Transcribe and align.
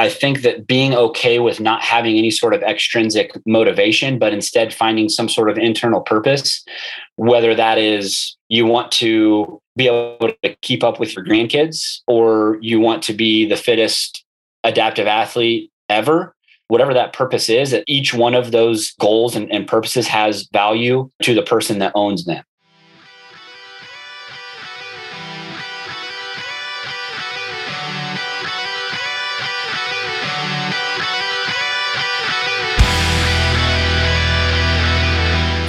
I 0.00 0.08
think 0.08 0.40
that 0.40 0.66
being 0.66 0.94
okay 0.94 1.40
with 1.40 1.60
not 1.60 1.82
having 1.82 2.16
any 2.16 2.30
sort 2.30 2.54
of 2.54 2.62
extrinsic 2.62 3.32
motivation, 3.46 4.18
but 4.18 4.32
instead 4.32 4.72
finding 4.72 5.10
some 5.10 5.28
sort 5.28 5.50
of 5.50 5.58
internal 5.58 6.00
purpose, 6.00 6.64
whether 7.16 7.54
that 7.54 7.76
is 7.76 8.34
you 8.48 8.64
want 8.64 8.90
to 8.92 9.60
be 9.76 9.88
able 9.88 10.32
to 10.42 10.56
keep 10.62 10.82
up 10.82 10.98
with 10.98 11.14
your 11.14 11.22
grandkids 11.22 12.00
or 12.06 12.58
you 12.62 12.80
want 12.80 13.02
to 13.02 13.12
be 13.12 13.46
the 13.46 13.58
fittest 13.58 14.24
adaptive 14.64 15.06
athlete 15.06 15.70
ever, 15.90 16.34
whatever 16.68 16.94
that 16.94 17.12
purpose 17.12 17.50
is, 17.50 17.70
that 17.70 17.84
each 17.86 18.14
one 18.14 18.34
of 18.34 18.52
those 18.52 18.92
goals 18.92 19.36
and, 19.36 19.52
and 19.52 19.68
purposes 19.68 20.08
has 20.08 20.48
value 20.50 21.10
to 21.20 21.34
the 21.34 21.42
person 21.42 21.78
that 21.78 21.92
owns 21.94 22.24
them. 22.24 22.42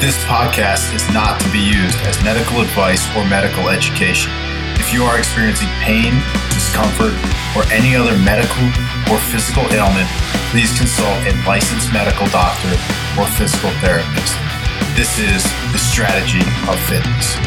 This 0.02 0.18
podcast 0.26 0.96
is 0.96 1.06
not 1.14 1.40
to 1.42 1.52
be 1.52 1.60
used 1.60 2.02
as 2.10 2.18
medical 2.24 2.62
advice 2.62 3.06
or 3.16 3.24
medical 3.30 3.70
education. 3.70 4.34
If 4.82 4.92
you 4.92 5.04
are 5.04 5.20
experiencing 5.20 5.70
pain, 5.86 6.18
discomfort, 6.50 7.14
or 7.54 7.62
any 7.70 7.96
other 7.96 8.18
medical 8.18 8.66
or 9.14 9.22
physical 9.30 9.62
ailment, 9.70 10.10
please 10.50 10.76
consult 10.76 11.14
a 11.30 11.38
licensed 11.46 11.94
medical 11.94 12.26
doctor 12.34 12.74
or 13.14 13.30
physical 13.38 13.70
therapist. 13.78 14.34
This 14.98 15.22
is 15.22 15.46
the 15.70 15.78
strategy 15.78 16.42
of 16.66 16.82
fitness. 16.90 17.38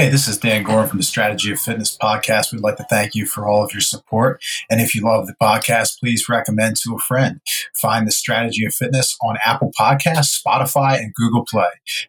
Hey, 0.00 0.08
this 0.08 0.28
is 0.28 0.38
Dan 0.38 0.62
Goren 0.62 0.88
from 0.88 0.96
the 0.96 1.04
Strategy 1.04 1.52
of 1.52 1.60
Fitness 1.60 1.94
podcast. 1.94 2.54
We'd 2.54 2.62
like 2.62 2.78
to 2.78 2.86
thank 2.88 3.14
you 3.14 3.26
for 3.26 3.46
all 3.46 3.62
of 3.62 3.74
your 3.74 3.82
support. 3.82 4.42
And 4.70 4.80
if 4.80 4.94
you 4.94 5.02
love 5.02 5.26
the 5.26 5.34
podcast, 5.42 6.00
please 6.00 6.26
recommend 6.26 6.76
to 6.76 6.94
a 6.94 6.98
friend. 6.98 7.42
Find 7.76 8.06
the 8.06 8.10
Strategy 8.10 8.64
of 8.64 8.72
Fitness 8.72 9.14
on 9.22 9.36
Apple 9.44 9.72
Podcasts, 9.78 10.42
Spotify, 10.42 10.96
and 10.96 11.12
Google 11.12 11.44
Play. 11.44 11.68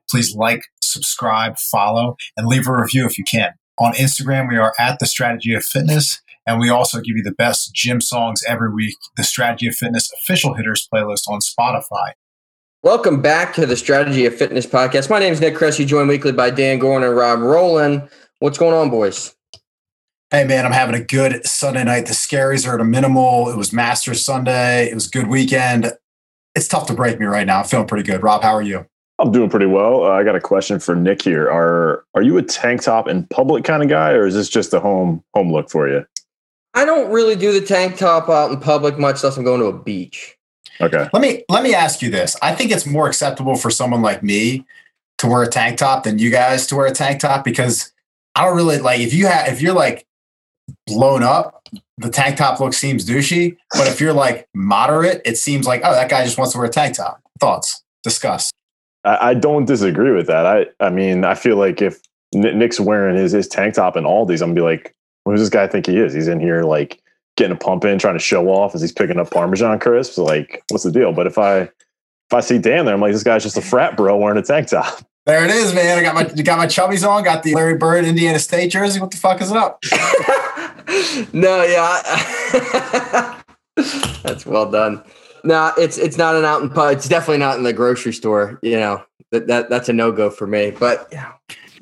Please 0.10 0.34
like, 0.34 0.62
subscribe, 0.82 1.58
follow, 1.58 2.16
and 2.38 2.48
leave 2.48 2.66
a 2.66 2.72
review 2.72 3.06
if 3.06 3.18
you 3.18 3.26
can. 3.30 3.56
On 3.78 3.92
Instagram, 3.96 4.48
we 4.48 4.56
are 4.56 4.74
at 4.80 5.00
the 5.00 5.06
Strategy 5.06 5.54
of 5.54 5.66
Fitness. 5.66 6.22
And 6.48 6.62
we 6.62 6.70
also 6.70 7.02
give 7.02 7.18
you 7.18 7.24
the 7.24 7.34
best 7.34 7.76
gym 7.76 8.00
songs 8.00 8.42
every 8.48 8.74
week, 8.74 8.96
the 9.18 9.24
Strategy 9.26 9.68
of 9.68 9.76
Fitness 9.76 10.10
official 10.14 10.54
hitters 10.54 10.88
playlist 10.92 11.28
on 11.28 11.42
Spotify. 11.42 12.14
Welcome 12.84 13.22
back 13.22 13.54
to 13.54 13.68
the 13.68 13.76
Strategy 13.76 14.26
of 14.26 14.36
Fitness 14.36 14.66
podcast. 14.66 15.08
My 15.08 15.20
name 15.20 15.32
is 15.32 15.40
Nick 15.40 15.56
Cressy, 15.56 15.86
joined 15.86 16.10
weekly 16.10 16.32
by 16.32 16.50
Dan 16.50 16.80
Gorn 16.80 17.04
and 17.04 17.16
Rob 17.16 17.40
Rowland. 17.40 18.10
What's 18.40 18.58
going 18.58 18.74
on, 18.74 18.90
boys? 18.90 19.36
Hey, 20.32 20.46
man, 20.46 20.66
I'm 20.66 20.72
having 20.72 20.96
a 20.96 21.04
good 21.04 21.46
Sunday 21.46 21.84
night. 21.84 22.08
The 22.08 22.14
scaries 22.14 22.68
are 22.68 22.74
at 22.74 22.82
a 22.82 22.84
minimal. 22.84 23.50
It 23.50 23.56
was 23.56 23.72
Masters 23.72 24.26
Sunday. 24.26 24.90
It 24.90 24.96
was 24.96 25.06
a 25.06 25.10
good 25.12 25.28
weekend. 25.28 25.94
It's 26.56 26.68
tough 26.68 26.88
to 26.88 26.96
break 26.96 27.20
me 27.20 27.28
right 27.28 27.46
now. 27.46 27.60
I'm 27.60 27.66
feeling 27.66 27.86
pretty 27.86 28.04
good. 28.04 28.24
Rob, 28.24 28.42
how 28.42 28.56
are 28.56 28.64
you? 28.64 28.84
I'm 29.20 29.32
doing 29.32 29.52
pretty 29.52 29.68
well. 29.68 30.06
Uh, 30.06 30.10
I 30.14 30.24
got 30.24 30.36
a 30.36 30.42
question 30.42 30.80
for 30.80 30.96
Nick 30.96 31.22
here. 31.22 31.52
Are 31.52 32.04
are 32.16 32.24
you 32.24 32.40
a 32.40 32.42
tank 32.42 32.82
top 32.82 33.08
in 33.08 33.28
public 33.28 33.64
kind 33.64 33.84
of 33.84 33.90
guy, 33.90 34.14
or 34.14 34.26
is 34.26 34.34
this 34.34 34.50
just 34.50 34.74
a 34.74 34.80
home 34.80 35.24
home 35.36 35.54
look 35.54 35.70
for 35.70 35.88
you? 35.88 36.04
I 36.74 36.86
don't 36.86 37.12
really 37.12 37.36
do 37.36 37.54
the 37.54 37.64
tank 37.64 37.98
top 37.98 38.28
out 38.28 38.50
in 38.50 38.60
public 38.60 38.98
much 38.98 39.22
unless 39.22 39.38
I'm 39.38 39.44
going 39.44 39.60
to 39.60 39.68
a 39.68 39.78
beach. 39.78 40.36
Okay. 40.82 41.08
Let 41.14 41.22
me 41.22 41.44
let 41.50 41.64
me 41.64 41.74
ask 41.74 42.02
you 42.02 42.10
this. 42.10 42.36
I 42.42 42.56
think 42.56 42.72
it's 42.72 42.86
more 42.86 43.08
acceptable 43.08 43.56
for 43.56 43.70
someone 43.70 44.02
like 44.02 44.24
me 44.24 44.66
to 45.18 45.28
wear 45.28 45.44
a 45.44 45.48
tank 45.48 45.78
top 45.78 46.04
than 46.04 46.18
you 46.18 46.32
guys 46.32 46.66
to 46.68 46.76
wear 46.76 46.88
a 46.88 46.92
tank 46.92 47.20
top 47.20 47.44
because 47.44 47.92
I 48.36 48.46
don't 48.46 48.56
really 48.56 48.80
like 48.80 49.00
if 49.00 49.14
you 49.14 49.28
have 49.28 49.48
if 49.48 49.62
you're 49.62 49.74
like 49.74 50.06
blown 50.88 51.24
up, 51.24 51.68
the 51.98 52.10
tank 52.10 52.38
top 52.38 52.60
look 52.60 52.74
seems 52.74 53.06
douchey. 53.06 53.58
But 53.74 53.88
if 53.88 54.02
you're 54.02 54.14
like 54.14 54.48
moderate, 54.54 55.22
it 55.26 55.38
seems 55.38 55.68
like 55.68 55.82
oh 55.84 55.94
that 55.94 56.10
guy 56.10 56.24
just 56.24 56.38
wants 56.38 56.54
to 56.54 56.58
wear 56.58 56.68
a 56.68 56.72
tank 56.72 56.96
top. 56.96 57.22
Thoughts? 57.40 57.84
Discuss. 58.04 58.52
I, 59.04 59.30
I 59.30 59.34
don't 59.34 59.66
disagree 59.66 60.12
with 60.12 60.28
that. 60.28 60.46
I 60.46 60.66
I 60.80 60.90
mean 60.90 61.24
I 61.24 61.36
feel 61.36 61.58
like 61.58 61.82
if 61.82 62.00
Nick's 62.34 62.80
wearing 62.80 63.16
his 63.16 63.34
his 63.34 63.48
tank 63.48 63.76
top 63.76 63.96
and 63.96 64.06
all 64.06 64.26
these, 64.26 64.42
I'm 64.42 64.50
gonna 64.50 64.56
be 64.56 64.62
like, 64.62 64.96
who 65.26 65.32
does 65.32 65.42
this 65.42 65.50
guy 65.50 65.68
think 65.68 65.86
he 65.86 65.98
is? 65.98 66.14
He's 66.14 66.28
in 66.28 66.40
here 66.40 66.64
like 66.64 67.02
getting 67.38 67.56
a 67.56 67.60
pump 67.60 67.86
in, 67.86 68.00
trying 68.00 68.16
to 68.16 68.20
show 68.20 68.50
off 68.50 68.76
as 68.76 68.82
he's 68.82 68.92
picking 68.92 69.20
up 69.20 69.32
Parmesan 69.32 69.80
crisps. 69.80 70.18
Like, 70.18 70.64
what's 70.70 70.84
the 70.84 70.92
deal? 70.92 71.14
But 71.14 71.28
if 71.28 71.38
I 71.38 71.62
if 71.62 72.34
I 72.34 72.40
see 72.40 72.58
Dan 72.58 72.86
there, 72.86 72.94
I'm 72.94 73.02
like, 73.02 73.14
this 73.14 73.24
guy's 73.24 73.44
just 73.44 73.58
a 73.58 73.62
frat 73.62 73.98
bro 73.98 74.18
wearing 74.18 74.38
a 74.38 74.42
tank 74.42 74.68
top. 74.70 75.06
There 75.28 75.46
it 75.46 75.52
is, 75.52 75.72
man. 75.76 76.00
I 76.00 76.02
got 76.02 76.16
my 76.16 76.24
got 76.24 76.58
my 76.58 76.66
chubbies 76.66 77.08
on. 77.08 77.24
Got 77.24 77.44
the 77.44 77.54
Larry 77.54 77.78
Bird 77.78 78.06
Indiana 78.06 78.40
State 78.40 78.72
jersey. 78.72 79.00
What 79.00 79.12
the 79.12 79.18
fuck 79.18 79.40
is 79.40 79.52
up? 79.52 79.78
no, 81.32 81.62
yeah, 81.62 83.40
that's 84.24 84.48
well 84.48 84.72
done. 84.72 85.04
No, 85.44 85.74
it's 85.78 86.00
it's 86.00 86.18
not 86.18 86.36
an 86.36 86.44
out 86.44 86.64
and 86.64 86.74
pub. 86.74 86.94
It's 86.94 87.08
definitely 87.08 87.38
not 87.38 87.56
in 87.56 87.64
the 87.64 87.72
grocery 87.72 88.14
store. 88.14 88.60
You 88.64 88.78
know 88.78 89.04
that, 89.30 89.46
that 89.46 89.70
that's 89.70 89.90
a 89.90 89.94
no 89.94 90.12
go 90.12 90.32
for 90.32 90.48
me. 90.48 90.72
But 90.72 91.08
yeah, 91.12 91.34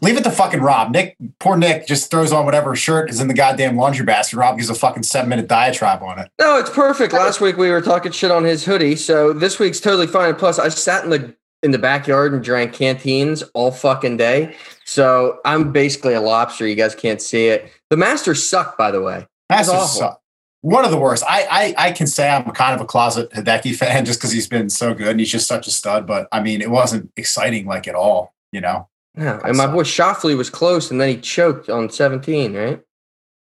Leave 0.02 0.18
it 0.18 0.24
to 0.24 0.32
fucking 0.32 0.62
Rob. 0.62 0.92
Nick, 0.92 1.18
poor 1.40 1.58
Nick, 1.58 1.86
just 1.86 2.10
throws 2.10 2.32
on 2.32 2.46
whatever 2.46 2.76
shirt 2.76 3.10
is 3.10 3.20
in 3.20 3.28
the 3.28 3.34
goddamn 3.34 3.76
laundry 3.76 4.06
basket. 4.06 4.38
Rob 4.38 4.58
gives 4.58 4.70
a 4.70 4.76
fucking 4.76 5.04
seven 5.04 5.30
minute 5.30 5.48
diatribe 5.48 6.02
on 6.02 6.20
it. 6.20 6.32
No, 6.40 6.58
it's 6.58 6.70
perfect. 6.70 7.14
Last 7.14 7.42
week 7.42 7.58
we 7.58 7.70
were 7.70 7.82
talking 7.82 8.12
shit 8.12 8.32
on 8.32 8.44
his 8.44 8.64
hoodie, 8.64 8.96
so 8.96 9.34
this 9.34 9.60
week's 9.60 9.80
totally 9.80 10.08
fine. 10.08 10.36
Plus, 10.36 10.58
I 10.58 10.70
sat 10.70 11.04
in 11.04 11.10
the 11.10 11.36
in 11.62 11.72
the 11.72 11.78
backyard 11.78 12.34
and 12.34 12.44
drank 12.44 12.74
canteens 12.74 13.44
all 13.54 13.72
fucking 13.72 14.18
day. 14.18 14.56
So 14.86 15.40
I'm 15.44 15.72
basically 15.72 16.14
a 16.14 16.22
lobster. 16.22 16.66
You 16.66 16.76
guys 16.76 16.96
can't 16.96 17.22
see 17.22 17.48
it. 17.48 17.72
The 17.90 17.98
Masters 17.98 18.48
suck, 18.48 18.78
by 18.78 18.92
the 18.92 19.02
way. 19.02 19.28
Masters 19.50 19.98
suck. 19.98 20.22
One 20.62 20.86
of 20.86 20.92
the 20.92 20.98
worst. 20.98 21.24
I, 21.28 21.76
I 21.78 21.88
I 21.88 21.92
can 21.92 22.08
say 22.08 22.30
I'm 22.30 22.50
kind 22.52 22.76
of 22.76 22.82
a 22.82 22.86
closet 22.86 23.32
Hideki 23.32 23.76
fan 23.76 24.06
just 24.06 24.20
because 24.20 24.32
he's 24.32 24.48
been 24.48 24.70
so 24.70 24.94
good 24.94 25.10
and 25.10 25.20
he's 25.20 25.32
just 25.32 25.48
such 25.48 25.68
a 25.68 25.72
stud. 25.72 26.08
But 26.08 26.28
I 26.32 26.42
mean, 26.42 26.62
it 26.62 26.70
wasn't 26.70 27.12
exciting 27.18 27.66
like 27.66 27.88
at 27.88 27.96
all. 27.96 28.34
You 28.52 28.62
know. 28.62 28.89
Yeah, 29.18 29.40
and 29.44 29.58
my 29.58 29.68
boy 29.68 29.84
Schauffele 29.84 30.38
was 30.38 30.50
close, 30.50 30.92
and 30.92 31.02
then 31.02 31.10
he 31.10 31.18
choked 31.18 31.70
on 31.70 31.90
17, 31.90 32.56
right? 32.56 32.82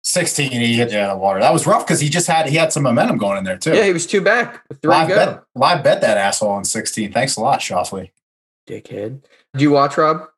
16, 0.02 0.50
he 0.50 0.74
hit 0.74 0.92
you 0.92 0.98
out 0.98 1.10
of 1.10 1.16
the 1.16 1.22
water. 1.22 1.40
That 1.40 1.52
was 1.52 1.66
rough 1.66 1.86
because 1.86 2.00
he 2.00 2.10
just 2.10 2.26
had 2.26 2.46
he 2.46 2.56
had 2.56 2.72
some 2.72 2.82
momentum 2.82 3.16
going 3.16 3.38
in 3.38 3.44
there 3.44 3.56
too. 3.56 3.74
Yeah, 3.74 3.84
he 3.84 3.92
was 3.92 4.06
two 4.06 4.20
back. 4.20 4.62
Three 4.82 4.90
live 4.90 5.08
go. 5.08 5.16
bet, 5.16 5.44
live 5.54 5.82
bet 5.82 6.00
that 6.02 6.18
asshole 6.18 6.50
on 6.50 6.64
16. 6.64 7.10
Thanks 7.12 7.36
a 7.36 7.40
lot, 7.40 7.60
Schauffele. 7.60 8.10
Dickhead. 8.68 9.22
Did 9.54 9.62
you 9.62 9.70
watch 9.70 9.96
Rob? 9.96 10.28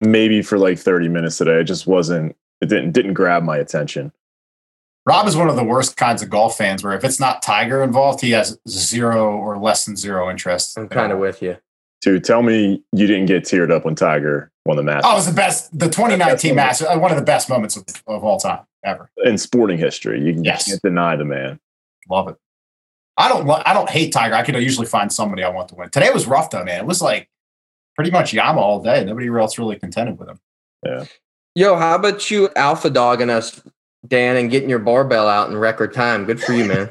Maybe 0.00 0.40
for 0.42 0.56
like 0.56 0.78
30 0.78 1.08
minutes 1.08 1.38
today. 1.38 1.60
It 1.60 1.64
just 1.64 1.86
wasn't. 1.86 2.36
It 2.60 2.66
didn't 2.66 2.92
didn't 2.92 3.14
grab 3.14 3.42
my 3.42 3.56
attention. 3.56 4.12
Rob 5.04 5.26
is 5.26 5.36
one 5.36 5.48
of 5.48 5.56
the 5.56 5.64
worst 5.64 5.96
kinds 5.96 6.22
of 6.22 6.30
golf 6.30 6.56
fans 6.56 6.84
where 6.84 6.92
if 6.92 7.02
it's 7.02 7.18
not 7.18 7.42
Tiger 7.42 7.82
involved, 7.82 8.20
he 8.20 8.30
has 8.30 8.58
zero 8.68 9.36
or 9.36 9.58
less 9.58 9.84
than 9.84 9.96
zero 9.96 10.30
interest. 10.30 10.78
I'm 10.78 10.88
kind 10.88 11.12
of 11.12 11.18
with 11.18 11.42
you. 11.42 11.56
To 12.02 12.18
tell 12.18 12.42
me 12.42 12.82
you 12.92 13.06
didn't 13.06 13.26
get 13.26 13.44
teared 13.44 13.70
up 13.70 13.84
when 13.84 13.94
Tiger 13.94 14.50
won 14.66 14.76
the 14.76 14.82
Masters. 14.82 15.04
Oh, 15.06 15.12
it 15.12 15.16
was 15.16 15.26
the 15.26 15.34
best. 15.34 15.78
The 15.78 15.86
2019 15.86 16.54
Masters, 16.56 16.88
uh, 16.88 16.98
one 16.98 17.12
of 17.12 17.16
the 17.16 17.24
best 17.24 17.48
moments 17.48 17.76
of, 17.76 17.84
of 18.08 18.24
all 18.24 18.38
time 18.40 18.60
ever 18.84 19.08
in 19.24 19.38
sporting 19.38 19.78
history. 19.78 20.20
You, 20.20 20.32
can, 20.34 20.44
Yes. 20.44 20.66
you 20.66 20.72
can't 20.72 20.82
deny 20.82 21.14
the 21.16 21.24
man. 21.24 21.60
Love 22.10 22.28
it. 22.28 22.36
I 23.16 23.28
don't. 23.28 23.48
I 23.48 23.72
don't 23.72 23.88
hate 23.90 24.12
Tiger. 24.12 24.34
I 24.34 24.42
could 24.42 24.56
usually 24.56 24.86
find 24.86 25.12
somebody 25.12 25.44
I 25.44 25.48
want 25.50 25.68
to 25.68 25.74
win. 25.76 25.90
Today 25.90 26.10
was 26.12 26.26
rough 26.26 26.50
though, 26.50 26.64
man. 26.64 26.80
It 26.80 26.86
was 26.86 27.00
like 27.02 27.28
pretty 27.94 28.10
much 28.10 28.32
Yama 28.32 28.60
all 28.60 28.82
day. 28.82 29.04
Nobody 29.04 29.28
else 29.28 29.58
really 29.58 29.78
contended 29.78 30.18
with 30.18 30.28
him. 30.28 30.40
Yeah. 30.84 31.04
Yo, 31.54 31.76
how 31.76 31.94
about 31.94 32.30
you 32.30 32.48
alpha 32.56 32.88
dogging 32.90 33.28
us, 33.30 33.62
Dan, 34.08 34.36
and 34.36 34.50
getting 34.50 34.70
your 34.70 34.78
barbell 34.78 35.28
out 35.28 35.50
in 35.50 35.56
record 35.56 35.92
time? 35.92 36.24
Good 36.24 36.42
for 36.42 36.52
you, 36.54 36.64
man. 36.64 36.90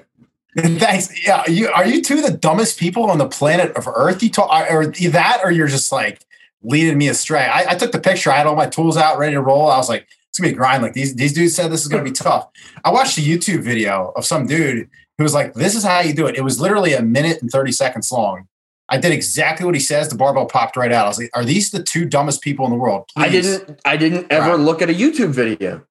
Thanks. 0.58 1.26
Yeah, 1.26 1.44
you 1.48 1.70
are 1.70 1.86
you 1.86 2.02
two 2.02 2.22
the 2.22 2.32
dumbest 2.32 2.78
people 2.80 3.10
on 3.10 3.18
the 3.18 3.28
planet 3.28 3.72
of 3.78 3.88
Earth? 3.88 4.22
You 4.22 4.30
talk, 4.30 4.70
or 4.70 4.88
that, 4.88 5.42
or 5.44 5.52
you're 5.52 5.68
just 5.68 5.92
like 5.92 6.26
leading 6.62 6.98
me 6.98 7.08
astray. 7.08 7.46
I, 7.46 7.72
I 7.72 7.76
took 7.76 7.92
the 7.94 8.00
picture. 8.00 8.32
I 8.32 8.38
had 8.38 8.48
all 8.48 8.56
my 8.56 8.68
tools 8.68 8.98
out, 8.98 9.18
ready 9.18 9.34
to 9.34 9.42
roll. 9.42 9.70
I 9.70 9.78
was 9.78 9.88
like, 9.88 10.08
it's 10.30 10.40
gonna 10.40 10.50
be 10.50 10.54
a 10.54 10.58
grind. 10.58 10.84
Like 10.84 10.94
these 10.94 11.16
these 11.16 11.34
dudes 11.34 11.56
said 11.56 11.72
this 11.72 11.82
is 11.82 11.88
gonna 11.88 12.04
be 12.04 12.12
tough. 12.12 12.50
I 12.84 12.92
watched 12.92 13.18
a 13.18 13.22
YouTube 13.22 13.62
video 13.64 14.12
of 14.16 14.26
some 14.26 14.46
dude 14.46 14.90
who 15.18 15.24
was 15.24 15.34
like, 15.34 15.54
"This 15.54 15.74
is 15.76 15.84
how 15.84 16.02
you 16.02 16.14
do 16.14 16.28
it." 16.28 16.36
It 16.36 16.42
was 16.42 16.60
literally 16.60 16.94
a 16.94 17.02
minute 17.02 17.42
and 17.42 17.50
thirty 17.50 17.72
seconds 17.72 18.12
long. 18.12 18.48
I 18.90 18.98
did 18.98 19.14
exactly 19.14 19.66
what 19.66 19.74
he 19.74 19.80
says. 19.80 20.10
The 20.10 20.16
barbell 20.16 20.48
popped 20.48 20.76
right 20.76 20.92
out. 20.92 21.06
I 21.06 21.08
was 21.08 21.18
like, 21.18 21.30
"Are 21.34 21.46
these 21.46 21.72
the 21.72 21.82
two 21.82 22.04
dumbest 22.04 22.42
people 22.42 22.66
in 22.66 22.72
the 22.72 22.78
world?" 22.78 23.10
I 23.16 23.30
didn't. 23.30 23.80
I 23.86 23.96
didn't 23.96 24.28
ever 24.30 24.52
Right. 24.52 24.60
look 24.60 24.82
at 24.82 24.90
a 24.90 24.94
YouTube 24.94 25.30
video. 25.30 25.84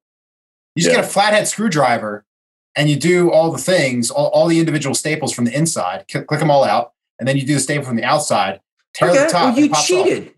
You 0.74 0.82
just 0.82 0.90
Yeah. 0.94 1.00
get 1.00 1.04
a 1.06 1.08
flathead 1.08 1.48
screwdriver 1.48 2.24
and 2.76 2.88
you 2.88 2.96
do 2.96 3.30
all 3.30 3.50
the 3.50 3.58
things, 3.58 4.10
all, 4.10 4.28
all 4.28 4.46
the 4.48 4.58
individual 4.60 4.94
staples 4.94 5.32
from 5.32 5.44
the 5.44 5.56
inside, 5.56 6.04
cl- 6.10 6.24
click 6.24 6.40
them 6.40 6.50
all 6.50 6.64
out, 6.64 6.92
and 7.18 7.28
then 7.28 7.36
you 7.36 7.44
do 7.46 7.54
the 7.54 7.60
staple 7.60 7.84
from 7.86 7.96
the 7.96 8.04
outside, 8.04 8.60
tear 8.94 9.10
Okay, 9.10 9.24
the 9.24 9.30
top. 9.30 9.34
well, 9.42 9.48
and 9.48 9.58
you 9.58 9.64
it 9.66 9.72
pops 9.72 9.90
off. 9.90 10.06
cheated. 10.06 10.32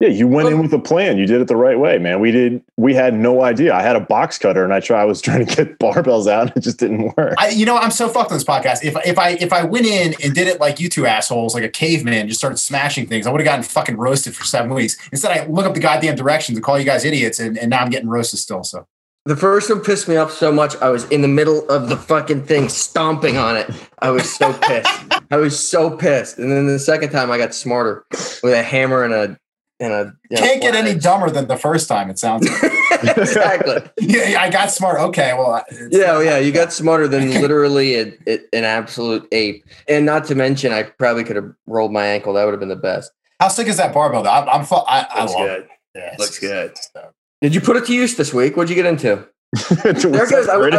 Yeah, 0.00 0.10
you 0.10 0.28
went 0.28 0.48
in 0.48 0.60
with 0.62 0.72
a 0.72 0.78
plan. 0.78 1.18
You 1.18 1.26
did 1.26 1.40
it 1.40 1.48
the 1.48 1.56
right 1.56 1.76
way, 1.76 1.98
man. 1.98 2.20
We 2.20 2.30
did. 2.30 2.62
We 2.76 2.94
had 2.94 3.14
no 3.14 3.42
idea. 3.42 3.74
I 3.74 3.82
had 3.82 3.96
a 3.96 4.00
box 4.00 4.38
cutter, 4.38 4.62
and 4.62 4.72
I 4.72 4.78
try. 4.78 5.02
I 5.02 5.04
was 5.04 5.20
trying 5.22 5.44
to 5.44 5.56
get 5.56 5.76
barbells 5.80 6.28
out, 6.28 6.42
and 6.46 6.56
it 6.56 6.60
just 6.60 6.78
didn't 6.78 7.16
work. 7.16 7.34
I, 7.36 7.48
you 7.48 7.66
know, 7.66 7.76
I'm 7.76 7.90
so 7.90 8.08
fucked 8.08 8.30
on 8.30 8.36
this 8.36 8.44
podcast. 8.44 8.84
If 8.84 8.94
if 9.04 9.18
I 9.18 9.30
if 9.30 9.52
I 9.52 9.64
went 9.64 9.86
in 9.86 10.14
and 10.22 10.32
did 10.36 10.46
it 10.46 10.60
like 10.60 10.78
you 10.78 10.88
two 10.88 11.04
assholes, 11.06 11.52
like 11.52 11.64
a 11.64 11.68
caveman, 11.68 12.28
just 12.28 12.38
started 12.38 12.58
smashing 12.58 13.08
things, 13.08 13.26
I 13.26 13.32
would 13.32 13.40
have 13.40 13.44
gotten 13.44 13.64
fucking 13.64 13.96
roasted 13.96 14.36
for 14.36 14.44
seven 14.44 14.72
weeks. 14.72 14.96
Instead, 15.10 15.36
I 15.36 15.46
look 15.46 15.66
up 15.66 15.74
the 15.74 15.80
goddamn 15.80 16.14
directions 16.14 16.56
and 16.56 16.64
call 16.64 16.78
you 16.78 16.84
guys 16.84 17.04
idiots, 17.04 17.40
and, 17.40 17.58
and 17.58 17.68
now 17.68 17.80
I'm 17.80 17.90
getting 17.90 18.08
roasted 18.08 18.38
still. 18.38 18.62
So 18.62 18.86
The 19.28 19.36
first 19.36 19.68
one 19.68 19.80
pissed 19.82 20.08
me 20.08 20.16
off 20.16 20.32
so 20.32 20.50
much. 20.50 20.74
I 20.76 20.88
was 20.88 21.04
in 21.10 21.20
the 21.20 21.28
middle 21.28 21.68
of 21.68 21.90
the 21.90 21.98
fucking 21.98 22.44
thing, 22.46 22.70
stomping 22.70 23.36
on 23.36 23.58
it. 23.58 23.70
I 23.98 24.08
was 24.08 24.34
so 24.34 24.54
pissed. 24.54 24.88
I 25.30 25.36
was 25.36 25.58
so 25.68 25.94
pissed. 25.96 26.38
And 26.38 26.50
then 26.50 26.66
the 26.66 26.78
second 26.78 27.10
time, 27.10 27.30
I 27.30 27.36
got 27.36 27.52
smarter 27.52 28.06
with 28.42 28.54
a 28.54 28.62
hammer 28.62 29.04
and 29.04 29.12
a 29.12 29.38
and 29.80 29.92
a. 29.92 30.14
you 30.30 30.36
know, 30.36 30.40
can't 30.42 30.62
get 30.62 30.74
any 30.74 30.98
dumber 30.98 31.28
than 31.28 31.46
the 31.46 31.58
first 31.58 31.88
time. 31.88 32.08
It 32.08 32.18
sounds. 32.18 32.48
Like. 32.48 32.72
exactly. 33.18 33.76
yeah, 34.00 34.40
I 34.40 34.48
got 34.50 34.70
smart. 34.70 34.98
Okay, 34.98 35.34
well, 35.34 35.62
Yeah, 35.90 36.12
well, 36.14 36.24
yeah, 36.24 36.38
you 36.38 36.50
got 36.50 36.72
smarter 36.72 37.06
than 37.06 37.30
literally 37.42 37.96
a, 37.96 38.12
a- 38.26 38.40
an 38.54 38.64
absolute 38.64 39.28
ape. 39.30 39.62
And 39.88 40.06
not 40.06 40.24
to 40.28 40.34
mention, 40.34 40.72
I 40.72 40.84
probably 40.84 41.22
could 41.22 41.36
have 41.36 41.52
rolled 41.66 41.92
my 41.92 42.06
ankle. 42.06 42.32
That 42.32 42.44
would 42.46 42.52
have 42.52 42.60
been 42.60 42.70
the 42.70 42.76
best. 42.76 43.12
How 43.40 43.48
sick 43.48 43.68
is 43.68 43.76
that 43.76 43.92
barbell? 43.92 44.22
Though? 44.22 44.30
I'm, 44.30 44.48
I'm 44.48 44.66
I, 44.72 45.06
I 45.10 45.24
love 45.26 45.36
good. 45.36 45.60
it. 45.60 45.68
Yeah, 45.94 46.16
Looks 46.18 46.38
good. 46.38 46.70
it's- 46.70 46.90
it's- 46.94 47.12
Did 47.40 47.54
you 47.54 47.60
put 47.60 47.76
it 47.76 47.86
to 47.86 47.94
use 47.94 48.16
this 48.16 48.34
week? 48.34 48.56
What'd 48.56 48.70
you 48.70 48.76
get 48.76 48.86
into? 48.86 49.26
There 49.70 50.26
goes. 50.26 50.48
I, 50.48 50.54
I, 50.54 50.58
went, 50.58 50.74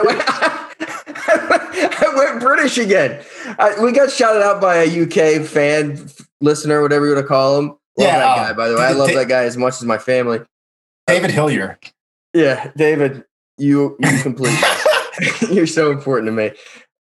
I 1.28 2.14
went 2.16 2.40
British 2.42 2.78
again. 2.78 3.24
I, 3.58 3.82
we 3.82 3.92
got 3.92 4.12
shouted 4.12 4.44
out 4.44 4.62
by 4.62 4.84
a 4.84 5.04
UK 5.04 5.46
fan, 5.46 6.10
listener, 6.42 6.82
whatever 6.82 7.06
you 7.08 7.14
want 7.14 7.24
to 7.24 7.28
call 7.28 7.58
him. 7.60 7.68
Love 7.70 7.80
Yeah, 7.98 8.20
that 8.20 8.26
uh, 8.26 8.36
guy, 8.36 8.54
by 8.54 8.68
the 8.70 8.76
way. 8.76 8.82
I 8.84 8.92
love 8.92 9.10
Da- 9.10 9.16
that 9.16 9.28
guy 9.28 9.44
as 9.46 9.58
much 9.58 9.74
as 9.76 9.84
my 9.86 9.98
family. 9.98 10.40
David 11.08 11.32
Hillier. 11.32 11.80
Yeah, 12.34 12.72
David, 12.78 13.24
you 13.58 13.98
you 14.00 14.20
complete. 14.22 14.58
You're 15.52 15.66
so 15.68 15.92
important 15.92 16.28
to 16.28 16.32
me, 16.32 16.52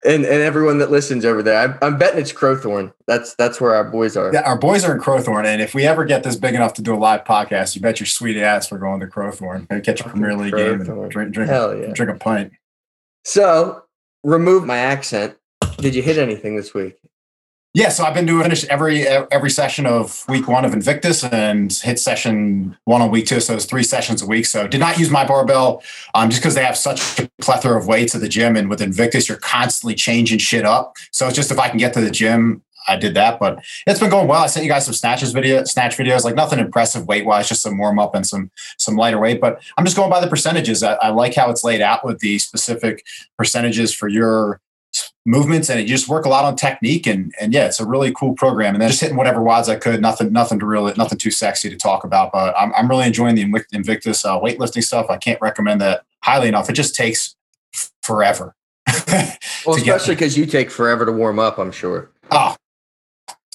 and 0.06 0.26
and 0.26 0.42
everyone 0.42 0.78
that 0.80 0.92
listens 0.92 1.26
over 1.26 1.42
there. 1.42 1.58
I'm, 1.58 1.78
I'm 1.82 1.98
betting 1.98 2.20
it's 2.20 2.32
Crowthorne. 2.32 2.94
That's 3.08 3.36
that's 3.36 3.60
where 3.60 3.76
our 3.76 3.84
boys 3.84 4.18
are. 4.18 4.34
Yeah, 4.34 4.42
our 4.42 4.58
boys 4.58 4.84
are 4.84 4.96
in 4.96 5.02
Crowthorne, 5.02 5.46
and 5.46 5.62
if 5.62 5.74
we 5.74 5.86
ever 5.86 6.06
get 6.06 6.24
this 6.24 6.36
big 6.36 6.56
enough 6.56 6.74
to 6.76 6.82
do 6.82 6.94
a 6.94 6.98
live 6.98 7.24
podcast, 7.24 7.76
you 7.76 7.82
bet 7.82 8.00
your 8.00 8.08
sweet 8.08 8.38
ass 8.38 8.72
we're 8.72 8.78
going 8.80 9.00
to 9.00 9.08
Crowthorne 9.08 9.68
and 9.70 9.84
catch 9.84 10.02
a 10.02 10.04
Premier 10.06 10.36
League 10.36 10.56
game 10.56 10.82
and 10.82 11.12
drink 11.12 11.34
drink, 11.34 11.50
Hell 11.50 11.78
yeah. 11.78 11.94
drink 11.94 12.12
a 12.12 12.16
pint. 12.16 12.52
So 13.24 13.84
remove 14.24 14.66
my 14.66 14.78
accent. 14.78 15.38
Did 15.78 15.96
you 15.96 16.02
hit 16.02 16.18
anything 16.18 16.56
this 16.56 16.74
week? 16.74 16.98
Yeah, 17.76 17.90
so 17.90 18.04
I've 18.04 18.14
been 18.14 18.28
doing 18.28 18.44
finish 18.44 18.66
every 18.66 19.08
every 19.08 19.50
session 19.50 19.88
of 19.88 20.24
week 20.30 20.48
one 20.48 20.64
of 20.64 20.74
Invictus 20.74 21.24
and 21.24 21.74
hit 21.74 21.98
session 21.98 22.78
one 22.84 23.02
on 23.02 23.10
week 23.10 23.26
two. 23.26 23.40
So 23.40 23.56
it's 23.56 23.66
three 23.66 23.82
sessions 23.82 24.22
a 24.22 24.28
week. 24.28 24.46
So 24.46 24.68
did 24.68 24.80
not 24.80 25.00
use 25.00 25.10
my 25.10 25.26
barbell 25.26 25.82
um, 26.14 26.30
just 26.30 26.40
because 26.40 26.54
they 26.54 26.64
have 26.64 26.78
such 26.78 27.20
a 27.20 27.28
plethora 27.42 27.80
of 27.80 27.88
weights 27.88 28.14
at 28.14 28.22
the 28.22 28.30
gym. 28.30 28.56
And 28.56 28.70
with 28.70 28.80
Invictus, 28.80 29.28
you're 29.28 29.40
constantly 29.40 29.96
changing 29.96 30.38
shit 30.38 30.66
up. 30.66 30.98
So 31.12 31.26
it's 31.26 31.36
just 31.36 31.50
if 31.50 31.58
I 31.58 31.68
can 31.68 31.80
get 31.80 31.94
to 31.96 32.02
the 32.02 32.12
gym, 32.12 32.62
I 32.88 32.96
did 32.96 33.16
that. 33.16 33.40
But 33.40 33.66
it's 33.88 34.00
been 34.00 34.12
going 34.12 34.28
well. 34.28 34.44
I 34.44 34.48
sent 34.48 34.64
you 34.64 34.72
guys 34.72 34.86
some 34.86 34.94
snatches 34.94 35.32
video, 35.32 35.64
snatch 35.64 35.98
videos, 35.98 36.24
like 36.24 36.36
nothing 36.36 36.60
impressive 36.60 37.08
weight 37.08 37.26
wise, 37.26 37.50
just 37.50 37.64
some 37.64 37.80
warm 37.80 37.98
up 37.98 38.14
and 38.14 38.28
some 38.28 38.52
some 38.78 38.98
lighter 38.98 39.20
weight. 39.20 39.42
But 39.42 39.64
I'm 39.80 39.86
just 39.86 39.98
going 39.98 40.12
by 40.12 40.20
the 40.20 40.28
percentages. 40.28 40.84
I, 40.84 40.94
I 41.02 41.10
like 41.10 41.34
how 41.34 41.50
it's 41.50 41.64
laid 41.64 41.82
out 41.82 42.06
with 42.06 42.20
the 42.20 42.38
specific 42.38 43.04
percentages 43.36 43.96
for 43.96 44.08
your 44.08 44.62
movements 45.26 45.70
and 45.70 45.80
you 45.80 45.88
just 45.88 46.10
work 46.10 46.26
a 46.26 46.30
lot 46.30 46.44
on 46.44 46.56
technique 46.56 47.08
and 47.08 47.34
and 47.40 47.54
yeah 47.54 47.66
it's 47.66 47.80
a 47.80 47.86
really 47.86 48.12
cool 48.12 48.34
program 48.34 48.76
and 48.76 48.82
then 48.82 48.90
just 48.90 49.02
hitting 49.02 49.16
whatever 49.16 49.40
WODs 49.40 49.70
i 49.70 49.76
could 49.76 50.02
nothing 50.02 50.32
nothing 50.34 50.60
to 50.60 50.66
really 50.66 50.94
nothing 50.98 51.18
too 51.18 51.32
sexy 51.32 51.70
to 51.70 51.78
talk 51.78 52.04
about 52.04 52.32
but 52.34 52.54
i'm, 52.60 52.74
I'm 52.76 52.90
really 52.90 53.08
enjoying 53.08 53.36
the 53.36 53.66
invictus 53.72 54.26
uh, 54.26 54.40
weightlifting 54.40 54.84
stuff. 54.84 55.10
I 55.10 55.18
can't 55.18 55.40
recommend 55.42 55.82
that 55.82 56.04
highly 56.22 56.50
enough. 56.50 56.70
It 56.70 56.74
just 56.74 56.96
takes 56.96 57.36
forever 58.02 58.56
Well, 59.66 59.78
especially 59.78 60.16
because 60.16 60.38
you 60.38 60.46
take 60.46 60.70
forever 60.70 61.06
to 61.06 61.12
warm 61.12 61.40
up. 61.40 61.58
I'm 61.58 61.72
sure. 61.72 62.12
oh 62.32 62.56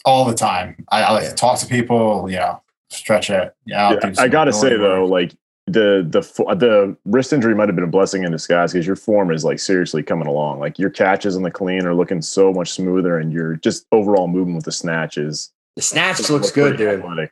all 0.04 0.24
the 0.24 0.34
time. 0.34 0.86
I, 0.88 1.02
I 1.02 1.12
like 1.12 1.28
to 1.28 1.34
talk 1.34 1.58
to 1.60 1.66
people 1.66 2.30
you 2.30 2.36
know 2.36 2.62
stretch 2.90 3.30
it. 3.30 3.54
Yeah, 3.66 3.92
Yeah, 3.92 4.10
I 4.18 4.28
gotta 4.28 4.52
say 4.52 4.76
though, 4.76 5.04
like 5.04 5.34
the 5.68 6.06
the 6.08 6.20
the 6.54 6.96
wrist 7.04 7.32
injury 7.32 7.54
might 7.54 7.68
have 7.68 7.76
been 7.76 7.84
a 7.84 7.88
blessing 7.88 8.24
in 8.24 8.32
disguise 8.32 8.72
because 8.72 8.86
your 8.86 8.96
form 8.96 9.30
is 9.30 9.44
like 9.44 9.58
seriously 9.58 10.02
coming 10.02 10.26
along. 10.26 10.60
Like 10.60 10.78
your 10.78 10.90
catches 10.90 11.36
on 11.36 11.42
the 11.42 11.50
clean 11.50 11.86
are 11.86 11.94
looking 11.94 12.22
so 12.22 12.52
much 12.52 12.72
smoother, 12.72 13.18
and 13.18 13.32
your 13.32 13.56
just 13.56 13.86
overall 13.92 14.28
movement 14.28 14.56
with 14.56 14.64
the 14.64 14.72
snatches. 14.72 15.52
The 15.76 15.82
snatch 15.82 16.28
looks 16.28 16.50
good, 16.50 16.76
dude. 16.76 17.00
athletic. 17.00 17.30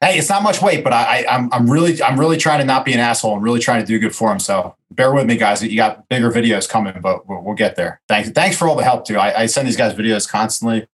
hey 0.00 0.16
it's 0.16 0.28
not 0.28 0.42
much 0.42 0.62
weight 0.62 0.82
but 0.84 0.92
I, 0.92 1.24
I 1.24 1.36
i'm 1.36 1.52
i'm 1.52 1.68
really 1.70 2.00
i'm 2.02 2.18
really 2.18 2.36
trying 2.36 2.60
to 2.60 2.64
not 2.64 2.84
be 2.84 2.92
an 2.92 3.00
asshole 3.00 3.34
and 3.34 3.42
really 3.42 3.60
trying 3.60 3.80
to 3.80 3.86
do 3.86 3.98
good 3.98 4.14
for 4.14 4.32
him 4.32 4.38
so 4.38 4.74
bear 4.92 5.12
with 5.12 5.26
me 5.26 5.36
guys 5.36 5.62
you 5.62 5.76
got 5.76 6.08
bigger 6.08 6.30
videos 6.30 6.68
coming 6.68 6.98
but 7.02 7.28
we'll, 7.28 7.42
we'll 7.42 7.54
get 7.54 7.76
there 7.76 8.00
thanks 8.08 8.30
thanks 8.30 8.56
for 8.56 8.68
all 8.68 8.76
the 8.76 8.84
help 8.84 9.04
too 9.04 9.18
I, 9.18 9.42
I 9.42 9.46
send 9.46 9.68
these 9.68 9.76
guys 9.76 9.92
videos 9.92 10.28
constantly 10.28 10.86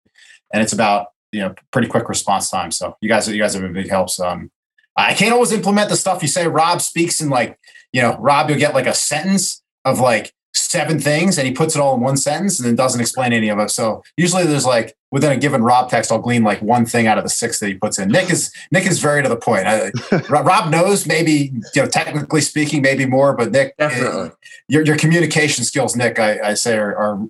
and 0.52 0.62
it's 0.62 0.72
about 0.72 1.08
you 1.32 1.40
know 1.40 1.54
pretty 1.70 1.86
quick 1.86 2.08
response 2.08 2.50
time 2.50 2.72
so 2.72 2.96
you 3.00 3.08
guys 3.08 3.28
you 3.28 3.38
guys 3.38 3.52
have 3.52 3.62
been 3.62 3.72
big 3.72 3.88
helps 3.90 4.18
um 4.18 4.50
i 4.96 5.14
can't 5.14 5.32
always 5.32 5.52
implement 5.52 5.88
the 5.88 5.96
stuff 5.96 6.22
you 6.22 6.28
say 6.28 6.46
rob 6.46 6.80
speaks 6.80 7.20
in 7.20 7.28
like 7.28 7.58
you 7.92 8.00
know 8.02 8.16
rob 8.18 8.48
you'll 8.48 8.58
get 8.58 8.74
like 8.74 8.86
a 8.86 8.94
sentence 8.94 9.62
of 9.84 10.00
like 10.00 10.32
seven 10.54 10.98
things 10.98 11.36
and 11.36 11.46
he 11.46 11.52
puts 11.52 11.76
it 11.76 11.80
all 11.80 11.94
in 11.94 12.00
one 12.00 12.16
sentence 12.16 12.58
and 12.58 12.66
then 12.66 12.74
doesn't 12.74 13.00
explain 13.00 13.32
any 13.32 13.48
of 13.48 13.58
it 13.58 13.70
so 13.70 14.02
usually 14.16 14.44
there's 14.44 14.64
like 14.64 14.96
within 15.10 15.30
a 15.30 15.36
given 15.36 15.62
rob 15.62 15.90
text 15.90 16.10
i'll 16.10 16.18
glean 16.18 16.42
like 16.42 16.60
one 16.62 16.86
thing 16.86 17.06
out 17.06 17.18
of 17.18 17.24
the 17.24 17.30
six 17.30 17.60
that 17.60 17.66
he 17.66 17.74
puts 17.74 17.98
in 17.98 18.08
nick 18.08 18.30
is 18.30 18.50
nick 18.70 18.86
is 18.86 18.98
very 18.98 19.22
to 19.22 19.28
the 19.28 19.36
point 19.36 19.66
I, 19.66 19.92
rob 20.30 20.70
knows 20.70 21.06
maybe 21.06 21.52
you 21.74 21.82
know 21.82 21.88
technically 21.88 22.40
speaking 22.40 22.80
maybe 22.80 23.04
more 23.04 23.36
but 23.36 23.52
nick 23.52 23.74
eh, 23.78 23.88
Definitely. 23.88 24.30
your, 24.68 24.82
your 24.82 24.96
communication 24.96 25.62
skills 25.64 25.94
nick 25.94 26.18
i, 26.18 26.38
I 26.40 26.54
say 26.54 26.76
are, 26.76 26.96
are 26.96 27.28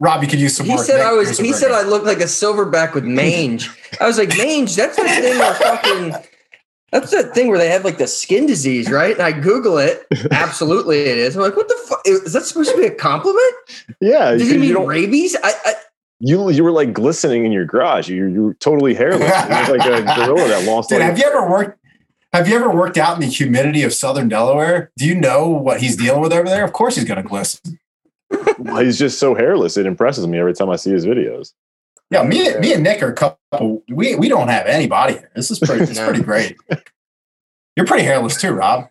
rob 0.00 0.22
you 0.22 0.28
could 0.28 0.40
use 0.40 0.56
some 0.56 0.66
He 0.66 0.74
work 0.74 0.86
said 0.86 0.98
Nick, 0.98 1.06
I 1.06 1.12
was. 1.12 1.38
He 1.38 1.52
said 1.52 1.68
good. 1.68 1.86
I 1.86 1.88
looked 1.88 2.06
like 2.06 2.18
a 2.18 2.24
silverback 2.24 2.94
with 2.94 3.04
mange. 3.04 3.68
I 4.00 4.06
was 4.06 4.18
like, 4.18 4.28
mange. 4.36 4.76
That's 4.76 4.96
that 4.96 5.20
thing 5.20 5.38
where 5.38 5.54
fucking. 5.54 6.14
That's 6.90 7.10
that 7.10 7.34
thing 7.34 7.48
where 7.48 7.58
they 7.58 7.68
have 7.68 7.84
like 7.84 7.98
the 7.98 8.06
skin 8.06 8.46
disease, 8.46 8.90
right? 8.90 9.12
And 9.12 9.22
I 9.22 9.32
Google 9.32 9.76
it. 9.78 10.06
Absolutely, 10.30 11.00
it 11.00 11.18
is. 11.18 11.36
I'm 11.36 11.42
like, 11.42 11.56
what 11.56 11.68
the 11.68 11.78
fuck? 11.86 12.00
Is 12.06 12.32
that 12.32 12.44
supposed 12.44 12.70
to 12.70 12.76
be 12.78 12.86
a 12.86 12.94
compliment? 12.94 13.54
Yeah, 14.00 14.30
Did 14.30 14.38
because 14.38 14.48
he 14.48 14.54
you 14.54 14.60
mean 14.60 14.72
don't 14.74 14.86
rabies? 14.86 15.36
I, 15.42 15.52
I, 15.64 15.74
you 16.20 16.50
you 16.50 16.64
were 16.64 16.72
like 16.72 16.92
glistening 16.92 17.44
in 17.44 17.52
your 17.52 17.66
garage. 17.66 18.08
You 18.08 18.26
you 18.26 18.42
were 18.44 18.54
totally 18.54 18.94
hairless. 18.94 19.20
You 19.20 19.74
look 19.74 19.86
like 19.86 19.86
a 19.86 20.26
gorilla 20.26 20.48
that 20.48 20.64
lost. 20.66 20.88
Dude, 20.88 21.00
like, 21.00 21.10
have 21.10 21.18
you 21.18 21.24
ever 21.26 21.48
worked? 21.48 21.78
Have 22.32 22.48
you 22.48 22.56
ever 22.56 22.70
worked 22.70 22.98
out 22.98 23.14
in 23.14 23.20
the 23.20 23.26
humidity 23.26 23.82
of 23.82 23.94
Southern 23.94 24.28
Delaware? 24.28 24.90
Do 24.98 25.06
you 25.06 25.14
know 25.14 25.48
what 25.48 25.80
he's 25.80 25.96
dealing 25.96 26.20
with 26.20 26.32
over 26.32 26.48
there? 26.48 26.64
Of 26.64 26.72
course, 26.74 26.96
he's 26.96 27.04
going 27.04 27.22
to 27.22 27.26
glisten. 27.26 27.78
Well, 28.58 28.84
he's 28.84 28.98
just 28.98 29.18
so 29.18 29.34
hairless. 29.34 29.78
It 29.78 29.86
impresses 29.86 30.26
me 30.26 30.38
every 30.38 30.52
time 30.52 30.68
I 30.68 30.76
see 30.76 30.90
his 30.90 31.06
videos. 31.06 31.52
Yeah, 32.10 32.22
me, 32.22 32.56
me 32.58 32.72
and 32.72 32.82
Nick 32.82 33.02
are 33.02 33.10
a 33.10 33.14
couple. 33.14 33.82
We 33.88 34.14
we 34.14 34.28
don't 34.28 34.48
have 34.48 34.66
any 34.66 34.86
body 34.86 35.14
hair. 35.14 35.30
This 35.34 35.50
is 35.50 35.58
pretty. 35.58 35.84
It's 35.84 35.98
pretty 36.04 36.22
great. 36.22 36.56
You're 37.76 37.86
pretty 37.86 38.04
hairless 38.04 38.40
too, 38.40 38.52
Rob. 38.52 38.80
What 38.82 38.90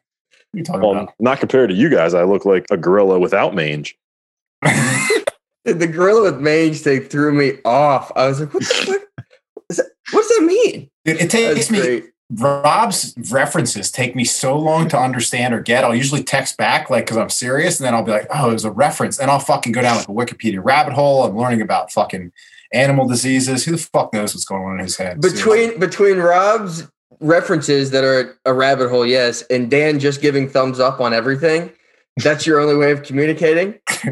are 0.54 0.58
you 0.58 0.64
talking 0.64 0.82
Well, 0.82 1.14
not 1.20 1.40
compared 1.40 1.70
to 1.70 1.76
you 1.76 1.90
guys. 1.90 2.14
I 2.14 2.24
look 2.24 2.46
like 2.46 2.66
a 2.72 2.78
gorilla 2.78 3.20
without 3.20 3.56
mange. 3.56 3.98
the 4.62 5.88
gorilla 5.88 6.32
with 6.32 6.40
mange 6.40 6.80
thing 6.80 7.02
threw 7.02 7.34
me 7.34 7.54
off. 7.66 8.12
I 8.16 8.28
was 8.28 8.40
like, 8.40 8.54
what 8.54 8.64
the 8.64 8.70
fuck? 8.86 9.26
That, 9.70 9.86
what 10.12 10.22
does 10.22 10.38
that 10.38 10.46
mean? 10.46 10.90
Dude, 11.04 11.18
it 11.20 11.30
takes 11.30 11.68
That's 11.68 11.72
me. 11.72 11.80
great. 11.80 12.06
Rob's 12.30 13.14
references 13.32 13.90
take 13.90 14.14
me 14.16 14.26
so 14.26 14.58
long 14.58 14.90
to 14.90 14.98
understand 14.98 15.54
or 15.54 15.62
get. 15.62 15.84
I'll 15.86 15.96
usually 15.96 16.24
text 16.24 16.58
back 16.58 16.90
like 16.90 17.06
because 17.06 17.18
I'm 17.18 17.30
serious, 17.30 17.80
and 17.80 17.86
then 17.88 17.94
I'll 17.94 18.04
be 18.04 18.12
like, 18.12 18.28
"Oh, 18.30 18.50
it 18.50 18.54
was 18.54 18.66
a 18.66 18.72
reference," 18.72 19.18
and 19.18 19.32
I'll 19.32 19.40
fucking 19.40 19.72
go 19.72 19.82
down 19.82 19.96
like 19.98 20.10
a 20.10 20.12
Wikipedia 20.12 20.60
rabbit 20.62 20.94
hole. 20.94 21.24
I'm 21.24 21.38
learning 21.38 21.62
about 21.62 21.92
fucking 21.92 22.34
animal 22.74 23.08
diseases. 23.08 23.66
Who 23.66 23.72
the 23.72 23.78
fuck 23.78 24.14
knows 24.14 24.34
what's 24.34 24.46
going 24.46 24.64
on 24.64 24.80
in 24.80 24.86
his 24.86 24.98
head? 24.98 25.22
Between 25.22 25.80
between 25.80 26.18
Rob's 26.18 26.88
references 27.20 27.92
that 27.92 28.04
are 28.04 28.38
a 28.46 28.54
rabbit 28.54 28.90
hole, 28.90 29.06
yes, 29.06 29.42
and 29.44 29.70
Dan 29.70 30.00
just 30.00 30.22
giving 30.22 30.50
thumbs 30.50 30.80
up 30.80 31.00
on 31.00 31.14
everything. 31.14 31.72
That's 32.18 32.46
your 32.48 32.60
only 32.60 32.76
way 32.76 32.92
of 32.92 33.04
communicating. 33.04 33.80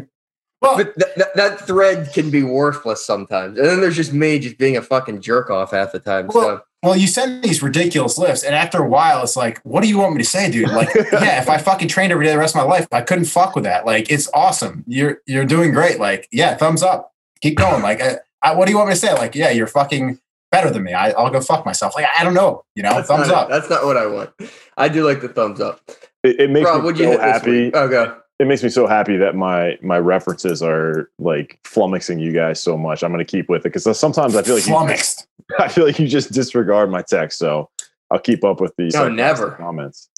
well, 0.60 0.76
But 0.76 0.94
th- 0.94 1.14
th- 1.16 1.28
that 1.34 1.60
thread 1.66 2.12
can 2.12 2.30
be 2.30 2.42
worthless 2.42 3.04
sometimes. 3.04 3.58
And 3.58 3.66
then 3.66 3.80
there's 3.80 3.96
just 3.96 4.12
me 4.12 4.38
just 4.38 4.58
being 4.58 4.76
a 4.76 4.82
fucking 4.82 5.20
jerk 5.20 5.50
off 5.50 5.72
half 5.72 5.92
the 5.92 5.98
time. 5.98 6.30
So 6.30 6.38
Well, 6.38 6.66
well, 6.82 6.96
you 6.96 7.08
send 7.08 7.42
these 7.42 7.62
ridiculous 7.62 8.16
lifts, 8.16 8.44
and 8.44 8.54
after 8.54 8.82
a 8.82 8.88
while, 8.88 9.22
it's 9.22 9.34
like, 9.34 9.60
what 9.64 9.82
do 9.82 9.88
you 9.88 9.98
want 9.98 10.14
me 10.14 10.22
to 10.22 10.28
say, 10.28 10.50
dude? 10.50 10.68
Like, 10.68 10.88
yeah, 11.12 11.40
if 11.40 11.48
I 11.48 11.58
fucking 11.58 11.88
trained 11.88 12.12
every 12.12 12.26
day 12.26 12.32
the 12.32 12.38
rest 12.38 12.54
of 12.54 12.62
my 12.62 12.68
life, 12.70 12.86
I 12.92 13.00
couldn't 13.00 13.24
fuck 13.24 13.56
with 13.56 13.64
that. 13.64 13.86
Like, 13.86 14.10
it's 14.10 14.30
awesome. 14.32 14.84
You're 14.86 15.18
you're 15.26 15.44
doing 15.46 15.72
great. 15.72 15.98
Like, 15.98 16.28
yeah, 16.30 16.54
thumbs 16.54 16.82
up. 16.84 17.12
Keep 17.40 17.56
going. 17.56 17.82
Like, 17.82 18.00
I, 18.00 18.18
I, 18.46 18.54
what 18.54 18.66
do 18.66 18.70
you 18.72 18.76
want 18.76 18.88
me 18.88 18.94
to 18.94 19.00
say? 19.00 19.12
Like, 19.12 19.34
yeah, 19.34 19.50
you're 19.50 19.66
fucking 19.66 20.20
better 20.52 20.70
than 20.70 20.84
me. 20.84 20.92
I, 20.92 21.20
will 21.20 21.30
go 21.30 21.40
fuck 21.40 21.66
myself. 21.66 21.94
Like 21.94 22.06
I 22.16 22.24
don't 22.24 22.34
know, 22.34 22.64
you 22.74 22.82
know. 22.82 22.94
That's 22.94 23.08
thumbs 23.08 23.28
not, 23.28 23.36
up. 23.36 23.48
That's 23.48 23.68
not 23.68 23.84
what 23.84 23.96
I 23.96 24.06
want. 24.06 24.30
I 24.76 24.88
do 24.88 25.04
like 25.04 25.20
the 25.20 25.28
thumbs 25.28 25.60
up. 25.60 25.80
It, 26.22 26.40
it 26.40 26.50
makes 26.50 26.66
Rob, 26.66 26.80
me 26.80 26.84
what'd 26.84 26.98
so 26.98 27.10
hit 27.10 27.20
happy. 27.20 27.64
week? 27.64 27.76
Oh. 27.76 28.20
It 28.38 28.46
makes 28.46 28.62
me 28.62 28.68
so 28.68 28.86
happy 28.86 29.16
that 29.16 29.34
my 29.34 29.78
my 29.82 29.98
references 29.98 30.62
are 30.62 31.10
like 31.18 31.58
flummoxing 31.64 32.20
you 32.20 32.32
guys 32.32 32.62
so 32.62 32.76
much. 32.76 33.02
I'm 33.02 33.10
going 33.10 33.24
to 33.24 33.30
keep 33.30 33.48
with 33.48 33.60
it 33.66 33.72
because 33.72 33.98
sometimes 33.98 34.36
I 34.36 34.42
feel 34.42 34.56
like 34.56 34.66
you, 34.66 34.72
flummoxed. 34.72 35.26
I 35.58 35.68
feel 35.68 35.86
like 35.86 35.98
you 35.98 36.06
just 36.06 36.32
disregard 36.32 36.90
my 36.90 37.02
text. 37.02 37.38
So 37.38 37.70
I'll 38.10 38.18
keep 38.18 38.44
up 38.44 38.60
with 38.60 38.74
these 38.76 38.94
No, 38.94 39.08
never. 39.08 39.52
comments. 39.52 40.08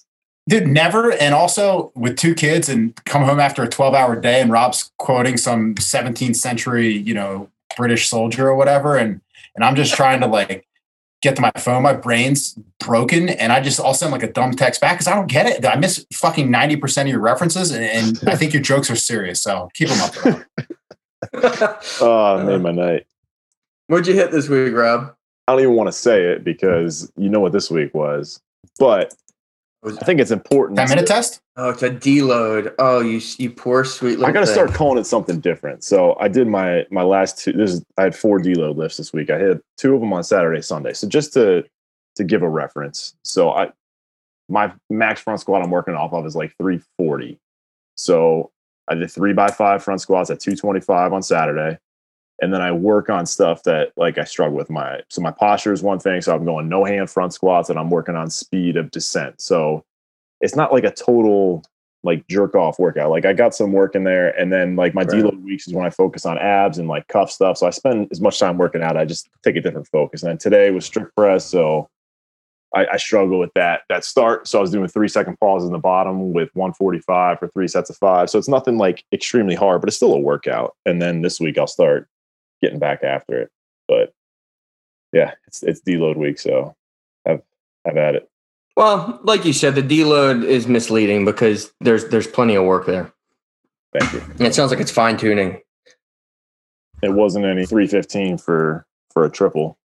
Dude, 0.48 0.66
never. 0.66 1.12
And 1.12 1.34
also 1.34 1.92
with 1.94 2.16
two 2.16 2.34
kids 2.34 2.68
and 2.68 2.94
come 3.04 3.22
home 3.22 3.38
after 3.38 3.62
a 3.62 3.68
12 3.68 3.94
hour 3.94 4.18
day 4.18 4.40
and 4.40 4.50
Rob's 4.50 4.90
quoting 4.98 5.36
some 5.36 5.74
17th 5.74 6.36
century, 6.36 6.90
you 6.90 7.14
know, 7.14 7.50
British 7.78 8.08
soldier 8.08 8.48
or 8.48 8.56
whatever. 8.56 8.96
And, 8.96 9.22
and 9.54 9.64
I'm 9.64 9.76
just 9.76 9.94
trying 9.94 10.20
to 10.20 10.26
like 10.26 10.66
get 11.22 11.36
to 11.36 11.42
my 11.42 11.52
phone. 11.56 11.84
My 11.84 11.94
brain's 11.94 12.58
broken. 12.80 13.28
And 13.30 13.52
I 13.52 13.60
just, 13.60 13.80
I'll 13.80 13.94
send 13.94 14.12
like 14.12 14.24
a 14.24 14.32
dumb 14.32 14.52
text 14.52 14.80
back 14.80 14.94
because 14.94 15.06
I 15.06 15.14
don't 15.14 15.28
get 15.28 15.46
it. 15.46 15.64
I 15.64 15.76
miss 15.76 16.04
fucking 16.12 16.48
90% 16.48 17.02
of 17.02 17.08
your 17.08 17.20
references. 17.20 17.70
And, 17.70 17.84
and 17.84 18.28
I 18.28 18.36
think 18.36 18.52
your 18.52 18.62
jokes 18.62 18.90
are 18.90 18.96
serious. 18.96 19.40
So 19.40 19.70
keep 19.72 19.88
them 19.88 20.00
up. 20.02 20.44
Oh, 22.00 22.38
it 22.38 22.44
made 22.44 22.54
uh, 22.54 22.58
my 22.58 22.70
night. 22.70 23.06
What'd 23.88 24.06
you 24.06 24.14
hit 24.14 24.30
this 24.30 24.48
week, 24.48 24.72
Rob? 24.72 25.14
I 25.46 25.52
don't 25.52 25.62
even 25.62 25.74
want 25.74 25.88
to 25.88 25.92
say 25.92 26.24
it 26.24 26.44
because 26.44 27.10
you 27.16 27.28
know 27.28 27.40
what 27.40 27.52
this 27.52 27.70
week 27.70 27.92
was. 27.92 28.40
But 28.78 29.14
I 29.84 30.04
think 30.04 30.20
it's 30.20 30.32
important. 30.32 30.78
10 30.78 30.88
minute 30.88 31.06
test? 31.06 31.40
Oh, 31.56 31.70
it's 31.70 31.82
a 31.82 31.90
deload. 31.90 32.74
Oh, 32.78 33.00
you 33.00 33.20
you 33.38 33.50
poor 33.50 33.84
sweet. 33.84 34.20
I 34.22 34.32
got 34.32 34.40
to 34.40 34.46
start 34.46 34.72
calling 34.74 34.98
it 34.98 35.06
something 35.06 35.38
different. 35.40 35.84
So 35.84 36.16
I 36.18 36.28
did 36.28 36.48
my 36.48 36.84
my 36.90 37.02
last 37.02 37.38
two. 37.38 37.52
This 37.52 37.74
is, 37.74 37.84
I 37.96 38.02
had 38.02 38.16
four 38.16 38.40
deload 38.40 38.76
lifts 38.76 38.96
this 38.96 39.12
week. 39.12 39.30
I 39.30 39.38
had 39.38 39.60
two 39.76 39.94
of 39.94 40.00
them 40.00 40.12
on 40.12 40.24
Saturday, 40.24 40.62
Sunday. 40.62 40.92
So 40.92 41.08
just 41.08 41.32
to 41.34 41.64
to 42.16 42.24
give 42.24 42.42
a 42.42 42.48
reference, 42.48 43.14
so 43.22 43.50
I 43.50 43.70
my 44.48 44.72
max 44.90 45.20
front 45.20 45.40
squat 45.40 45.62
I'm 45.62 45.70
working 45.70 45.94
off 45.94 46.12
of 46.12 46.26
is 46.26 46.34
like 46.34 46.54
340. 46.58 47.38
So 47.94 48.50
I 48.88 48.94
did 48.94 49.10
three 49.10 49.32
by 49.32 49.48
five 49.48 49.82
front 49.84 50.00
squats 50.00 50.30
at 50.30 50.40
225 50.40 51.12
on 51.12 51.22
Saturday, 51.22 51.78
and 52.40 52.52
then 52.52 52.62
I 52.62 52.70
work 52.72 53.10
on 53.10 53.26
stuff 53.26 53.62
that 53.64 53.92
like 53.96 54.18
I 54.18 54.24
struggle 54.24 54.56
with. 54.56 54.70
My 54.70 55.00
so 55.08 55.20
my 55.20 55.30
posture 55.30 55.72
is 55.72 55.82
one 55.82 55.98
thing. 55.98 56.20
So 56.20 56.34
I'm 56.34 56.44
going 56.44 56.68
no 56.68 56.84
hand 56.84 57.10
front 57.10 57.34
squats, 57.34 57.70
and 57.70 57.78
I'm 57.78 57.90
working 57.90 58.16
on 58.16 58.30
speed 58.30 58.76
of 58.76 58.90
descent. 58.90 59.40
So 59.40 59.84
it's 60.40 60.56
not 60.56 60.72
like 60.72 60.84
a 60.84 60.90
total 60.90 61.64
like 62.04 62.26
jerk 62.28 62.54
off 62.54 62.78
workout. 62.78 63.10
Like 63.10 63.26
I 63.26 63.32
got 63.32 63.54
some 63.54 63.72
work 63.72 63.94
in 63.96 64.04
there, 64.04 64.30
and 64.38 64.52
then 64.52 64.76
like 64.76 64.94
my 64.94 65.02
Right. 65.02 65.24
deload 65.24 65.42
weeks 65.42 65.66
is 65.66 65.74
when 65.74 65.84
I 65.86 65.90
focus 65.90 66.24
on 66.26 66.38
abs 66.38 66.78
and 66.78 66.88
like 66.88 67.08
cuff 67.08 67.30
stuff. 67.30 67.58
So 67.58 67.66
I 67.66 67.70
spend 67.70 68.08
as 68.12 68.20
much 68.20 68.38
time 68.38 68.56
working 68.56 68.82
out. 68.82 68.96
I 68.96 69.04
just 69.04 69.28
take 69.42 69.56
a 69.56 69.60
different 69.60 69.88
focus. 69.88 70.22
And 70.22 70.30
then 70.30 70.38
today 70.38 70.70
was 70.70 70.86
strict 70.86 71.14
press, 71.16 71.44
so 71.44 71.88
I, 72.74 72.86
I 72.92 72.96
struggle 72.98 73.38
with 73.40 73.50
that 73.54 73.82
that 73.88 74.04
start. 74.04 74.46
So 74.46 74.58
I 74.58 74.60
was 74.60 74.70
doing 74.70 74.86
three 74.88 75.08
second 75.08 75.38
pauses 75.40 75.66
in 75.68 75.72
the 75.72 75.78
bottom 75.78 76.32
with 76.32 76.50
145 76.54 77.38
for 77.40 77.48
three 77.48 77.66
sets 77.66 77.90
of 77.90 77.96
five. 77.96 78.30
So 78.30 78.38
it's 78.38 78.48
nothing 78.48 78.78
like 78.78 79.04
extremely 79.12 79.54
hard, 79.56 79.80
but 79.80 79.88
it's 79.88 79.96
still 79.96 80.14
a 80.14 80.18
workout. 80.20 80.76
And 80.86 81.02
then 81.02 81.22
this 81.22 81.40
week 81.40 81.58
I'll 81.58 81.66
start 81.66 82.08
getting 82.62 82.78
back 82.78 83.02
after 83.02 83.40
it. 83.42 83.50
But 83.86 84.12
yeah, 85.12 85.32
it's 85.46 85.62
it's 85.62 85.80
deload 85.80 86.16
week, 86.16 86.38
so 86.38 86.74
I've 87.26 87.42
I've 87.86 87.96
had 87.96 88.14
it. 88.16 88.30
Well, 88.76 89.18
like 89.24 89.44
you 89.44 89.52
said, 89.52 89.74
the 89.74 89.82
deload 89.82 90.44
is 90.44 90.68
misleading 90.68 91.24
because 91.24 91.72
there's 91.80 92.08
there's 92.08 92.26
plenty 92.26 92.54
of 92.54 92.64
work 92.64 92.86
there. 92.86 93.12
Thank 93.98 94.12
you. 94.12 94.20
And 94.20 94.42
it 94.42 94.54
sounds 94.54 94.70
like 94.70 94.80
it's 94.80 94.90
fine 94.90 95.16
tuning. 95.16 95.60
It 97.02 97.10
wasn't 97.10 97.44
any 97.44 97.64
315 97.64 98.38
for 98.38 98.86
for 99.10 99.24
a 99.24 99.30
triple, 99.30 99.78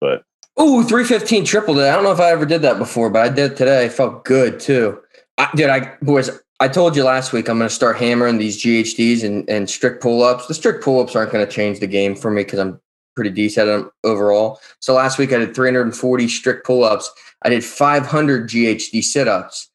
but 0.00 0.24
Ooh, 0.60 0.82
315 0.82 1.44
triple 1.44 1.74
today. 1.74 1.90
I 1.90 1.94
don't 1.94 2.04
know 2.04 2.12
if 2.12 2.20
I 2.20 2.30
ever 2.30 2.44
did 2.44 2.62
that 2.62 2.78
before, 2.78 3.10
but 3.10 3.22
I 3.22 3.28
did 3.28 3.56
today. 3.56 3.86
It 3.86 3.92
felt 3.92 4.24
good 4.24 4.60
too. 4.60 5.00
I 5.38 5.48
did 5.54 5.70
I 5.70 5.96
boys, 6.02 6.30
I 6.62 6.68
told 6.68 6.94
you 6.94 7.02
last 7.02 7.32
week 7.32 7.48
I'm 7.48 7.58
gonna 7.58 7.68
start 7.68 7.96
hammering 7.96 8.38
these 8.38 8.62
GHDs 8.62 9.24
and, 9.24 9.50
and 9.50 9.68
strict 9.68 10.00
pull-ups. 10.00 10.46
The 10.46 10.54
strict 10.54 10.84
pull-ups 10.84 11.16
aren't 11.16 11.32
gonna 11.32 11.44
change 11.44 11.80
the 11.80 11.88
game 11.88 12.14
for 12.14 12.30
me 12.30 12.44
because 12.44 12.60
I'm 12.60 12.80
pretty 13.16 13.30
decent 13.30 13.68
at 13.68 13.78
them 13.78 13.90
overall. 14.04 14.60
So 14.78 14.94
last 14.94 15.18
week 15.18 15.32
I 15.32 15.38
did 15.38 15.56
340 15.56 16.28
strict 16.28 16.64
pull-ups. 16.64 17.10
I 17.42 17.48
did 17.48 17.64
500 17.64 18.48
GHD 18.48 19.02
sit-ups. 19.02 19.70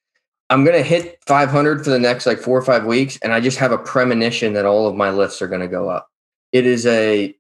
I'm 0.50 0.64
gonna 0.64 0.82
hit 0.82 1.20
500 1.28 1.84
for 1.84 1.90
the 1.90 2.00
next 2.00 2.26
like 2.26 2.40
four 2.40 2.58
or 2.58 2.62
five 2.62 2.86
weeks, 2.86 3.20
and 3.22 3.34
I 3.34 3.42
just 3.42 3.58
have 3.58 3.74
a 3.74 3.78
premonition 3.78 4.54
that 4.54 4.66
all 4.66 4.88
of 4.88 4.96
my 4.96 5.10
lifts 5.10 5.42
are 5.42 5.50
gonna 5.50 5.68
go 5.68 5.90
up. 5.90 6.08
It 6.54 6.66
is 6.66 6.86
a 6.86 7.36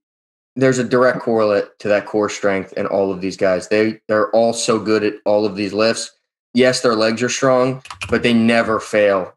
there's 0.57 0.79
a 0.79 0.83
direct 0.83 1.19
correlate 1.19 1.79
to 1.79 1.87
that 1.87 2.05
core 2.05 2.27
strength 2.27 2.73
and 2.75 2.85
all 2.85 3.13
of 3.13 3.21
these 3.21 3.37
guys. 3.37 3.69
They 3.69 4.01
they're 4.09 4.29
all 4.31 4.51
so 4.51 4.77
good 4.77 5.05
at 5.05 5.13
all 5.23 5.45
of 5.45 5.55
these 5.55 5.71
lifts. 5.71 6.11
Yes, 6.53 6.81
their 6.81 6.95
legs 6.95 7.23
are 7.23 7.29
strong, 7.29 7.81
but 8.09 8.23
they 8.23 8.33
never 8.33 8.81
fail. 8.81 9.36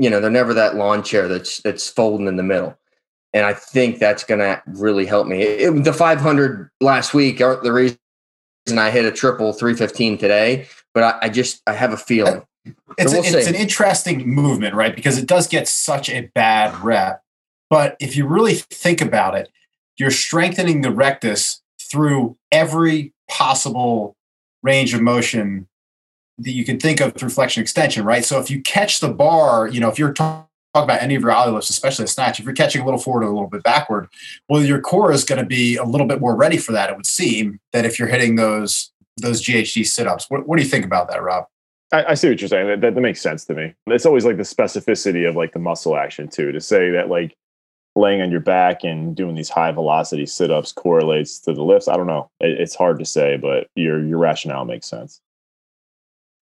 You 0.00 0.08
know, 0.08 0.20
they're 0.20 0.30
never 0.30 0.54
that 0.54 0.76
lawn 0.76 1.02
chair 1.02 1.28
that's 1.28 1.60
that's 1.60 1.88
folding 1.88 2.26
in 2.26 2.36
the 2.36 2.42
middle. 2.42 2.76
And 3.32 3.44
I 3.46 3.52
think 3.52 3.98
that's 3.98 4.24
going 4.24 4.40
to 4.40 4.60
really 4.66 5.06
help 5.06 5.26
me. 5.26 5.42
It- 5.42 5.84
the 5.84 5.92
500 5.92 6.70
last 6.80 7.14
week 7.14 7.40
aren't 7.40 7.62
the 7.62 7.72
reason 7.72 7.98
I 8.76 8.90
hit 8.90 9.04
a 9.04 9.12
triple 9.12 9.52
315 9.52 10.18
today, 10.18 10.66
but 10.94 11.02
I, 11.02 11.26
I 11.26 11.28
just 11.28 11.62
I 11.66 11.72
have 11.74 11.92
a 11.92 11.96
feeling. 11.96 12.42
it's, 12.98 13.12
we'll 13.12 13.24
it's 13.24 13.46
an 13.46 13.54
interesting 13.54 14.28
movement, 14.28 14.74
right? 14.74 14.94
Because 14.94 15.18
it 15.18 15.26
does 15.26 15.46
get 15.46 15.68
such 15.68 16.08
a 16.10 16.30
bad 16.34 16.76
rep. 16.82 17.22
But 17.68 17.96
if 18.00 18.16
you 18.16 18.26
really 18.26 18.54
think 18.54 19.00
about 19.00 19.36
it, 19.36 19.48
you're 19.96 20.10
strengthening 20.10 20.80
the 20.80 20.90
rectus 20.90 21.62
through 21.80 22.36
every 22.50 23.12
possible 23.28 24.16
range 24.62 24.94
of 24.94 25.00
motion 25.00 25.68
that 26.40 26.52
you 26.52 26.64
can 26.64 26.78
think 26.78 27.00
of 27.00 27.14
through 27.14 27.28
flexion 27.28 27.62
extension, 27.62 28.04
right? 28.04 28.24
So 28.24 28.40
if 28.40 28.50
you 28.50 28.62
catch 28.62 29.00
the 29.00 29.08
bar, 29.08 29.68
you 29.68 29.80
know, 29.80 29.88
if 29.88 29.98
you're 29.98 30.12
talking 30.12 30.46
about 30.74 31.02
any 31.02 31.14
of 31.14 31.22
your 31.22 31.32
Oly 31.32 31.52
lifts, 31.52 31.70
especially 31.70 32.04
a 32.04 32.08
snatch, 32.08 32.38
if 32.38 32.44
you're 32.44 32.54
catching 32.54 32.80
a 32.80 32.84
little 32.84 33.00
forward 33.00 33.24
or 33.24 33.28
a 33.28 33.32
little 33.32 33.48
bit 33.48 33.62
backward, 33.62 34.08
well, 34.48 34.62
your 34.62 34.80
core 34.80 35.12
is 35.12 35.24
going 35.24 35.40
to 35.40 35.46
be 35.46 35.76
a 35.76 35.84
little 35.84 36.06
bit 36.06 36.20
more 36.20 36.36
ready 36.36 36.56
for 36.56 36.72
that. 36.72 36.90
It 36.90 36.96
would 36.96 37.06
seem 37.06 37.60
that 37.72 37.84
if 37.84 37.98
you're 37.98 38.08
hitting 38.08 38.36
those 38.36 38.92
those 39.16 39.42
GHD 39.42 39.86
sit-ups. 39.86 40.26
What, 40.30 40.48
what 40.48 40.56
do 40.56 40.62
you 40.62 40.68
think 40.68 40.84
about 40.84 41.10
that, 41.10 41.22
Rob? 41.22 41.44
I, 41.92 42.04
I 42.04 42.14
see 42.14 42.28
what 42.28 42.40
you're 42.40 42.48
saying. 42.48 42.68
That, 42.68 42.80
that, 42.80 42.94
that 42.94 43.00
makes 43.00 43.20
sense 43.20 43.44
to 43.46 43.54
me. 43.54 43.74
It's 43.88 44.06
always 44.06 44.24
like 44.24 44.36
the 44.36 44.44
specificity 44.44 45.28
of 45.28 45.36
like 45.36 45.52
the 45.52 45.58
muscle 45.58 45.96
action 45.96 46.28
too. 46.28 46.52
To 46.52 46.60
say 46.60 46.90
that 46.90 47.10
like 47.10 47.36
laying 47.96 48.22
on 48.22 48.30
your 48.30 48.40
back 48.40 48.84
and 48.84 49.16
doing 49.16 49.34
these 49.34 49.48
high 49.48 49.72
velocity 49.72 50.24
sit 50.24 50.50
ups 50.50 50.72
correlates 50.72 51.38
to 51.40 51.52
the 51.52 51.62
lifts. 51.62 51.88
I 51.88 51.96
don't 51.96 52.06
know. 52.06 52.30
It, 52.40 52.60
it's 52.60 52.74
hard 52.74 52.98
to 53.00 53.04
say, 53.04 53.36
but 53.36 53.66
your 53.74 54.02
your 54.04 54.18
rationale 54.18 54.64
makes 54.64 54.88
sense. 54.88 55.20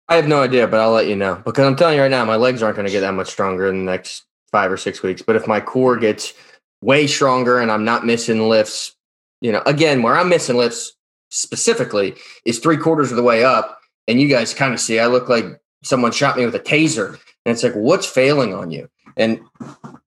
I 0.09 0.17
have 0.17 0.27
no 0.27 0.43
idea, 0.43 0.67
but 0.67 0.81
I'll 0.81 0.93
let 0.93 1.07
you 1.07 1.17
know 1.17 1.43
because 1.45 1.67
I'm 1.67 1.77
telling 1.77 1.97
you 1.97 2.03
right 2.03 2.11
now, 2.11 2.25
my 2.25 2.37
legs 2.37 2.63
aren't 2.63 2.77
going 2.77 2.87
to 2.87 2.93
get 2.93 3.01
that 3.01 3.15
much 3.15 3.29
stronger 3.29 3.69
in 3.69 3.85
the 3.85 3.91
next 3.91 4.25
five 4.51 4.73
or 4.73 4.77
six 4.77 5.03
weeks. 5.03 5.21
But 5.21 5.37
if 5.37 5.47
my 5.47 5.61
core 5.61 5.97
gets 5.97 6.33
way 6.81 7.07
stronger 7.07 7.59
and 7.59 7.71
I'm 7.71 7.85
not 7.85 8.07
missing 8.07 8.49
lifts, 8.49 8.97
you 9.41 9.53
know, 9.53 9.63
again, 9.67 10.03
where 10.03 10.17
I'm 10.17 10.29
missing 10.29 10.57
lifts 10.57 10.95
specifically 11.31 12.15
is 12.47 12.59
three 12.59 12.79
quarters 12.79 13.11
of 13.11 13.17
the 13.17 13.23
way 13.23 13.45
up. 13.45 13.79
And 14.07 14.19
you 14.19 14.29
guys 14.29 14.55
kind 14.55 14.73
of 14.73 14.81
see 14.81 14.99
I 14.99 15.07
look 15.07 15.29
like 15.29 15.45
someone 15.83 16.13
shot 16.13 16.39
me 16.39 16.47
with 16.47 16.55
a 16.55 16.61
taser. 16.61 17.11
And 17.45 17.53
it's 17.53 17.63
like, 17.63 17.75
what's 17.75 18.07
failing 18.07 18.55
on 18.55 18.71
you? 18.71 18.89
And 19.19 19.41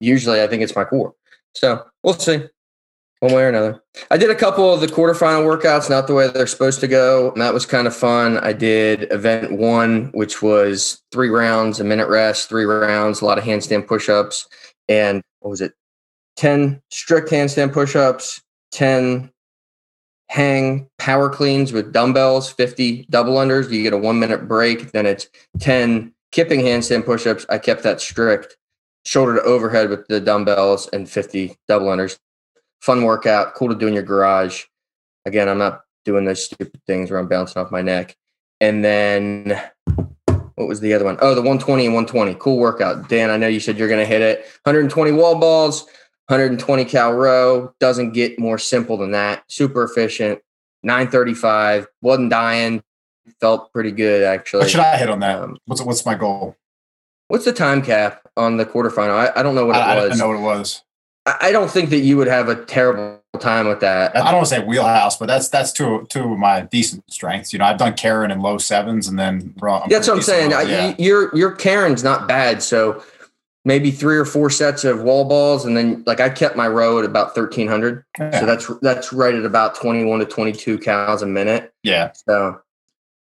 usually 0.00 0.42
I 0.42 0.48
think 0.48 0.62
it's 0.62 0.74
my 0.74 0.84
core. 0.84 1.14
So 1.54 1.84
we'll 2.02 2.14
see 2.14 2.44
one 3.22 3.34
way 3.34 3.44
or 3.44 3.48
another. 3.48 3.80
I 4.10 4.16
did 4.16 4.30
a 4.30 4.34
couple 4.34 4.74
of 4.74 4.80
the 4.80 4.88
quarterfinal 4.88 5.46
workouts, 5.46 5.88
not 5.88 6.08
the 6.08 6.14
way 6.14 6.26
they're 6.26 6.44
supposed 6.48 6.80
to 6.80 6.88
go. 6.88 7.30
And 7.30 7.40
that 7.40 7.54
was 7.54 7.64
kind 7.64 7.86
of 7.86 7.94
fun. 7.94 8.38
I 8.38 8.52
did 8.52 9.06
event 9.12 9.52
one, 9.52 10.10
which 10.12 10.42
was 10.42 11.00
three 11.12 11.28
rounds, 11.28 11.78
a 11.78 11.84
minute 11.84 12.08
rest, 12.08 12.48
three 12.48 12.64
rounds, 12.64 13.20
a 13.20 13.24
lot 13.24 13.38
of 13.38 13.44
handstand 13.44 13.86
push 13.86 14.08
ups. 14.08 14.48
And 14.88 15.22
what 15.38 15.50
was 15.50 15.60
it? 15.60 15.72
10 16.34 16.82
strict 16.90 17.30
handstand 17.30 17.72
push 17.72 17.94
ups, 17.94 18.42
10 18.72 19.30
hang 20.28 20.88
power 20.98 21.30
cleans 21.30 21.72
with 21.72 21.92
dumbbells, 21.92 22.50
50 22.50 23.06
double 23.08 23.34
unders. 23.34 23.70
You 23.70 23.84
get 23.84 23.92
a 23.92 23.98
one 23.98 24.18
minute 24.18 24.48
break. 24.48 24.90
Then 24.90 25.06
it's 25.06 25.28
10 25.60 26.12
kipping 26.32 26.58
handstand 26.58 27.06
push 27.06 27.24
ups. 27.28 27.46
I 27.48 27.58
kept 27.58 27.84
that 27.84 28.00
strict, 28.00 28.56
shoulder 29.04 29.36
to 29.36 29.42
overhead 29.42 29.90
with 29.90 30.08
the 30.08 30.18
dumbbells 30.18 30.88
and 30.88 31.08
50 31.08 31.56
double 31.68 31.86
unders 31.86 32.18
fun 32.82 33.04
workout, 33.04 33.54
cool 33.54 33.68
to 33.68 33.74
do 33.74 33.86
in 33.86 33.94
your 33.94 34.02
garage. 34.02 34.64
Again, 35.24 35.48
I'm 35.48 35.58
not 35.58 35.82
doing 36.04 36.24
those 36.24 36.44
stupid 36.44 36.80
things 36.86 37.10
where 37.10 37.18
I'm 37.18 37.28
bouncing 37.28 37.62
off 37.62 37.70
my 37.70 37.80
neck. 37.80 38.16
And 38.60 38.84
then 38.84 39.60
what 40.56 40.68
was 40.68 40.80
the 40.80 40.92
other 40.92 41.04
one? 41.04 41.16
Oh, 41.20 41.34
the 41.34 41.40
120 41.40 41.86
and 41.86 41.94
120. 41.94 42.34
Cool 42.40 42.58
workout. 42.58 43.08
Dan, 43.08 43.30
I 43.30 43.36
know 43.36 43.46
you 43.46 43.60
said 43.60 43.78
you're 43.78 43.88
going 43.88 44.00
to 44.00 44.06
hit 44.06 44.20
it. 44.20 44.40
120 44.64 45.12
wall 45.12 45.38
balls, 45.38 45.82
120 46.26 46.84
cal 46.84 47.12
row. 47.12 47.72
Doesn't 47.80 48.12
get 48.12 48.38
more 48.38 48.58
simple 48.58 48.96
than 48.96 49.12
that. 49.12 49.44
Super 49.48 49.84
efficient. 49.84 50.40
935. 50.82 51.86
Wasn't 52.02 52.30
dying. 52.30 52.82
Felt 53.40 53.72
pretty 53.72 53.92
good, 53.92 54.24
actually. 54.24 54.60
What 54.62 54.70
should 54.70 54.80
I 54.80 54.96
hit 54.96 55.08
on 55.08 55.20
that? 55.20 55.40
Um, 55.40 55.56
What's 55.66 55.80
what's 55.82 56.04
my 56.04 56.16
goal? 56.16 56.56
what's 57.28 57.44
the 57.46 57.52
time 57.52 57.80
cap 57.80 58.28
on 58.36 58.56
the 58.58 58.66
quarterfinal? 58.66 59.10
I, 59.10 59.32
I 59.38 59.42
don't 59.42 59.54
know 59.54 59.64
what 59.66 59.76
it 59.76 59.78
I, 59.78 59.92
I 59.92 59.94
was. 59.96 60.04
didn't 60.06 60.18
know 60.18 60.28
what 60.28 60.36
it 60.36 60.42
was. 60.58 60.82
I 61.24 61.52
don't 61.52 61.70
think 61.70 61.90
that 61.90 62.00
you 62.00 62.16
would 62.16 62.26
have 62.26 62.48
a 62.48 62.64
terrible 62.64 63.22
time 63.40 63.68
with 63.68 63.80
that. 63.80 64.16
I 64.16 64.24
don't 64.24 64.34
want 64.34 64.46
to 64.46 64.54
say 64.54 64.64
wheelhouse, 64.64 65.16
but 65.16 65.26
that's 65.26 65.48
that's 65.48 65.72
two 65.72 66.04
two 66.08 66.32
of 66.32 66.38
my 66.38 66.62
decent 66.62 67.10
strengths. 67.12 67.52
You 67.52 67.60
know, 67.60 67.64
I've 67.64 67.78
done 67.78 67.94
Karen 67.94 68.30
in 68.30 68.40
low 68.40 68.58
sevens, 68.58 69.06
and 69.06 69.18
then 69.18 69.54
I'm 69.62 69.88
that's 69.88 70.08
what 70.08 70.16
I'm 70.16 70.22
saying. 70.22 70.52
I, 70.52 70.62
yeah. 70.62 70.94
Your 70.98 71.34
your 71.36 71.52
Karen's 71.52 72.02
not 72.02 72.26
bad, 72.26 72.62
so 72.62 73.02
maybe 73.64 73.92
three 73.92 74.16
or 74.16 74.24
four 74.24 74.50
sets 74.50 74.82
of 74.82 75.02
wall 75.02 75.24
balls, 75.24 75.64
and 75.64 75.76
then 75.76 76.02
like 76.06 76.18
I 76.20 76.28
kept 76.28 76.56
my 76.56 76.66
row 76.66 76.98
at 76.98 77.04
about 77.04 77.36
1300, 77.36 78.04
yeah. 78.18 78.40
so 78.40 78.46
that's 78.46 78.70
that's 78.80 79.12
right 79.12 79.34
at 79.34 79.44
about 79.44 79.76
21 79.76 80.18
to 80.18 80.26
22 80.26 80.78
cals 80.78 81.22
a 81.22 81.26
minute. 81.26 81.72
Yeah. 81.84 82.10
So 82.12 82.60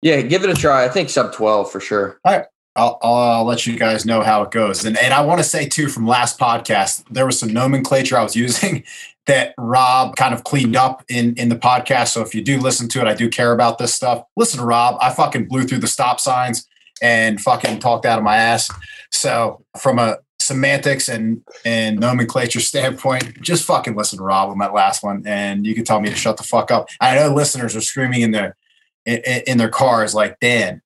yeah, 0.01 0.21
give 0.21 0.43
it 0.43 0.49
a 0.49 0.55
try. 0.55 0.83
I 0.83 0.89
think 0.89 1.09
sub 1.09 1.33
12 1.33 1.71
for 1.71 1.79
sure. 1.79 2.19
All 2.25 2.33
right. 2.33 2.45
I'll, 2.75 2.97
I'll, 3.01 3.43
let 3.45 3.67
you 3.67 3.77
guys 3.77 4.05
know 4.05 4.21
how 4.21 4.41
it 4.43 4.51
goes. 4.51 4.83
And, 4.83 4.97
and 4.97 5.13
I 5.13 5.21
want 5.21 5.39
to 5.39 5.43
say 5.43 5.67
too, 5.67 5.89
from 5.89 6.07
last 6.07 6.39
podcast, 6.39 7.03
there 7.09 7.25
was 7.25 7.37
some 7.37 7.53
nomenclature 7.53 8.17
I 8.17 8.23
was 8.23 8.35
using 8.35 8.83
that 9.25 9.53
Rob 9.57 10.15
kind 10.15 10.33
of 10.33 10.43
cleaned 10.43 10.75
up 10.75 11.03
in, 11.07 11.33
in 11.35 11.49
the 11.49 11.55
podcast. 11.55 12.09
So 12.09 12.21
if 12.21 12.35
you 12.35 12.43
do 12.43 12.59
listen 12.59 12.89
to 12.89 13.01
it, 13.01 13.07
I 13.07 13.13
do 13.13 13.29
care 13.29 13.53
about 13.53 13.77
this 13.77 13.93
stuff. 13.93 14.23
Listen 14.35 14.59
to 14.59 14.65
Rob. 14.65 14.97
I 15.01 15.11
fucking 15.11 15.47
blew 15.47 15.63
through 15.63 15.79
the 15.79 15.87
stop 15.87 16.19
signs 16.19 16.67
and 17.01 17.39
fucking 17.39 17.79
talked 17.79 18.05
out 18.05 18.17
of 18.17 18.23
my 18.23 18.35
ass. 18.35 18.69
So 19.11 19.63
from 19.79 19.99
a 19.99 20.17
semantics 20.39 21.07
and, 21.07 21.41
and 21.63 21.99
nomenclature 21.99 22.59
standpoint, 22.59 23.41
just 23.41 23.65
fucking 23.65 23.95
listen 23.95 24.17
to 24.17 24.23
Rob 24.23 24.49
on 24.49 24.57
that 24.57 24.73
last 24.73 25.03
one. 25.03 25.23
And 25.25 25.65
you 25.65 25.75
can 25.75 25.85
tell 25.85 26.01
me 26.01 26.09
to 26.09 26.15
shut 26.15 26.37
the 26.37 26.43
fuck 26.43 26.71
up. 26.71 26.89
I 26.99 27.15
know 27.15 27.33
listeners 27.33 27.75
are 27.75 27.81
screaming 27.81 28.21
in 28.21 28.31
their, 28.31 28.57
in, 29.05 29.21
in 29.47 29.57
their 29.57 29.69
cars 29.69 30.13
like, 30.13 30.39
Dan, 30.39 30.81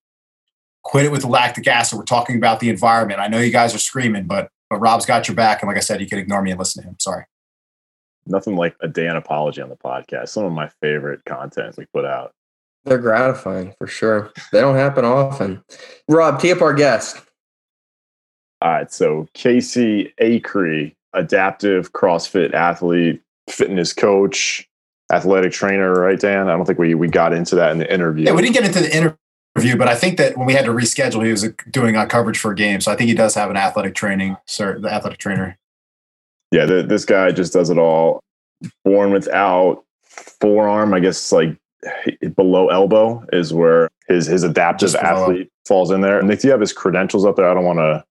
quit 0.87 1.05
it 1.05 1.11
with 1.11 1.21
the 1.21 1.27
lactic 1.27 1.67
acid. 1.67 1.99
We're 1.99 2.05
talking 2.05 2.37
about 2.37 2.61
the 2.61 2.69
environment. 2.69 3.19
I 3.19 3.27
know 3.27 3.39
you 3.39 3.51
guys 3.51 3.75
are 3.75 3.79
screaming, 3.79 4.25
but 4.25 4.49
but 4.69 4.79
Rob's 4.79 5.05
got 5.05 5.27
your 5.27 5.35
back. 5.35 5.61
And 5.61 5.67
like 5.67 5.77
I 5.77 5.81
said, 5.81 5.99
you 5.99 6.07
can 6.07 6.17
ignore 6.17 6.41
me 6.41 6.51
and 6.51 6.59
listen 6.59 6.81
to 6.81 6.89
him. 6.89 6.95
Sorry. 6.99 7.25
Nothing 8.25 8.55
like 8.55 8.75
a 8.81 8.87
Dan 8.87 9.15
apology 9.15 9.61
on 9.61 9.69
the 9.69 9.75
podcast. 9.75 10.29
Some 10.29 10.45
of 10.45 10.51
my 10.51 10.69
favorite 10.81 11.23
content 11.25 11.75
we 11.77 11.85
put 11.93 12.05
out. 12.05 12.33
They're 12.85 12.97
gratifying 12.97 13.73
for 13.77 13.87
sure. 13.87 14.31
They 14.51 14.61
don't 14.61 14.75
happen 14.75 15.03
often. 15.03 15.61
Rob, 16.07 16.39
tee 16.39 16.51
up 16.51 16.61
our 16.61 16.73
guest. 16.73 17.21
All 18.61 18.71
right. 18.71 18.91
So 18.91 19.27
Casey 19.33 20.13
Acree, 20.21 20.95
adaptive 21.13 21.91
CrossFit 21.91 22.53
athlete, 22.53 23.21
fitness 23.49 23.93
coach, 23.93 24.67
athletic 25.11 25.51
trainer, 25.51 25.93
right, 25.93 26.19
Dan? 26.19 26.47
I 26.47 26.55
don't 26.55 26.65
think 26.65 26.79
we 26.79 26.93
we 26.93 27.09
got 27.09 27.33
into 27.33 27.55
that 27.55 27.71
in 27.71 27.77
the 27.77 27.93
interview. 27.93 28.25
Yeah, 28.25 28.33
we 28.33 28.41
didn't 28.41 28.55
get 28.55 28.65
into 28.65 28.79
the 28.79 28.95
interview 28.95 29.17
review, 29.57 29.75
but 29.75 29.87
I 29.87 29.95
think 29.95 30.17
that 30.17 30.37
when 30.37 30.45
we 30.45 30.53
had 30.53 30.65
to 30.65 30.71
reschedule, 30.71 31.25
he 31.25 31.31
was 31.31 31.49
doing 31.71 31.95
a 31.95 32.05
coverage 32.05 32.37
for 32.37 32.51
a 32.51 32.55
game. 32.55 32.79
So 32.81 32.91
I 32.91 32.95
think 32.95 33.09
he 33.09 33.15
does 33.15 33.35
have 33.35 33.49
an 33.49 33.57
athletic 33.57 33.95
training, 33.95 34.37
sir, 34.45 34.79
the 34.79 34.91
athletic 34.91 35.19
trainer. 35.19 35.57
Yeah, 36.51 36.65
the, 36.65 36.83
this 36.83 37.03
guy 37.03 37.31
just 37.31 37.53
does 37.53 37.69
it 37.69 37.77
all. 37.77 38.21
Born 38.83 39.11
without 39.11 39.83
forearm, 40.41 40.93
I 40.93 40.99
guess 40.99 41.31
like 41.31 41.57
below 42.35 42.69
elbow 42.69 43.23
is 43.31 43.53
where 43.53 43.89
his 44.07 44.25
his 44.25 44.43
adaptive 44.43 44.95
athlete 44.95 45.51
falls 45.67 45.91
in 45.91 46.01
there. 46.01 46.19
And 46.19 46.31
if 46.31 46.43
you 46.43 46.51
have 46.51 46.61
his 46.61 46.73
credentials 46.73 47.25
up 47.25 47.35
there, 47.35 47.49
I 47.49 47.53
don't 47.53 47.65
want 47.65 47.79
to 47.79 48.03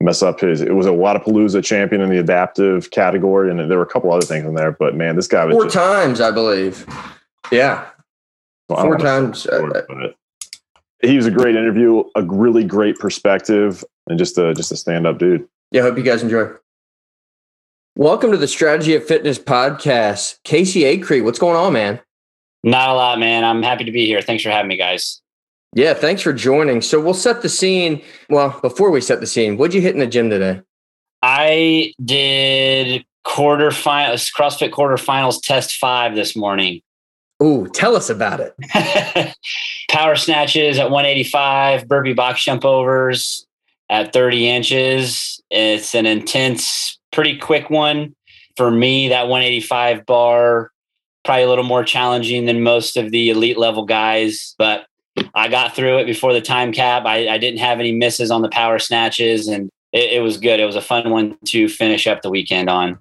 mess 0.00 0.22
up 0.22 0.40
his. 0.40 0.60
It 0.60 0.74
was 0.74 0.86
a 0.86 0.90
Wodapalooza 0.90 1.64
champion 1.64 2.00
in 2.00 2.10
the 2.10 2.18
adaptive 2.18 2.90
category, 2.90 3.50
and 3.50 3.58
there 3.70 3.78
were 3.78 3.84
a 3.84 3.88
couple 3.88 4.12
other 4.12 4.26
things 4.26 4.44
in 4.46 4.54
there. 4.54 4.72
But 4.72 4.96
man, 4.96 5.14
this 5.14 5.28
guy 5.28 5.44
was 5.44 5.54
four 5.54 5.64
just, 5.64 5.74
times, 5.74 6.20
I 6.20 6.30
believe. 6.30 6.86
Yeah, 7.52 7.86
well, 8.68 8.82
four 8.82 8.98
times. 8.98 9.46
Uh, 9.46 10.12
he 11.04 11.16
was 11.16 11.26
a 11.26 11.30
great 11.30 11.56
interview, 11.56 12.02
a 12.14 12.22
really 12.22 12.64
great 12.64 12.98
perspective, 12.98 13.84
and 14.08 14.18
just 14.18 14.38
a 14.38 14.54
just 14.54 14.72
a 14.72 14.76
stand 14.76 15.06
up 15.06 15.18
dude. 15.18 15.46
Yeah, 15.70 15.82
hope 15.82 15.96
you 15.96 16.02
guys 16.02 16.22
enjoy. 16.22 16.50
Welcome 17.96 18.32
to 18.32 18.36
the 18.36 18.48
Strategy 18.48 18.94
of 18.94 19.06
Fitness 19.06 19.38
podcast. 19.38 20.38
Casey 20.44 20.80
Acree, 20.80 21.22
what's 21.22 21.38
going 21.38 21.56
on, 21.56 21.72
man? 21.72 22.00
Not 22.64 22.88
a 22.88 22.94
lot, 22.94 23.18
man. 23.18 23.44
I'm 23.44 23.62
happy 23.62 23.84
to 23.84 23.92
be 23.92 24.06
here. 24.06 24.20
Thanks 24.20 24.42
for 24.42 24.50
having 24.50 24.68
me, 24.68 24.76
guys. 24.76 25.20
Yeah, 25.74 25.94
thanks 25.94 26.22
for 26.22 26.32
joining. 26.32 26.80
So 26.80 27.00
we'll 27.00 27.14
set 27.14 27.42
the 27.42 27.48
scene. 27.48 28.02
Well, 28.30 28.58
before 28.62 28.90
we 28.90 29.00
set 29.00 29.20
the 29.20 29.26
scene, 29.26 29.56
what'd 29.56 29.74
you 29.74 29.80
hit 29.80 29.94
in 29.94 30.00
the 30.00 30.06
gym 30.06 30.30
today? 30.30 30.62
I 31.22 31.92
did 32.04 33.04
quarterfinals, 33.26 34.30
uh, 34.30 34.42
CrossFit 34.42 34.70
quarterfinals 34.70 35.42
test 35.42 35.76
five 35.76 36.14
this 36.14 36.36
morning. 36.36 36.80
Ooh, 37.42 37.68
tell 37.68 37.96
us 37.96 38.10
about 38.10 38.40
it. 38.40 38.54
Power 39.90 40.16
snatches 40.16 40.78
at 40.78 40.90
185, 40.90 41.88
burpee 41.88 42.12
box 42.12 42.44
jump 42.44 42.64
overs 42.64 43.46
at 43.90 44.12
30 44.12 44.48
inches. 44.48 45.40
It's 45.50 45.94
an 45.94 46.06
intense, 46.06 46.98
pretty 47.12 47.38
quick 47.38 47.70
one. 47.70 48.14
For 48.56 48.70
me, 48.70 49.08
that 49.08 49.28
185 49.28 50.06
bar, 50.06 50.70
probably 51.24 51.42
a 51.42 51.48
little 51.48 51.64
more 51.64 51.82
challenging 51.82 52.46
than 52.46 52.62
most 52.62 52.96
of 52.96 53.10
the 53.10 53.30
elite 53.30 53.58
level 53.58 53.84
guys, 53.84 54.54
but 54.58 54.86
I 55.34 55.48
got 55.48 55.74
through 55.74 55.98
it 55.98 56.06
before 56.06 56.32
the 56.32 56.40
time 56.40 56.72
cap. 56.72 57.04
I, 57.04 57.28
I 57.28 57.38
didn't 57.38 57.60
have 57.60 57.80
any 57.80 57.92
misses 57.92 58.30
on 58.30 58.42
the 58.42 58.48
power 58.48 58.78
snatches, 58.78 59.48
and 59.48 59.70
it, 59.92 60.14
it 60.14 60.20
was 60.20 60.36
good. 60.36 60.60
It 60.60 60.66
was 60.66 60.76
a 60.76 60.80
fun 60.80 61.10
one 61.10 61.36
to 61.46 61.68
finish 61.68 62.06
up 62.06 62.22
the 62.22 62.30
weekend 62.30 62.68
on. 62.68 62.98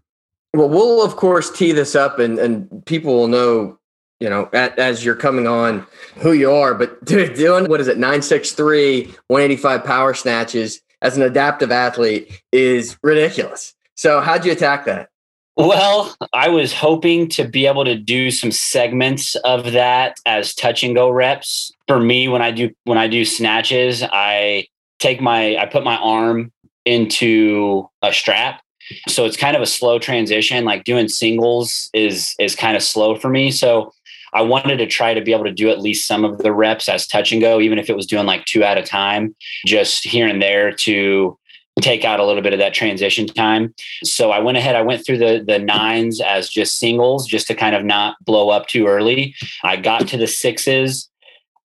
Well, 0.53 0.69
we'll 0.69 1.03
of 1.03 1.15
course 1.15 1.51
tee 1.51 1.71
this 1.71 1.95
up, 1.95 2.19
and 2.19 2.37
and 2.37 2.85
people 2.85 3.15
will 3.15 3.27
know 3.27 3.79
you 4.23 4.29
know, 4.29 4.47
at, 4.53 4.79
as 4.79 5.03
you're 5.03 5.17
coming 5.17 5.47
on 5.47 5.85
who 6.15 6.31
you 6.31 6.49
are, 6.49 6.73
but 6.73 7.03
dude, 7.05 7.33
doing 7.33 7.69
what 7.69 7.81
is 7.81 7.89
it, 7.89 7.97
963, 7.97 9.03
185 9.27 9.83
power 9.83 10.13
snatches 10.13 10.81
as 11.01 11.17
an 11.17 11.23
adaptive 11.23 11.73
athlete 11.73 12.41
is 12.53 12.97
ridiculous. 13.03 13.75
So, 13.95 14.21
how'd 14.21 14.45
you 14.45 14.53
attack 14.53 14.85
that? 14.85 15.09
Well, 15.57 16.15
I 16.31 16.47
was 16.47 16.73
hoping 16.73 17.27
to 17.29 17.43
be 17.43 17.67
able 17.67 17.83
to 17.83 17.95
do 17.95 18.31
some 18.31 18.51
segments 18.51 19.35
of 19.43 19.73
that 19.73 20.17
as 20.25 20.55
touch 20.55 20.83
and 20.83 20.95
go 20.95 21.09
reps. 21.09 21.71
For 21.87 21.99
me, 21.99 22.29
when 22.29 22.41
I 22.41 22.51
do 22.51 22.71
when 22.85 22.97
I 22.97 23.09
do 23.09 23.25
snatches, 23.25 24.03
I 24.03 24.67
take 24.99 25.19
my 25.19 25.57
I 25.57 25.65
put 25.65 25.83
my 25.83 25.97
arm 25.97 26.53
into 26.85 27.89
a 28.01 28.13
strap 28.13 28.63
so 29.07 29.25
it's 29.25 29.37
kind 29.37 29.55
of 29.55 29.61
a 29.61 29.65
slow 29.65 29.99
transition 29.99 30.65
like 30.65 30.83
doing 30.83 31.07
singles 31.07 31.89
is 31.93 32.35
is 32.39 32.55
kind 32.55 32.75
of 32.75 32.83
slow 32.83 33.15
for 33.15 33.29
me 33.29 33.51
so 33.51 33.93
I 34.33 34.41
wanted 34.41 34.77
to 34.77 34.87
try 34.87 35.13
to 35.13 35.21
be 35.21 35.31
able 35.31 35.43
to 35.45 35.51
do 35.51 35.69
at 35.69 35.81
least 35.81 36.07
some 36.07 36.25
of 36.25 36.39
the 36.39 36.51
reps 36.51 36.89
as 36.89 37.07
touch 37.07 37.31
and 37.31 37.41
go, 37.41 37.59
even 37.59 37.77
if 37.77 37.89
it 37.89 37.95
was 37.95 38.07
doing 38.07 38.25
like 38.25 38.45
two 38.45 38.63
at 38.63 38.77
a 38.77 38.83
time, 38.83 39.35
just 39.65 40.03
here 40.03 40.27
and 40.27 40.41
there 40.41 40.71
to 40.71 41.37
take 41.81 42.05
out 42.05 42.19
a 42.19 42.25
little 42.25 42.41
bit 42.41 42.53
of 42.53 42.59
that 42.59 42.73
transition 42.73 43.27
time. 43.27 43.73
So 44.03 44.31
I 44.31 44.39
went 44.39 44.57
ahead, 44.57 44.75
I 44.75 44.81
went 44.81 45.05
through 45.05 45.17
the 45.17 45.43
the 45.45 45.59
nines 45.59 46.21
as 46.21 46.49
just 46.49 46.79
singles, 46.79 47.27
just 47.27 47.47
to 47.47 47.55
kind 47.55 47.75
of 47.75 47.83
not 47.83 48.15
blow 48.25 48.49
up 48.49 48.67
too 48.67 48.87
early. 48.87 49.35
I 49.63 49.77
got 49.77 50.07
to 50.09 50.17
the 50.17 50.27
sixes. 50.27 51.09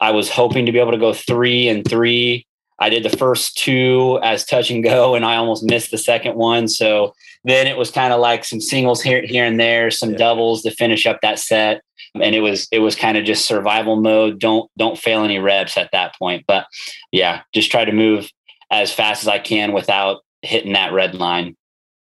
I 0.00 0.10
was 0.12 0.30
hoping 0.30 0.66
to 0.66 0.72
be 0.72 0.78
able 0.78 0.92
to 0.92 0.98
go 0.98 1.12
three 1.12 1.68
and 1.68 1.86
three. 1.86 2.46
I 2.78 2.90
did 2.90 3.02
the 3.02 3.16
first 3.16 3.56
two 3.58 4.20
as 4.22 4.44
touch 4.44 4.70
and 4.70 4.84
go, 4.84 5.14
and 5.14 5.24
I 5.24 5.36
almost 5.36 5.64
missed 5.64 5.90
the 5.90 5.98
second 5.98 6.36
one. 6.36 6.68
So 6.68 7.12
then 7.44 7.66
it 7.66 7.76
was 7.76 7.90
kind 7.90 8.12
of 8.12 8.20
like 8.20 8.44
some 8.44 8.60
singles 8.60 9.02
here, 9.02 9.26
here 9.26 9.44
and 9.44 9.58
there, 9.58 9.90
some 9.90 10.10
yeah. 10.10 10.18
doubles 10.18 10.62
to 10.62 10.70
finish 10.70 11.04
up 11.04 11.20
that 11.22 11.40
set 11.40 11.82
and 12.14 12.34
it 12.34 12.40
was 12.40 12.68
it 12.72 12.80
was 12.80 12.94
kind 12.94 13.16
of 13.16 13.24
just 13.24 13.46
survival 13.46 13.96
mode. 13.96 14.38
Don't 14.38 14.70
don't 14.76 14.98
fail 14.98 15.24
any 15.24 15.38
reps 15.38 15.76
at 15.76 15.90
that 15.92 16.16
point. 16.18 16.44
But 16.46 16.66
yeah 17.12 17.42
just 17.54 17.70
try 17.70 17.84
to 17.84 17.92
move 17.92 18.30
as 18.70 18.92
fast 18.92 19.22
as 19.22 19.28
i 19.28 19.38
can 19.38 19.72
without 19.72 20.22
hitting 20.42 20.72
that 20.72 20.92
red 20.92 21.14
line. 21.14 21.56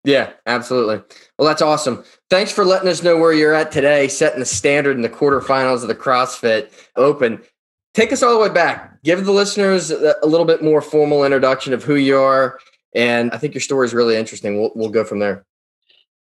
Yeah 0.04 0.32
absolutely. 0.46 1.02
Well 1.38 1.48
that's 1.48 1.62
awesome. 1.62 2.04
Thanks 2.30 2.52
for 2.52 2.66
letting 2.66 2.90
us 2.90 3.04
know 3.04 3.18
where 3.18 3.34
you're 3.34 3.54
at 3.54 3.72
today 3.72 4.08
setting 4.08 4.40
the 4.40 4.46
standard 4.46 4.96
in 4.96 5.02
the 5.02 5.10
quarterfinals 5.10 5.82
of 5.82 5.88
the 5.88 5.96
crossfit 5.96 6.72
open. 6.96 7.42
Take 7.94 8.12
us 8.12 8.22
all 8.22 8.34
the 8.34 8.40
way 8.40 8.54
back. 8.54 9.02
Give 9.04 9.24
the 9.24 9.32
listeners 9.32 9.90
a 9.90 10.18
little 10.24 10.46
bit 10.46 10.62
more 10.62 10.82
formal 10.82 11.24
introduction 11.24 11.74
of 11.74 11.84
who 11.84 11.96
you 11.96 12.18
are 12.18 12.60
and 12.94 13.32
i 13.32 13.38
think 13.38 13.54
your 13.54 13.62
story 13.62 13.86
is 13.86 13.94
really 13.94 14.16
interesting. 14.16 14.60
We'll, 14.60 14.72
we'll 14.76 14.90
go 14.90 15.04
from 15.04 15.20
there 15.20 15.46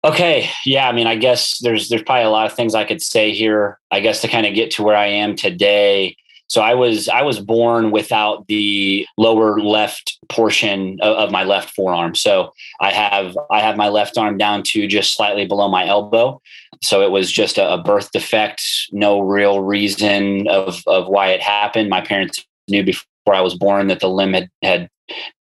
Okay, 0.03 0.49
yeah, 0.65 0.89
I 0.89 0.93
mean, 0.93 1.07
I 1.07 1.17
guess 1.17 1.59
there's 1.59 1.91
there's 1.91 2.03
probably 2.03 2.25
a 2.25 2.31
lot 2.31 2.47
of 2.47 2.55
things 2.55 2.75
I 2.75 2.85
could 2.85 3.03
say 3.03 3.33
here. 3.33 3.79
I 3.91 4.01
guess 4.01 4.23
to 4.23 4.29
kind 4.29 4.47
of 4.47 4.55
get 4.55 4.71
to 4.73 4.83
where 4.83 4.97
I 4.97 5.07
am 5.07 5.37
today. 5.37 6.17
So 6.49 6.63
I 6.63 6.75
was 6.75 7.09
I 7.09 7.21
was 7.23 7.39
born 7.39 7.91
without 7.91 8.47
the 8.49 9.07
lower 9.19 9.61
left 9.61 10.19
portion 10.31 10.99
of, 11.03 11.17
of 11.17 11.31
my 11.31 11.45
left 11.45 11.75
forearm. 11.75 12.15
So 12.15 12.53
I 12.81 12.93
have 12.93 13.37
I 13.51 13.61
have 13.61 13.77
my 13.77 13.89
left 13.89 14.17
arm 14.17 14.39
down 14.39 14.63
to 14.65 14.87
just 14.87 15.15
slightly 15.15 15.47
below 15.47 15.69
my 15.69 15.87
elbow. 15.87 16.41
So 16.83 17.03
it 17.03 17.11
was 17.11 17.31
just 17.31 17.59
a, 17.59 17.75
a 17.75 17.83
birth 17.83 18.11
defect, 18.11 18.63
no 18.93 19.21
real 19.21 19.61
reason 19.61 20.49
of 20.49 20.83
of 20.87 21.09
why 21.09 21.29
it 21.29 21.43
happened. 21.43 21.91
My 21.91 22.01
parents 22.01 22.45
knew 22.69 22.83
before 22.83 23.35
I 23.35 23.43
was 23.43 23.55
born 23.55 23.89
that 23.89 24.01
the 24.01 24.09
limb 24.09 24.33
had, 24.33 24.49
had 24.63 24.89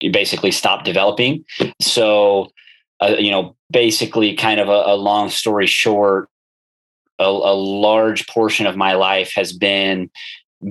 basically 0.00 0.52
stopped 0.52 0.86
developing. 0.86 1.44
So 1.80 2.50
you 3.18 3.30
know, 3.30 3.56
basically 3.70 4.34
kind 4.34 4.60
of 4.60 4.68
a, 4.68 4.82
a 4.86 4.96
long 4.96 5.28
story 5.28 5.66
short, 5.66 6.28
a, 7.18 7.24
a, 7.24 7.54
large 7.54 8.26
portion 8.26 8.66
of 8.66 8.76
my 8.76 8.94
life 8.94 9.32
has 9.34 9.52
been 9.52 10.10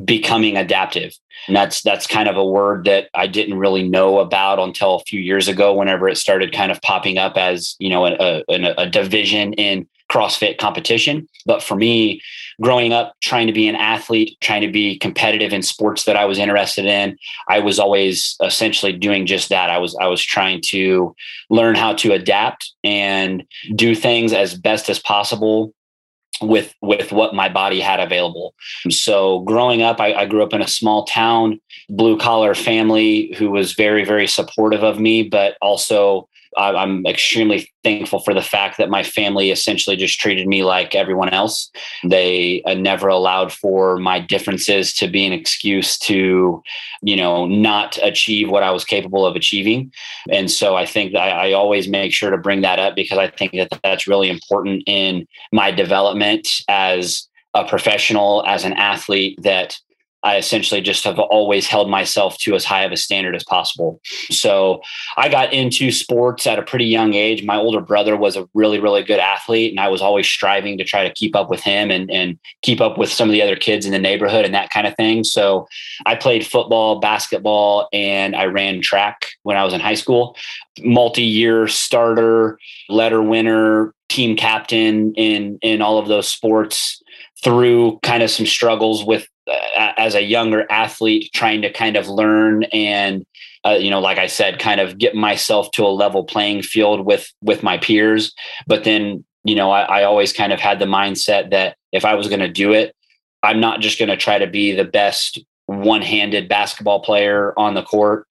becoming 0.04 0.58
adaptive. 0.58 1.14
And 1.48 1.56
that's 1.56 1.82
that's 1.82 2.08
kind 2.08 2.28
of 2.28 2.36
a 2.36 2.46
word 2.46 2.86
that 2.86 3.10
I 3.14 3.28
didn't 3.28 3.58
really 3.58 3.88
know 3.88 4.20
about 4.20 4.60
until 4.60 4.96
a 4.96 5.04
few 5.04 5.20
years 5.20 5.48
ago, 5.48 5.74
whenever 5.74 6.10
it 6.10 6.18
started 6.18 6.52
kind 6.52 6.72
of 6.72 6.82
popping 6.82 7.18
up 7.18 7.38
as, 7.38 7.76
you 7.80 7.90
know, 7.90 8.06
a, 8.06 8.44
a, 8.50 8.74
a 8.78 8.90
division 8.90 9.54
in 9.54 9.88
CrossFit 10.12 10.58
competition. 10.58 11.28
But 11.46 11.64
for 11.64 11.76
me, 11.76 12.22
growing 12.62 12.94
up, 12.94 13.16
trying 13.22 13.48
to 13.48 13.54
be 13.54 13.68
an 13.68 13.76
athlete, 13.76 14.38
trying 14.42 14.62
to 14.62 14.72
be 14.72 14.98
competitive 14.98 15.54
in 15.54 15.62
sports 15.62 16.06
that 16.06 16.16
I 16.16 16.26
was 16.26 16.40
interested 16.40 16.86
in, 16.86 17.18
I 17.48 17.60
was 17.60 17.80
always 17.80 18.36
essentially 18.44 18.94
doing 18.94 19.26
just 19.26 19.50
that. 19.50 19.70
I 19.70 19.78
was 19.78 19.96
I 20.00 20.08
was 20.08 20.22
trying 20.22 20.62
to 20.68 21.16
learn 21.50 21.76
how 21.76 21.94
to 21.94 22.14
adapt 22.14 22.74
and 22.84 23.44
do 23.76 23.96
things 23.96 24.34
as 24.34 24.56
best 24.56 24.90
as 24.90 25.00
possible 25.00 25.74
with 26.42 26.74
with 26.82 27.12
what 27.12 27.34
my 27.34 27.50
body 27.50 27.80
had 27.80 28.00
available. 28.00 28.54
So 28.90 29.40
growing 29.42 29.82
up, 29.82 30.00
I, 30.00 30.14
I 30.14 30.26
grew 30.26 30.44
up 30.44 30.54
in 30.54 30.62
a 30.62 30.68
small 30.68 31.06
town, 31.06 31.60
blue 31.90 32.18
collar 32.18 32.56
family 32.56 33.34
who 33.38 33.52
was 33.52 33.74
very 33.74 34.04
very 34.04 34.28
supportive 34.28 34.84
of 34.84 35.00
me, 35.00 35.24
but 35.24 35.58
also 35.62 36.28
I'm 36.56 37.06
extremely 37.06 37.72
thankful 37.84 38.20
for 38.20 38.34
the 38.34 38.42
fact 38.42 38.78
that 38.78 38.90
my 38.90 39.04
family 39.04 39.52
essentially 39.52 39.96
just 39.96 40.20
treated 40.20 40.48
me 40.48 40.64
like 40.64 40.96
everyone 40.96 41.30
else. 41.30 41.70
They 42.04 42.62
uh, 42.64 42.74
never 42.74 43.08
allowed 43.08 43.52
for 43.52 43.98
my 43.98 44.20
differences 44.20 44.94
to 44.96 45.08
be 45.08 45.26
an 45.26 45.34
excuse 45.34 45.98
to, 46.00 46.62
you 47.02 47.16
know, 47.16 47.46
not 47.46 47.98
achieve 48.02 48.50
what 48.50 48.64
I 48.64 48.72
was 48.72 48.86
capable 48.86 49.26
of 49.26 49.36
achieving. 49.36 49.92
And 50.32 50.50
so 50.50 50.76
I 50.76 50.86
think 50.86 51.16
I, 51.16 51.30
I 51.30 51.52
always 51.54 51.88
make 51.88 52.14
sure 52.14 52.32
to 52.32 52.38
bring 52.38 52.62
that 52.62 52.80
up 52.80 52.96
because 52.96 53.18
I 53.18 53.30
think 53.30 53.54
that 53.54 53.80
that's 53.84 54.08
really 54.08 54.30
important 54.30 54.84
in 54.88 55.28
my 55.52 55.72
development 55.72 56.48
as 56.68 57.28
a 57.54 57.66
professional, 57.66 58.44
as 58.46 58.64
an 58.64 58.74
athlete, 58.74 59.40
that 59.42 59.78
I 60.28 60.36
essentially 60.36 60.82
just 60.82 61.06
have 61.06 61.20
always 61.20 61.68
held 61.68 61.90
myself 61.90 62.38
to 62.40 62.54
as 62.54 62.66
high 62.66 62.84
of 62.84 62.92
a 62.92 62.98
standard 62.98 63.34
as 63.34 63.46
possible. 63.46 64.02
So 64.30 64.82
I 65.16 65.30
got 65.30 65.54
into 65.54 65.90
sports 65.90 66.46
at 66.46 66.60
a 66.60 66.64
pretty 66.64 66.84
young 66.84 67.14
age. 67.14 67.46
My 67.46 67.56
older 67.56 67.80
brother 67.80 68.18
was 68.18 68.36
a 68.36 68.46
really, 68.54 68.78
really 68.78 69.04
good 69.04 69.22
athlete, 69.22 69.72
and 69.72 69.80
I 69.80 69.88
was 69.88 70.02
always 70.02 70.28
striving 70.28 70.78
to 70.80 70.84
try 70.84 71.08
to 71.08 71.14
keep 71.14 71.34
up 71.34 71.50
with 71.50 71.62
him 71.62 71.90
and, 71.90 72.12
and 72.12 72.38
keep 72.62 72.82
up 72.82 72.98
with 72.98 73.10
some 73.10 73.30
of 73.30 73.32
the 73.32 73.42
other 73.42 73.56
kids 73.56 73.86
in 73.86 73.94
the 73.94 74.00
neighborhood 74.00 74.44
and 74.44 74.54
that 74.54 74.70
kind 74.70 74.86
of 74.86 74.98
thing. 74.98 75.24
So 75.24 75.66
I 76.06 76.16
played 76.16 76.46
football, 76.46 77.00
basketball, 77.00 77.88
and 77.94 78.36
I 78.36 78.48
ran 78.48 78.82
track 78.82 79.28
when 79.44 79.56
I 79.56 79.64
was 79.64 79.74
in 79.74 79.80
high 79.80 79.94
school. 79.94 80.36
Multi 80.82 81.24
year 81.24 81.70
starter, 81.70 82.60
letter 82.90 83.22
winner, 83.22 83.94
team 84.10 84.36
captain 84.36 85.14
in 85.16 85.58
in 85.62 85.82
all 85.82 85.98
of 85.98 86.08
those 86.10 86.30
sports 86.30 87.02
through 87.44 88.00
kind 88.04 88.24
of 88.24 88.30
some 88.30 88.46
struggles 88.46 89.06
with 89.06 89.28
as 89.76 90.16
a 90.16 90.22
younger 90.22 90.66
athlete 90.70 91.32
trying 91.34 91.62
to 91.62 91.72
kind 91.72 91.96
of 91.96 92.08
learn 92.08 92.64
and 92.66 93.26
uh, 93.66 93.78
you 93.80 93.90
know 93.90 94.00
like 94.00 94.18
i 94.18 94.28
said 94.28 94.60
kind 94.60 94.82
of 94.82 94.98
get 94.98 95.16
myself 95.16 95.72
to 95.72 95.86
a 95.86 95.88
level 95.88 96.24
playing 96.24 96.62
field 96.62 97.06
with 97.06 97.32
with 97.42 97.64
my 97.64 97.78
peers 97.78 98.34
but 98.66 98.84
then 98.84 99.24
you 99.44 99.56
know 99.56 99.72
I, 99.72 99.82
I 99.82 100.04
always 100.04 100.34
kind 100.34 100.54
of 100.54 100.60
had 100.60 100.80
the 100.80 100.86
mindset 100.86 101.52
that 101.52 101.78
if 101.92 102.06
i 102.06 102.16
was 102.16 102.28
going 102.28 102.40
to 102.40 102.50
do 102.50 102.74
it 102.74 102.96
i'm 103.44 103.60
not 103.60 103.82
just 103.82 104.00
going 104.00 104.10
to 104.10 104.18
try 104.18 104.38
to 104.38 104.48
be 104.48 104.74
the 104.74 104.86
best 104.86 105.40
one-handed 105.68 106.48
basketball 106.48 107.02
player 107.02 107.54
on 107.58 107.74
the 107.74 107.84
court 107.84 108.28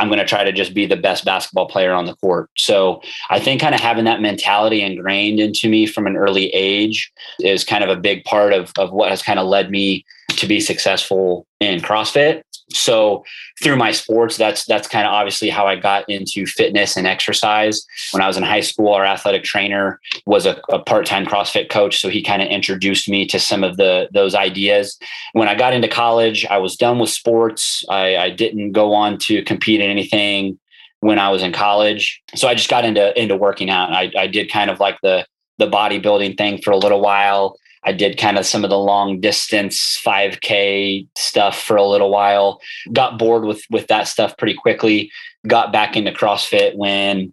I'm 0.00 0.08
going 0.08 0.18
to 0.18 0.24
try 0.24 0.44
to 0.44 0.52
just 0.52 0.72
be 0.72 0.86
the 0.86 0.96
best 0.96 1.26
basketball 1.26 1.68
player 1.68 1.92
on 1.92 2.06
the 2.06 2.16
court. 2.16 2.48
So 2.56 3.02
I 3.28 3.38
think 3.38 3.60
kind 3.60 3.74
of 3.74 3.82
having 3.82 4.06
that 4.06 4.22
mentality 4.22 4.80
ingrained 4.80 5.38
into 5.38 5.68
me 5.68 5.84
from 5.84 6.06
an 6.06 6.16
early 6.16 6.46
age 6.54 7.12
is 7.38 7.64
kind 7.64 7.84
of 7.84 7.90
a 7.90 8.00
big 8.00 8.24
part 8.24 8.54
of, 8.54 8.72
of 8.78 8.92
what 8.92 9.10
has 9.10 9.22
kind 9.22 9.38
of 9.38 9.46
led 9.46 9.70
me 9.70 10.06
to 10.40 10.46
be 10.46 10.60
successful 10.60 11.46
in 11.60 11.80
CrossFit. 11.80 12.42
So 12.72 13.24
through 13.62 13.76
my 13.76 13.90
sports, 13.90 14.36
that's 14.36 14.64
that's 14.64 14.86
kind 14.86 15.06
of 15.06 15.12
obviously 15.12 15.50
how 15.50 15.66
I 15.66 15.76
got 15.76 16.08
into 16.08 16.46
fitness 16.46 16.96
and 16.96 17.06
exercise. 17.06 17.84
When 18.12 18.22
I 18.22 18.28
was 18.28 18.36
in 18.36 18.44
high 18.44 18.60
school, 18.60 18.92
our 18.94 19.04
athletic 19.04 19.42
trainer 19.42 20.00
was 20.24 20.46
a, 20.46 20.60
a 20.68 20.78
part-time 20.78 21.26
CrossFit 21.26 21.68
coach, 21.68 22.00
so 22.00 22.08
he 22.08 22.22
kind 22.22 22.42
of 22.42 22.48
introduced 22.48 23.08
me 23.08 23.26
to 23.26 23.40
some 23.40 23.64
of 23.64 23.76
the 23.76 24.08
those 24.12 24.34
ideas. 24.36 24.96
When 25.32 25.48
I 25.48 25.56
got 25.56 25.72
into 25.72 25.88
college, 25.88 26.46
I 26.46 26.58
was 26.58 26.76
done 26.76 27.00
with 27.00 27.10
sports. 27.10 27.84
I, 27.88 28.16
I 28.16 28.30
didn't 28.30 28.72
go 28.72 28.94
on 28.94 29.18
to 29.18 29.42
compete 29.42 29.80
in 29.80 29.90
anything 29.90 30.58
when 31.00 31.18
I 31.18 31.30
was 31.30 31.42
in 31.42 31.52
college, 31.52 32.22
so 32.36 32.46
I 32.46 32.54
just 32.54 32.70
got 32.70 32.84
into 32.84 33.20
into 33.20 33.36
working 33.36 33.68
out. 33.68 33.92
I, 33.92 34.12
I 34.16 34.26
did 34.28 34.50
kind 34.50 34.70
of 34.70 34.78
like 34.78 34.98
the 35.02 35.26
the 35.58 35.68
bodybuilding 35.68 36.38
thing 36.38 36.62
for 36.62 36.70
a 36.70 36.78
little 36.78 37.00
while. 37.00 37.56
I 37.84 37.92
did 37.92 38.18
kind 38.18 38.38
of 38.38 38.46
some 38.46 38.64
of 38.64 38.70
the 38.70 38.78
long 38.78 39.20
distance 39.20 40.00
5K 40.04 41.06
stuff 41.16 41.60
for 41.60 41.76
a 41.76 41.86
little 41.86 42.10
while. 42.10 42.60
Got 42.92 43.18
bored 43.18 43.44
with 43.44 43.62
with 43.70 43.86
that 43.88 44.08
stuff 44.08 44.36
pretty 44.36 44.54
quickly. 44.54 45.10
Got 45.46 45.72
back 45.72 45.96
into 45.96 46.12
CrossFit 46.12 46.76
when 46.76 47.32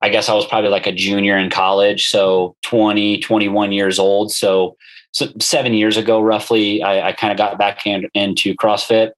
I 0.00 0.08
guess 0.08 0.28
I 0.28 0.34
was 0.34 0.46
probably 0.46 0.70
like 0.70 0.86
a 0.86 0.92
junior 0.92 1.36
in 1.36 1.50
college, 1.50 2.06
so 2.08 2.54
20, 2.62 3.18
21 3.18 3.72
years 3.72 3.98
old. 3.98 4.30
So, 4.30 4.76
so 5.10 5.26
seven 5.40 5.74
years 5.74 5.96
ago, 5.96 6.20
roughly, 6.20 6.82
I, 6.82 7.08
I 7.08 7.12
kind 7.12 7.32
of 7.32 7.36
got 7.38 7.58
back 7.58 7.84
in, 7.84 8.08
into 8.14 8.54
CrossFit. 8.54 9.10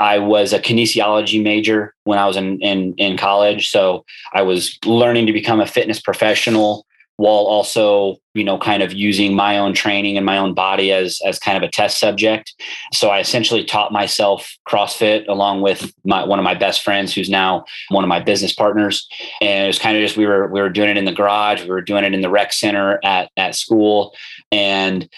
I 0.00 0.18
was 0.18 0.52
a 0.52 0.58
kinesiology 0.58 1.40
major 1.40 1.94
when 2.02 2.18
I 2.18 2.26
was 2.26 2.36
in, 2.36 2.60
in 2.60 2.94
in 2.94 3.16
college, 3.16 3.70
so 3.70 4.04
I 4.32 4.42
was 4.42 4.76
learning 4.84 5.26
to 5.26 5.32
become 5.32 5.60
a 5.60 5.66
fitness 5.66 6.00
professional 6.00 6.84
while 7.16 7.44
also 7.44 8.16
you 8.34 8.42
know 8.42 8.58
kind 8.58 8.82
of 8.82 8.92
using 8.92 9.34
my 9.34 9.58
own 9.58 9.72
training 9.72 10.16
and 10.16 10.26
my 10.26 10.36
own 10.36 10.54
body 10.54 10.92
as 10.92 11.20
as 11.24 11.38
kind 11.38 11.56
of 11.56 11.62
a 11.62 11.70
test 11.70 11.98
subject. 11.98 12.54
So 12.92 13.10
i 13.10 13.20
essentially 13.20 13.64
taught 13.64 13.92
myself 13.92 14.56
crossfit 14.68 15.26
along 15.28 15.62
with 15.62 15.92
my 16.04 16.24
one 16.24 16.38
of 16.38 16.44
my 16.44 16.54
best 16.54 16.82
friends 16.82 17.14
who's 17.14 17.30
now 17.30 17.64
one 17.88 18.04
of 18.04 18.08
my 18.08 18.20
business 18.20 18.52
partners. 18.52 19.06
And 19.40 19.64
it 19.64 19.66
was 19.66 19.78
kind 19.78 19.96
of 19.96 20.02
just 20.02 20.16
we 20.16 20.26
were 20.26 20.48
we 20.48 20.60
were 20.60 20.70
doing 20.70 20.90
it 20.90 20.96
in 20.96 21.04
the 21.04 21.12
garage 21.12 21.62
we 21.62 21.70
were 21.70 21.82
doing 21.82 22.04
it 22.04 22.14
in 22.14 22.20
the 22.20 22.30
rec 22.30 22.52
center 22.52 22.98
at 23.04 23.30
at 23.36 23.54
school. 23.54 24.14
And 24.50 25.08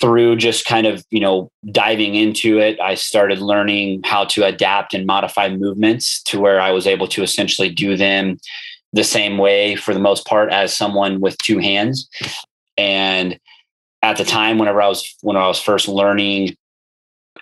through 0.00 0.36
just 0.36 0.64
kind 0.64 0.86
of 0.86 1.04
you 1.10 1.20
know 1.20 1.50
diving 1.70 2.14
into 2.14 2.58
it 2.58 2.78
i 2.80 2.94
started 2.94 3.38
learning 3.38 4.00
how 4.04 4.24
to 4.24 4.44
adapt 4.44 4.94
and 4.94 5.06
modify 5.06 5.48
movements 5.48 6.22
to 6.22 6.40
where 6.40 6.60
i 6.60 6.70
was 6.70 6.86
able 6.86 7.06
to 7.06 7.22
essentially 7.22 7.68
do 7.68 7.96
them 7.96 8.36
the 8.92 9.04
same 9.04 9.38
way 9.38 9.76
for 9.76 9.94
the 9.94 10.00
most 10.00 10.26
part 10.26 10.50
as 10.50 10.76
someone 10.76 11.20
with 11.20 11.38
two 11.38 11.58
hands. 11.58 12.08
And 12.76 13.38
at 14.02 14.16
the 14.16 14.24
time, 14.24 14.58
whenever 14.58 14.82
I 14.82 14.88
was 14.88 15.16
when 15.22 15.36
I 15.36 15.46
was 15.46 15.60
first 15.60 15.88
learning 15.88 16.56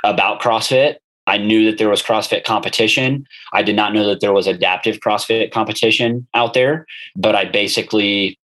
about 0.04 0.40
CrossFit, 0.40 0.96
I 1.26 1.38
knew 1.38 1.64
that 1.66 1.78
there 1.78 1.88
was 1.88 2.02
CrossFit 2.02 2.44
competition. 2.44 3.26
I 3.52 3.62
did 3.62 3.76
not 3.76 3.92
know 3.92 4.06
that 4.06 4.20
there 4.20 4.32
was 4.32 4.46
adaptive 4.46 4.98
CrossFit 4.98 5.52
competition 5.52 6.26
out 6.34 6.54
there, 6.54 6.86
but 7.16 7.34
I 7.34 7.44
basically 7.44 8.38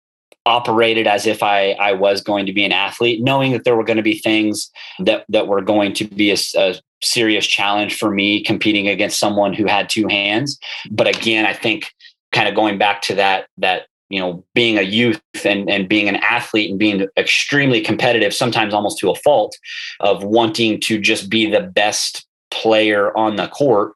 operated 0.46 1.08
as 1.08 1.26
if 1.26 1.42
I, 1.42 1.72
I 1.72 1.92
was 1.92 2.20
going 2.20 2.46
to 2.46 2.52
be 2.52 2.64
an 2.64 2.70
athlete, 2.72 3.20
knowing 3.20 3.52
that 3.52 3.64
there 3.64 3.74
were 3.74 3.82
going 3.82 3.96
to 3.96 4.02
be 4.02 4.18
things 4.18 4.70
that, 5.00 5.24
that 5.28 5.48
were 5.48 5.60
going 5.60 5.92
to 5.94 6.04
be 6.04 6.30
a, 6.30 6.36
a 6.56 6.76
serious 7.02 7.44
challenge 7.46 7.96
for 7.98 8.10
me 8.10 8.42
competing 8.44 8.86
against 8.86 9.18
someone 9.18 9.52
who 9.52 9.66
had 9.66 9.88
two 9.88 10.06
hands. 10.06 10.58
But 10.90 11.08
again, 11.08 11.44
I 11.44 11.52
think 11.52 11.92
kind 12.32 12.48
of 12.48 12.54
going 12.54 12.78
back 12.78 13.02
to 13.02 13.14
that 13.14 13.46
that 13.58 13.86
you 14.08 14.20
know 14.20 14.44
being 14.54 14.78
a 14.78 14.82
youth 14.82 15.20
and 15.44 15.68
and 15.70 15.88
being 15.88 16.08
an 16.08 16.16
athlete 16.16 16.70
and 16.70 16.78
being 16.78 17.06
extremely 17.16 17.80
competitive 17.80 18.32
sometimes 18.32 18.74
almost 18.74 18.98
to 18.98 19.10
a 19.10 19.14
fault 19.16 19.56
of 20.00 20.22
wanting 20.22 20.80
to 20.80 20.98
just 20.98 21.28
be 21.28 21.50
the 21.50 21.60
best 21.60 22.26
player 22.50 23.16
on 23.16 23.36
the 23.36 23.48
court 23.48 23.94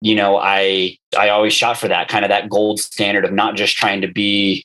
you 0.00 0.14
know 0.14 0.36
i 0.36 0.96
i 1.18 1.28
always 1.28 1.54
shot 1.54 1.78
for 1.78 1.88
that 1.88 2.08
kind 2.08 2.24
of 2.24 2.28
that 2.28 2.50
gold 2.50 2.78
standard 2.78 3.24
of 3.24 3.32
not 3.32 3.56
just 3.56 3.76
trying 3.76 4.00
to 4.00 4.08
be 4.08 4.64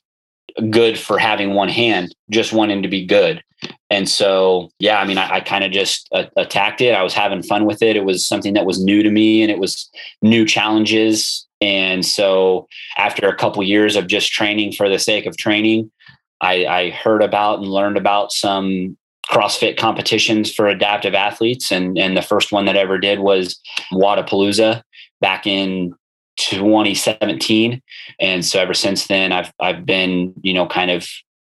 good 0.70 0.98
for 0.98 1.18
having 1.18 1.54
one 1.54 1.68
hand 1.68 2.14
just 2.30 2.52
wanting 2.52 2.82
to 2.82 2.88
be 2.88 3.04
good. 3.04 3.42
And 3.90 4.08
so 4.08 4.70
yeah 4.78 4.98
i 4.98 5.06
mean 5.06 5.18
i, 5.18 5.36
I 5.36 5.40
kind 5.40 5.64
of 5.64 5.70
just 5.70 6.08
uh, 6.12 6.24
attacked 6.36 6.80
it. 6.80 6.94
I 6.94 7.02
was 7.02 7.14
having 7.14 7.42
fun 7.42 7.64
with 7.64 7.82
it. 7.82 7.96
It 7.96 8.04
was 8.04 8.26
something 8.26 8.54
that 8.54 8.66
was 8.66 8.82
new 8.82 9.02
to 9.02 9.10
me 9.10 9.42
and 9.42 9.50
it 9.50 9.58
was 9.58 9.88
new 10.20 10.44
challenges 10.44 11.46
and 11.62 12.04
so 12.04 12.66
after 12.98 13.28
a 13.28 13.36
couple 13.36 13.62
years 13.62 13.94
of 13.94 14.08
just 14.08 14.32
training 14.32 14.72
for 14.72 14.88
the 14.88 14.98
sake 14.98 15.26
of 15.26 15.36
training, 15.36 15.92
I, 16.40 16.66
I 16.66 16.90
heard 16.90 17.22
about 17.22 17.60
and 17.60 17.68
learned 17.68 17.96
about 17.96 18.32
some 18.32 18.96
CrossFit 19.30 19.76
competitions 19.76 20.52
for 20.52 20.66
adaptive 20.66 21.14
athletes. 21.14 21.70
And, 21.70 21.96
and 21.96 22.16
the 22.16 22.22
first 22.22 22.50
one 22.50 22.64
that 22.64 22.76
I 22.76 22.80
ever 22.80 22.98
did 22.98 23.20
was 23.20 23.60
Wodapalooza 23.92 24.82
back 25.20 25.46
in 25.46 25.94
2017. 26.38 27.80
And 28.18 28.44
so 28.44 28.58
ever 28.58 28.74
since 28.74 29.06
then, 29.06 29.30
I've, 29.30 29.52
I've 29.60 29.86
been, 29.86 30.34
you 30.42 30.52
know, 30.52 30.66
kind 30.66 30.90
of 30.90 31.06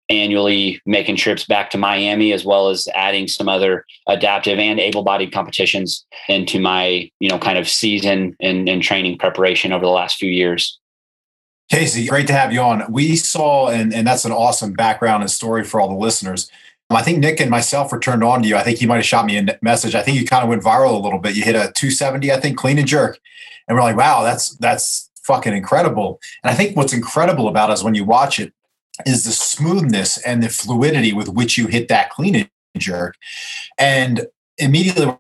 annually 0.10 0.82
making 0.86 1.16
trips 1.16 1.46
back 1.46 1.70
to 1.72 1.78
Miami 1.78 2.34
as 2.34 2.46
well 2.46 2.70
as 2.70 2.88
adding 2.94 3.28
some 3.28 3.48
other 3.48 3.86
adaptive 4.08 4.60
and 4.60 4.80
able-bodied 4.80 5.32
competitions 5.32 6.06
into 6.28 6.60
my 6.60 7.10
you 7.20 7.30
know 7.30 7.40
kind 7.40 7.58
of 7.58 7.68
season 7.68 8.36
and, 8.40 8.68
and 8.68 8.84
training 8.84 9.18
preparation 9.18 9.72
over 9.72 9.86
the 9.86 9.92
last 9.92 10.18
few 10.18 10.30
years. 10.32 10.80
Casey, 11.72 12.06
great 12.06 12.28
to 12.28 12.34
have 12.34 12.54
you 12.54 12.60
on. 12.60 12.84
We 12.92 13.16
saw, 13.16 13.70
and, 13.70 13.94
and 13.94 14.06
that's 14.06 14.26
an 14.26 14.32
awesome 14.32 14.74
background 14.74 15.24
and 15.24 15.32
story 15.32 15.64
for 15.64 15.80
all 15.80 15.88
the 15.88 15.96
listeners. 15.96 16.52
Um, 16.90 16.98
I 16.98 17.02
think 17.02 17.20
Nick 17.20 17.40
and 17.40 17.50
myself 17.50 17.92
were 17.92 18.00
turned 18.00 18.24
on 18.24 18.44
to 18.44 18.48
you. 18.48 18.56
I 18.56 18.64
think 18.64 18.78
he 18.78 18.86
might 18.86 18.98
have 18.98 19.06
shot 19.06 19.26
me 19.26 19.38
a 19.38 19.58
message. 19.62 19.96
I 19.96 20.02
think 20.02 20.20
you 20.20 20.26
kind 20.26 20.44
of 20.44 20.50
went 20.50 20.62
viral 20.62 20.94
a 20.94 21.00
little 21.02 21.20
bit. 21.20 21.36
You 21.36 21.44
hit 21.44 21.56
a 21.56 21.72
270, 21.74 22.32
I 22.32 22.40
think, 22.40 22.58
clean 22.58 22.78
and 22.78 22.88
jerk. 22.88 23.20
And 23.68 23.76
we're 23.76 23.84
like, 23.84 23.96
wow, 23.96 24.22
that's 24.24 24.56
that's 24.58 25.10
fucking 25.24 25.54
incredible. 25.54 26.20
And 26.44 26.52
I 26.52 26.54
think 26.54 26.76
what's 26.76 26.94
incredible 26.94 27.48
about 27.48 27.70
it 27.70 27.74
is 27.74 27.84
when 27.84 27.96
you 27.96 28.04
watch 28.04 28.40
it, 28.40 28.54
is 29.06 29.26
the 29.26 29.32
smoothness 29.32 30.18
and 30.20 30.44
the 30.44 30.50
fluidity 30.50 31.14
with 31.14 31.30
which 31.30 31.58
you 31.58 31.68
hit 31.68 31.88
that 31.88 32.10
clean 32.12 32.36
and 32.36 32.50
jerk. 32.78 33.16
And 33.78 34.28
immediately 34.58 35.06
when 35.06 35.18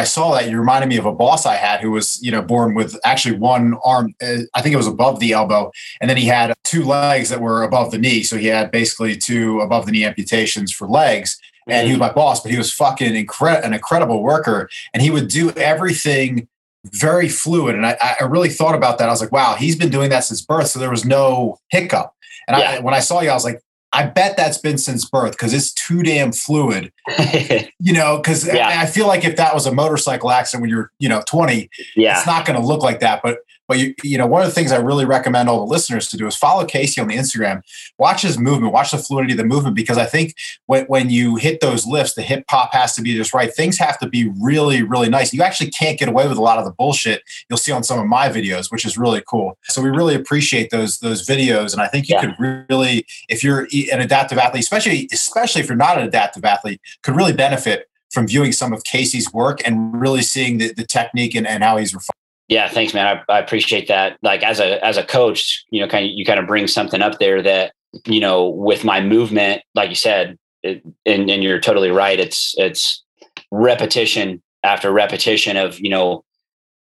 I 0.00 0.04
saw 0.04 0.32
that, 0.32 0.48
you 0.48 0.58
reminded 0.58 0.88
me 0.88 0.96
of 0.96 1.04
a 1.04 1.12
boss 1.12 1.44
I 1.44 1.56
had 1.56 1.80
who 1.80 1.90
was, 1.90 2.22
you 2.22 2.30
know, 2.30 2.40
born 2.40 2.74
with 2.74 2.98
actually 3.04 3.36
one 3.36 3.74
arm. 3.84 4.14
Uh, 4.22 4.38
I 4.54 4.62
think 4.62 4.72
it 4.72 4.78
was 4.78 4.86
above 4.86 5.20
the 5.20 5.32
elbow, 5.32 5.70
and 6.00 6.08
then 6.08 6.16
he 6.16 6.24
had 6.24 6.54
two 6.64 6.84
legs 6.84 7.28
that 7.28 7.40
were 7.40 7.62
above 7.62 7.90
the 7.90 7.98
knee. 7.98 8.22
So 8.22 8.38
he 8.38 8.46
had 8.46 8.70
basically 8.70 9.16
two 9.16 9.60
above 9.60 9.84
the 9.84 9.92
knee 9.92 10.04
amputations 10.04 10.72
for 10.72 10.88
legs. 10.88 11.38
And 11.68 11.86
he 11.86 11.92
was 11.92 12.00
my 12.00 12.12
boss, 12.12 12.42
but 12.42 12.50
he 12.50 12.58
was 12.58 12.72
fucking 12.72 13.12
incre- 13.12 13.62
an 13.62 13.72
incredible 13.72 14.22
worker, 14.22 14.68
and 14.92 15.02
he 15.02 15.10
would 15.10 15.28
do 15.28 15.50
everything 15.52 16.48
very 16.86 17.28
fluid. 17.28 17.76
And 17.76 17.86
I, 17.86 17.96
I 18.20 18.24
really 18.24 18.48
thought 18.48 18.74
about 18.74 18.98
that. 18.98 19.08
I 19.08 19.12
was 19.12 19.20
like, 19.20 19.30
wow, 19.30 19.54
he's 19.54 19.76
been 19.76 19.90
doing 19.90 20.10
that 20.10 20.24
since 20.24 20.40
birth, 20.40 20.68
so 20.68 20.80
there 20.80 20.90
was 20.90 21.04
no 21.04 21.58
hiccup. 21.68 22.11
And 22.48 22.56
yeah. 22.56 22.70
I, 22.70 22.78
when 22.80 22.94
I 22.94 23.00
saw 23.00 23.20
you, 23.20 23.30
I 23.30 23.34
was 23.34 23.44
like, 23.44 23.60
I 23.92 24.06
bet 24.06 24.36
that's 24.36 24.58
been 24.58 24.78
since 24.78 25.04
birth 25.04 25.32
because 25.32 25.52
it's 25.52 25.72
too 25.72 26.02
damn 26.02 26.32
fluid. 26.32 26.92
you 27.78 27.92
know, 27.92 28.16
because 28.16 28.46
yeah. 28.46 28.68
I, 28.68 28.82
I, 28.82 28.86
feel 28.86 29.06
like 29.06 29.22
if 29.24 29.36
that 29.36 29.52
was 29.54 29.66
a 29.66 29.74
motorcycle 29.74 30.30
accident 30.30 30.62
when 30.62 30.70
you're, 30.70 30.90
you 30.98 31.10
know, 31.10 31.22
20, 31.28 31.68
yeah. 31.94 32.16
it's 32.16 32.26
not 32.26 32.46
going 32.46 32.58
to 32.58 32.66
look 32.66 32.82
like 32.82 33.00
that. 33.00 33.20
But 33.22 33.40
but 33.68 33.78
you, 33.78 33.94
you 34.02 34.18
know, 34.18 34.26
one 34.26 34.42
of 34.42 34.48
the 34.48 34.54
things 34.54 34.72
I 34.72 34.76
really 34.76 35.04
recommend 35.04 35.48
all 35.48 35.64
the 35.64 35.70
listeners 35.70 36.08
to 36.08 36.16
do 36.16 36.26
is 36.26 36.36
follow 36.36 36.64
Casey 36.64 37.00
on 37.00 37.08
the 37.08 37.16
Instagram, 37.16 37.62
watch 37.98 38.22
his 38.22 38.38
movement, 38.38 38.72
watch 38.72 38.90
the 38.90 38.98
fluidity 38.98 39.32
of 39.32 39.38
the 39.38 39.44
movement, 39.44 39.76
because 39.76 39.98
I 39.98 40.04
think 40.04 40.34
when, 40.66 40.84
when 40.86 41.10
you 41.10 41.36
hit 41.36 41.60
those 41.60 41.86
lifts, 41.86 42.14
the 42.14 42.22
hip 42.22 42.46
pop 42.48 42.72
has 42.72 42.94
to 42.96 43.02
be 43.02 43.14
just 43.14 43.32
right. 43.32 43.52
Things 43.52 43.78
have 43.78 43.98
to 44.00 44.08
be 44.08 44.30
really, 44.40 44.82
really 44.82 45.08
nice. 45.08 45.32
You 45.32 45.42
actually 45.42 45.70
can't 45.70 45.98
get 45.98 46.08
away 46.08 46.26
with 46.28 46.38
a 46.38 46.42
lot 46.42 46.58
of 46.58 46.64
the 46.64 46.72
bullshit 46.72 47.22
you'll 47.48 47.56
see 47.56 47.72
on 47.72 47.82
some 47.82 47.98
of 47.98 48.06
my 48.06 48.28
videos, 48.28 48.70
which 48.70 48.84
is 48.84 48.98
really 48.98 49.22
cool. 49.26 49.58
So 49.64 49.80
we 49.80 49.90
really 49.90 50.14
appreciate 50.14 50.70
those 50.70 50.98
those 50.98 51.26
videos, 51.26 51.72
and 51.72 51.80
I 51.80 51.88
think 51.88 52.08
you 52.08 52.16
yeah. 52.16 52.20
could 52.20 52.34
really, 52.38 53.06
if 53.28 53.42
you're 53.42 53.68
an 53.92 54.00
adaptive 54.00 54.38
athlete, 54.38 54.62
especially 54.62 55.08
especially 55.12 55.60
if 55.60 55.68
you're 55.68 55.76
not 55.76 55.98
an 55.98 56.04
adaptive 56.04 56.44
athlete, 56.44 56.80
could 57.02 57.16
really 57.16 57.32
benefit 57.32 57.88
from 58.12 58.26
viewing 58.26 58.52
some 58.52 58.72
of 58.72 58.84
Casey's 58.84 59.32
work 59.32 59.60
and 59.66 59.98
really 59.98 60.22
seeing 60.22 60.58
the, 60.58 60.72
the 60.74 60.84
technique 60.84 61.34
and, 61.34 61.46
and 61.46 61.64
how 61.64 61.78
he's 61.78 61.94
refined. 61.94 62.21
Yeah, 62.48 62.68
thanks, 62.68 62.92
man. 62.92 63.22
I, 63.28 63.32
I 63.32 63.38
appreciate 63.38 63.88
that. 63.88 64.18
Like 64.22 64.42
as 64.42 64.60
a 64.60 64.84
as 64.84 64.96
a 64.96 65.04
coach, 65.04 65.64
you 65.70 65.80
know, 65.80 65.88
kind 65.88 66.06
of 66.06 66.12
you 66.12 66.24
kind 66.24 66.40
of 66.40 66.46
bring 66.46 66.66
something 66.66 67.00
up 67.00 67.18
there 67.18 67.40
that 67.42 67.72
you 68.06 68.20
know 68.20 68.48
with 68.48 68.84
my 68.84 69.00
movement, 69.00 69.62
like 69.74 69.88
you 69.88 69.94
said, 69.94 70.38
it, 70.62 70.82
and 71.06 71.30
and 71.30 71.42
you're 71.42 71.60
totally 71.60 71.90
right. 71.90 72.18
It's 72.18 72.54
it's 72.58 73.02
repetition 73.50 74.42
after 74.62 74.90
repetition 74.90 75.56
of 75.56 75.78
you 75.80 75.90
know 75.90 76.24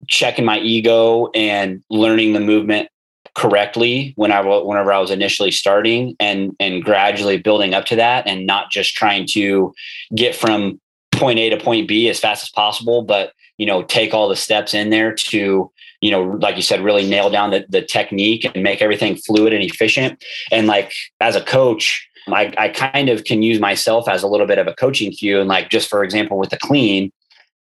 checking 0.08 0.46
my 0.46 0.60
ego 0.60 1.30
and 1.36 1.84
learning 1.90 2.34
the 2.34 2.40
movement 2.40 2.90
correctly 3.36 4.14
when 4.16 4.32
I 4.32 4.42
whenever 4.42 4.92
I 4.92 5.00
was 5.00 5.12
initially 5.12 5.52
starting 5.52 6.16
and 6.20 6.56
and 6.60 6.84
gradually 6.84 7.38
building 7.38 7.74
up 7.74 7.86
to 7.86 7.96
that 7.98 8.28
and 8.28 8.46
not 8.46 8.72
just 8.72 8.96
trying 8.96 9.28
to 9.28 9.74
get 10.16 10.36
from 10.36 10.80
point 11.12 11.40
A 11.40 11.50
to 11.50 11.58
point 11.58 11.88
B 11.88 12.10
as 12.10 12.20
fast 12.20 12.44
as 12.44 12.50
possible, 12.50 13.02
but 13.04 13.34
you 13.60 13.68
know 13.68 13.84
take 13.84 14.14
all 14.14 14.28
the 14.28 14.36
steps 14.36 14.74
in 14.74 14.90
there 14.90 15.14
to 15.14 15.72
you 16.02 16.10
know 16.10 16.24
like 16.24 16.56
you 16.56 16.64
said 16.64 16.82
really 16.82 17.08
nail 17.08 17.30
down 17.30 17.52
the, 17.52 17.66
the 17.70 17.84
technique 17.84 18.46
and 18.46 18.64
make 18.64 18.82
everything 18.82 19.16
fluid 19.16 19.54
and 19.54 19.64
efficient. 19.64 20.24
And 20.52 20.66
like 20.66 20.92
as 21.20 21.36
a 21.36 21.44
coach 21.44 22.08
I, 22.28 22.54
I 22.58 22.70
kind 22.70 23.10
of 23.10 23.24
can 23.24 23.44
use 23.44 23.60
myself 23.60 24.08
as 24.08 24.24
a 24.24 24.28
little 24.28 24.46
bit 24.46 24.60
of 24.60 24.68
a 24.68 24.74
coaching 24.74 25.12
cue. 25.12 25.40
And 25.40 25.48
like 25.48 25.70
just 25.70 25.90
for 25.90 26.04
example 26.04 26.38
with 26.38 26.50
the 26.50 26.58
clean 26.58 27.12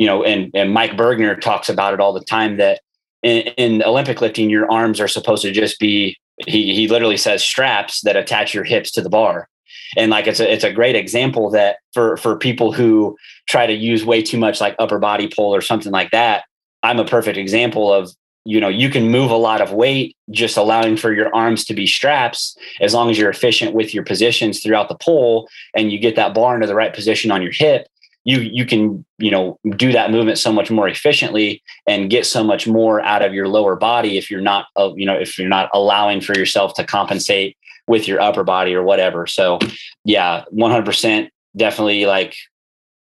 you 0.00 0.06
know 0.06 0.24
and, 0.24 0.50
and 0.54 0.72
mike 0.72 0.92
burgener 0.92 1.38
talks 1.38 1.68
about 1.68 1.92
it 1.94 2.00
all 2.00 2.12
the 2.12 2.24
time 2.24 2.56
that 2.56 2.80
in, 3.22 3.42
in 3.58 3.82
olympic 3.82 4.20
lifting 4.20 4.48
your 4.50 4.70
arms 4.72 4.98
are 4.98 5.06
supposed 5.06 5.42
to 5.42 5.52
just 5.52 5.78
be 5.78 6.16
he, 6.46 6.74
he 6.74 6.88
literally 6.88 7.18
says 7.18 7.44
straps 7.44 8.00
that 8.00 8.16
attach 8.16 8.54
your 8.54 8.64
hips 8.64 8.90
to 8.92 9.02
the 9.02 9.10
bar 9.10 9.49
and 9.96 10.10
like 10.10 10.26
it's 10.26 10.40
a 10.40 10.52
it's 10.52 10.64
a 10.64 10.72
great 10.72 10.96
example 10.96 11.50
that 11.50 11.76
for 11.92 12.16
for 12.16 12.36
people 12.36 12.72
who 12.72 13.16
try 13.48 13.66
to 13.66 13.72
use 13.72 14.04
way 14.04 14.22
too 14.22 14.38
much 14.38 14.60
like 14.60 14.74
upper 14.78 14.98
body 14.98 15.28
pull 15.28 15.54
or 15.54 15.60
something 15.60 15.92
like 15.92 16.10
that. 16.10 16.44
I'm 16.82 16.98
a 16.98 17.04
perfect 17.04 17.36
example 17.36 17.92
of 17.92 18.10
you 18.44 18.60
know 18.60 18.68
you 18.68 18.88
can 18.88 19.10
move 19.10 19.30
a 19.30 19.36
lot 19.36 19.60
of 19.60 19.72
weight 19.72 20.16
just 20.30 20.56
allowing 20.56 20.96
for 20.96 21.12
your 21.12 21.34
arms 21.34 21.64
to 21.66 21.74
be 21.74 21.86
straps 21.86 22.56
as 22.80 22.94
long 22.94 23.10
as 23.10 23.18
you're 23.18 23.30
efficient 23.30 23.74
with 23.74 23.92
your 23.92 24.04
positions 24.04 24.62
throughout 24.62 24.88
the 24.88 24.96
pull 24.96 25.48
and 25.74 25.92
you 25.92 25.98
get 25.98 26.16
that 26.16 26.34
bar 26.34 26.54
into 26.54 26.66
the 26.66 26.74
right 26.74 26.94
position 26.94 27.30
on 27.30 27.42
your 27.42 27.52
hip 27.52 27.86
you 28.24 28.40
you 28.40 28.66
can 28.66 29.04
you 29.18 29.30
know 29.30 29.58
do 29.76 29.92
that 29.92 30.10
movement 30.10 30.38
so 30.38 30.52
much 30.52 30.70
more 30.70 30.88
efficiently 30.88 31.62
and 31.86 32.10
get 32.10 32.26
so 32.26 32.44
much 32.44 32.66
more 32.66 33.00
out 33.02 33.22
of 33.22 33.32
your 33.32 33.48
lower 33.48 33.76
body 33.76 34.18
if 34.18 34.30
you're 34.30 34.40
not 34.40 34.66
uh, 34.76 34.90
you 34.94 35.06
know 35.06 35.14
if 35.14 35.38
you're 35.38 35.48
not 35.48 35.70
allowing 35.72 36.20
for 36.20 36.36
yourself 36.36 36.74
to 36.74 36.84
compensate 36.84 37.56
with 37.90 38.06
your 38.06 38.20
upper 38.20 38.44
body 38.44 38.72
or 38.72 38.84
whatever. 38.84 39.26
So 39.26 39.58
yeah, 40.04 40.44
100% 40.54 41.28
definitely 41.56 42.06
like 42.06 42.36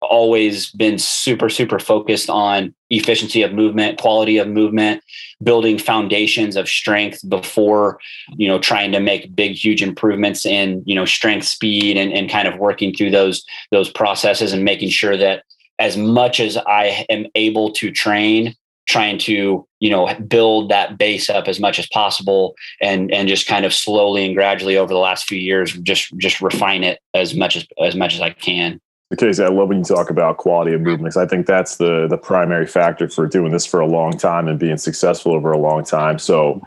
always 0.02 0.72
been 0.74 1.00
super 1.00 1.50
super 1.50 1.80
focused 1.80 2.30
on 2.30 2.76
efficiency 2.92 3.42
of 3.42 3.52
movement 3.52 4.00
quality 4.00 4.38
of 4.38 4.48
movement 4.48 5.02
building 5.42 5.80
foundations 5.80 6.56
of 6.56 6.68
strength 6.68 7.28
before 7.28 7.98
you 8.36 8.48
know 8.48 8.60
trying 8.60 8.92
to 8.92 9.00
make 9.00 9.36
big 9.36 9.54
huge 9.54 9.82
improvements 9.82 10.46
in 10.46 10.84
you 10.86 10.94
know 10.94 11.06
strength 11.06 11.48
speed 11.48 11.98
and, 11.98 12.14
and 12.14 12.30
kind 12.30 12.48
of 12.48 12.60
working 12.60 12.94
through 12.94 13.10
those 13.10 13.44
those 13.72 13.90
processes 13.90 14.54
and 14.54 14.64
making 14.64 14.90
sure 14.90 15.18
that 15.18 15.44
as 15.80 15.98
much 15.98 16.40
as 16.40 16.56
i 16.68 17.04
am 17.10 17.26
able 17.34 17.72
to 17.72 17.90
train 17.90 18.54
trying 18.88 19.18
to 19.18 19.66
you 19.80 19.90
know 19.90 20.14
build 20.28 20.70
that 20.70 20.98
base 20.98 21.30
up 21.30 21.48
as 21.48 21.60
much 21.60 21.80
as 21.80 21.88
possible 21.88 22.56
and 22.82 23.12
and 23.12 23.28
just 23.28 23.48
kind 23.48 23.66
of 23.66 23.74
slowly 23.74 24.26
and 24.26 24.36
gradually 24.36 24.78
over 24.78 24.94
the 24.94 25.00
last 25.00 25.28
few 25.28 25.40
years 25.40 25.74
just 25.80 26.16
just 26.18 26.42
refine 26.42 26.84
it 26.84 27.00
as 27.14 27.36
much 27.36 27.56
as 27.56 27.66
as 27.82 27.96
much 27.96 28.14
as 28.16 28.22
I 28.22 28.32
can. 28.32 28.80
Casey, 29.18 29.44
I 29.44 29.48
love 29.48 29.70
when 29.70 29.78
you 29.78 29.84
talk 29.84 30.10
about 30.10 30.38
quality 30.38 30.74
of 30.74 30.82
movements. 30.82 31.16
I 31.16 31.26
think 31.26 31.46
that's 31.46 31.78
the 31.78 32.08
the 32.08 32.18
primary 32.18 32.68
factor 32.68 33.08
for 33.10 33.28
doing 33.28 33.52
this 33.52 33.66
for 33.66 33.80
a 33.80 33.88
long 33.88 34.18
time 34.18 34.48
and 34.48 34.60
being 34.60 34.78
successful 34.78 35.34
over 35.34 35.52
a 35.52 35.58
long 35.58 35.86
time. 35.86 36.20
So 36.20 36.62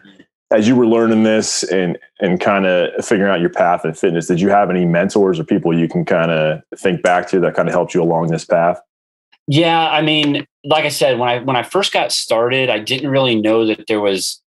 as 0.51 0.67
you 0.67 0.75
were 0.75 0.87
learning 0.87 1.25
this 1.25 1.63
and 1.65 1.99
and 2.21 2.41
kind 2.41 2.67
of 2.67 3.05
figuring 3.05 3.31
out 3.31 3.41
your 3.41 3.51
path 3.51 3.85
in 3.85 3.93
fitness, 3.93 4.29
did 4.29 4.41
you 4.41 4.49
have 4.49 4.71
any 4.71 4.85
mentors 4.85 5.39
or 5.39 5.45
people 5.45 5.77
you 5.77 5.89
can 5.89 6.05
kind 6.05 6.31
of 6.31 6.63
think 6.79 7.03
back 7.03 7.29
to 7.29 7.41
that 7.41 7.55
kind 7.55 7.69
of 7.69 7.75
helped 7.75 7.95
you 7.95 8.03
along 8.03 8.29
this 8.29 8.45
path? 8.45 8.81
Yeah, 9.47 9.89
I 9.89 10.03
mean, 10.03 10.47
like 10.69 10.85
I 10.85 10.89
said, 10.91 11.19
when 11.19 11.29
I 11.29 11.39
when 11.39 11.57
I 11.57 11.63
first 11.63 11.93
got 11.93 12.13
started, 12.13 12.69
I 12.69 12.79
didn't 12.79 13.11
really 13.11 13.41
know 13.41 13.65
that 13.67 13.87
there 13.89 14.01
was 14.01 14.41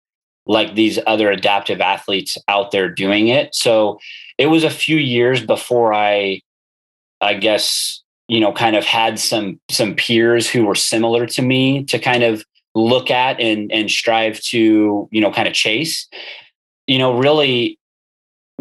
like 0.46 0.74
these 0.74 0.98
other 1.06 1.30
adaptive 1.30 1.80
athletes 1.80 2.36
out 2.46 2.72
there 2.72 2.90
doing 2.90 3.28
it. 3.28 3.54
So 3.54 3.98
it 4.36 4.46
was 4.46 4.62
a 4.62 4.70
few 4.70 4.98
years 4.98 5.44
before 5.44 5.94
I 5.94 6.42
I 7.22 7.34
guess, 7.34 8.02
you 8.28 8.38
know, 8.38 8.52
kind 8.52 8.76
of 8.76 8.84
had 8.84 9.18
some 9.18 9.60
some 9.70 9.94
peers 9.94 10.48
who 10.48 10.66
were 10.66 10.74
similar 10.74 11.26
to 11.26 11.42
me 11.42 11.84
to 11.84 11.98
kind 11.98 12.22
of 12.22 12.44
look 12.74 13.10
at 13.10 13.40
and 13.40 13.72
and 13.72 13.90
strive 13.90 14.40
to, 14.40 15.08
you 15.10 15.20
know, 15.22 15.32
kind 15.32 15.48
of 15.48 15.54
chase. 15.54 16.06
You 16.86 16.98
know, 16.98 17.18
really 17.18 17.78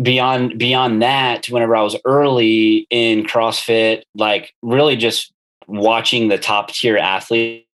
beyond 0.01 0.57
beyond 0.57 1.01
that 1.01 1.47
whenever 1.47 1.75
i 1.75 1.81
was 1.81 1.97
early 2.05 2.87
in 2.89 3.25
crossfit 3.25 4.01
like 4.15 4.53
really 4.61 4.95
just 4.95 5.33
watching 5.69 6.27
the 6.27 6.37
top 6.37 6.69
tier 6.69 6.97
athletes 6.97 7.65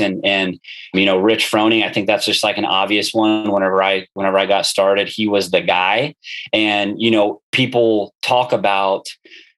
and 0.00 0.24
and 0.24 0.58
you 0.94 1.04
know 1.04 1.18
Rich 1.18 1.50
Froning 1.50 1.84
I 1.84 1.92
think 1.92 2.06
that's 2.06 2.24
just 2.24 2.44
like 2.44 2.58
an 2.58 2.64
obvious 2.64 3.12
one. 3.12 3.50
Whenever 3.50 3.82
I 3.82 4.06
whenever 4.14 4.38
I 4.38 4.46
got 4.46 4.66
started 4.66 5.08
he 5.08 5.28
was 5.28 5.50
the 5.50 5.60
guy. 5.60 6.14
And 6.52 7.00
you 7.00 7.10
know 7.10 7.40
people 7.52 8.14
talk 8.22 8.52
about 8.52 9.06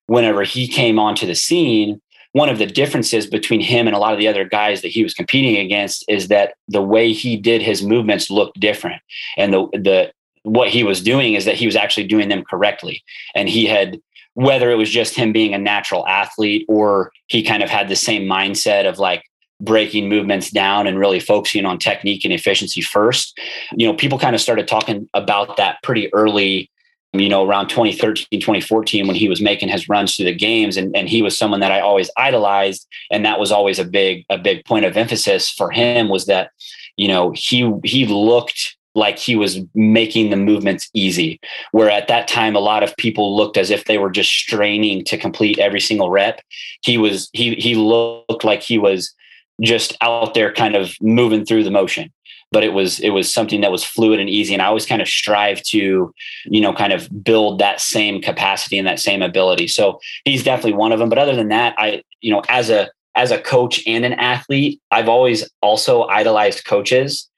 whenever 0.07 0.43
he 0.43 0.67
came 0.67 0.99
onto 0.99 1.27
the 1.27 1.35
scene 1.35 2.01
one 2.33 2.49
of 2.49 2.59
the 2.59 2.67
differences 2.67 3.27
between 3.27 3.61
him 3.61 3.87
and 3.87 3.97
a 3.97 3.99
lot 3.99 4.13
of 4.13 4.19
the 4.19 4.29
other 4.29 4.45
guys 4.45 4.83
that 4.83 4.89
he 4.89 5.03
was 5.03 5.15
competing 5.15 5.57
against 5.57 6.05
is 6.09 6.29
that 6.29 6.55
the 6.69 6.83
way 6.83 7.13
he 7.13 7.37
did 7.37 7.61
his 7.61 7.83
movements 7.83 8.31
looked 8.31 8.61
different. 8.61 9.03
And 9.37 9.53
the 9.53 9.67
the 9.73 10.13
what 10.43 10.69
he 10.69 10.85
was 10.85 11.03
doing 11.03 11.35
is 11.35 11.45
that 11.45 11.57
he 11.57 11.67
was 11.67 11.77
actually 11.77 12.07
doing 12.07 12.29
them 12.29 12.45
correctly. 12.45 13.03
And 13.35 13.49
he 13.49 13.67
had 13.67 14.01
whether 14.35 14.71
it 14.71 14.77
was 14.77 14.91
just 14.91 15.15
him 15.15 15.33
being 15.33 15.55
a 15.55 15.59
natural 15.59 16.07
athlete 16.07 16.65
or 16.69 17.13
he 17.27 17.43
kind 17.43 17.63
of 17.63 17.71
had 17.71 17.89
the 17.89 17.97
same 17.97 18.23
mindset 18.23 18.89
of 18.89 18.99
like 18.99 19.25
breaking 19.61 20.09
movements 20.09 20.51
down 20.51 20.87
and 20.87 20.99
really 20.99 21.21
focusing 21.21 21.67
on 21.67 21.79
technique 21.79 22.25
and 22.25 22.33
efficiency 22.33 22.81
first. 22.81 23.39
You 23.77 23.87
know, 23.87 23.95
people 23.95 24.19
kind 24.19 24.35
of 24.35 24.41
started 24.41 24.67
talking 24.67 25.09
about 25.13 25.57
that 25.59 25.83
pretty 25.83 26.13
early, 26.15 26.71
you 27.13 27.29
know, 27.29 27.47
around 27.47 27.69
2013, 27.69 28.41
2014, 28.41 29.07
when 29.07 29.17
he 29.17 29.29
was 29.29 29.41
making 29.41 29.69
his 29.69 29.89
runs 29.89 30.17
through 30.17 30.27
the 30.27 30.35
games. 30.35 30.77
And, 30.77 30.97
and 30.97 31.09
he 31.09 31.23
was 31.23 31.37
someone 31.37 31.61
that 31.61 31.73
I 31.73 31.81
always 31.81 32.11
idolized. 32.17 32.87
And 33.11 33.25
that 33.25 33.39
was 33.39 33.53
always 33.53 33.79
a 33.79 33.85
big, 33.85 34.25
a 34.31 34.39
big 34.39 34.65
point 34.65 34.87
of 34.87 34.97
emphasis 34.97 35.51
for 35.51 35.71
him 35.71 36.09
was 36.09 36.27
that, 36.27 36.51
you 36.97 37.09
know, 37.09 37.33
he 37.33 37.73
he 37.85 38.07
looked 38.07 38.77
like 38.95 39.19
he 39.19 39.37
was 39.37 39.61
making 39.75 40.31
the 40.31 40.37
movements 40.37 40.91
easy. 40.95 41.41
Where 41.73 41.91
at 41.91 42.09
that 42.09 42.29
time, 42.29 42.57
a 42.57 42.61
lot 42.61 42.83
of 42.83 42.97
people 42.97 43.37
looked 43.37 43.57
as 43.57 43.71
if 43.71 43.85
they 43.85 43.99
were 43.99 44.11
just 44.11 44.31
straining 44.31 45.05
to 45.05 45.17
complete 45.17 45.59
every 45.59 45.81
single 45.81 46.11
rep. 46.11 46.41
He 46.83 46.99
was 46.99 47.29
he 47.33 47.55
he 47.55 47.75
looked 47.75 48.45
like 48.45 48.63
he 48.63 48.79
was 48.79 49.15
just 49.63 49.97
out 50.01 50.35
there 50.35 50.53
kind 50.53 50.75
of 50.75 50.97
moving 51.01 51.45
through 51.45 51.65
the 51.65 51.71
motion. 51.71 52.11
but 52.53 52.65
it 52.65 52.73
was 52.73 52.99
it 53.01 53.11
was 53.11 53.33
something 53.33 53.61
that 53.61 53.71
was 53.71 53.85
fluid 53.85 54.19
and 54.21 54.29
easy 54.29 54.53
and 54.53 54.63
i 54.63 54.67
always 54.67 54.87
kind 54.87 55.03
of 55.03 55.09
strive 55.09 55.63
to 55.63 56.13
you 56.47 56.61
know 56.61 56.73
kind 56.73 56.93
of 56.93 57.09
build 57.23 57.59
that 57.59 57.81
same 57.81 58.21
capacity 58.21 58.77
and 58.79 58.87
that 58.87 58.99
same 58.99 59.23
ability 59.23 59.69
so 59.69 60.01
he's 60.25 60.43
definitely 60.43 60.73
one 60.73 60.93
of 60.93 60.99
them 60.99 61.09
but 61.09 61.19
other 61.19 61.37
than 61.37 61.49
that 61.49 61.75
i 61.79 62.03
you 62.21 62.33
know 62.33 62.43
as 62.49 62.71
a 62.71 62.91
as 63.15 63.31
a 63.31 63.41
coach 63.41 63.83
and 63.87 64.05
an 64.05 64.15
athlete 64.15 64.81
i've 64.91 65.09
always 65.09 65.49
also 65.63 66.05
idolized 66.09 66.65
coaches 66.65 67.29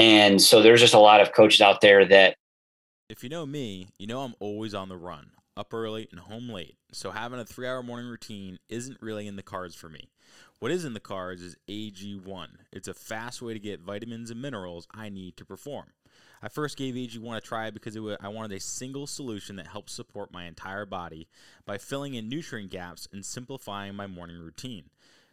and 0.00 0.40
so 0.40 0.62
there's 0.62 0.80
just 0.80 0.94
a 0.94 0.98
lot 0.98 1.20
of 1.20 1.32
coaches 1.32 1.60
out 1.60 1.80
there 1.80 2.04
that 2.04 2.36
if 3.08 3.22
you 3.22 3.28
know 3.28 3.46
me 3.46 3.88
you 3.98 4.06
know 4.06 4.20
i'm 4.22 4.34
always 4.40 4.74
on 4.74 4.88
the 4.88 4.96
run 4.96 5.30
up 5.56 5.74
early 5.74 6.08
and 6.10 6.20
home 6.20 6.48
late 6.48 6.76
so 6.92 7.10
having 7.10 7.38
a 7.38 7.44
three 7.44 7.66
hour 7.66 7.82
morning 7.82 8.08
routine 8.08 8.58
isn't 8.68 9.00
really 9.00 9.26
in 9.26 9.36
the 9.36 9.42
cards 9.42 9.74
for 9.74 9.88
me 9.88 10.10
what 10.60 10.70
is 10.70 10.84
in 10.84 10.92
the 10.92 11.00
cards 11.00 11.40
is 11.40 11.56
AG1. 11.68 12.48
It's 12.70 12.86
a 12.86 12.92
fast 12.92 13.40
way 13.40 13.54
to 13.54 13.58
get 13.58 13.80
vitamins 13.80 14.30
and 14.30 14.42
minerals 14.42 14.86
I 14.92 15.08
need 15.08 15.38
to 15.38 15.44
perform. 15.46 15.86
I 16.42 16.48
first 16.48 16.76
gave 16.76 16.94
AG1 16.94 17.34
a 17.34 17.40
try 17.40 17.70
because 17.70 17.98
was, 17.98 18.18
I 18.20 18.28
wanted 18.28 18.54
a 18.54 18.60
single 18.60 19.06
solution 19.06 19.56
that 19.56 19.68
helps 19.68 19.94
support 19.94 20.34
my 20.34 20.44
entire 20.44 20.84
body 20.84 21.28
by 21.64 21.78
filling 21.78 22.12
in 22.12 22.28
nutrient 22.28 22.70
gaps 22.70 23.08
and 23.10 23.24
simplifying 23.24 23.94
my 23.94 24.06
morning 24.06 24.38
routine. 24.38 24.90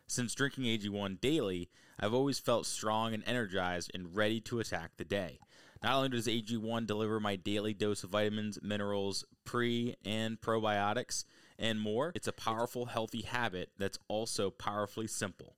Since 0.07 0.33
drinking 0.33 0.63
AG1 0.63 1.19
daily, 1.19 1.69
I've 1.99 2.13
always 2.13 2.39
felt 2.39 2.65
strong 2.65 3.13
and 3.13 3.23
energized 3.25 3.91
and 3.93 4.15
ready 4.15 4.39
to 4.41 4.59
attack 4.59 4.91
the 4.97 5.05
day. 5.05 5.39
Not 5.83 5.95
only 5.95 6.09
does 6.09 6.27
AG1 6.27 6.87
deliver 6.87 7.19
my 7.19 7.35
daily 7.35 7.73
dose 7.73 8.03
of 8.03 8.09
vitamins, 8.09 8.59
minerals, 8.61 9.25
pre 9.45 9.95
and 10.05 10.39
probiotics, 10.39 11.25
and 11.59 11.79
more. 11.79 12.11
It's 12.15 12.27
a 12.27 12.33
powerful, 12.33 12.85
healthy 12.85 13.21
habit 13.21 13.71
that's 13.77 13.99
also 14.07 14.49
powerfully 14.49 15.07
simple. 15.07 15.55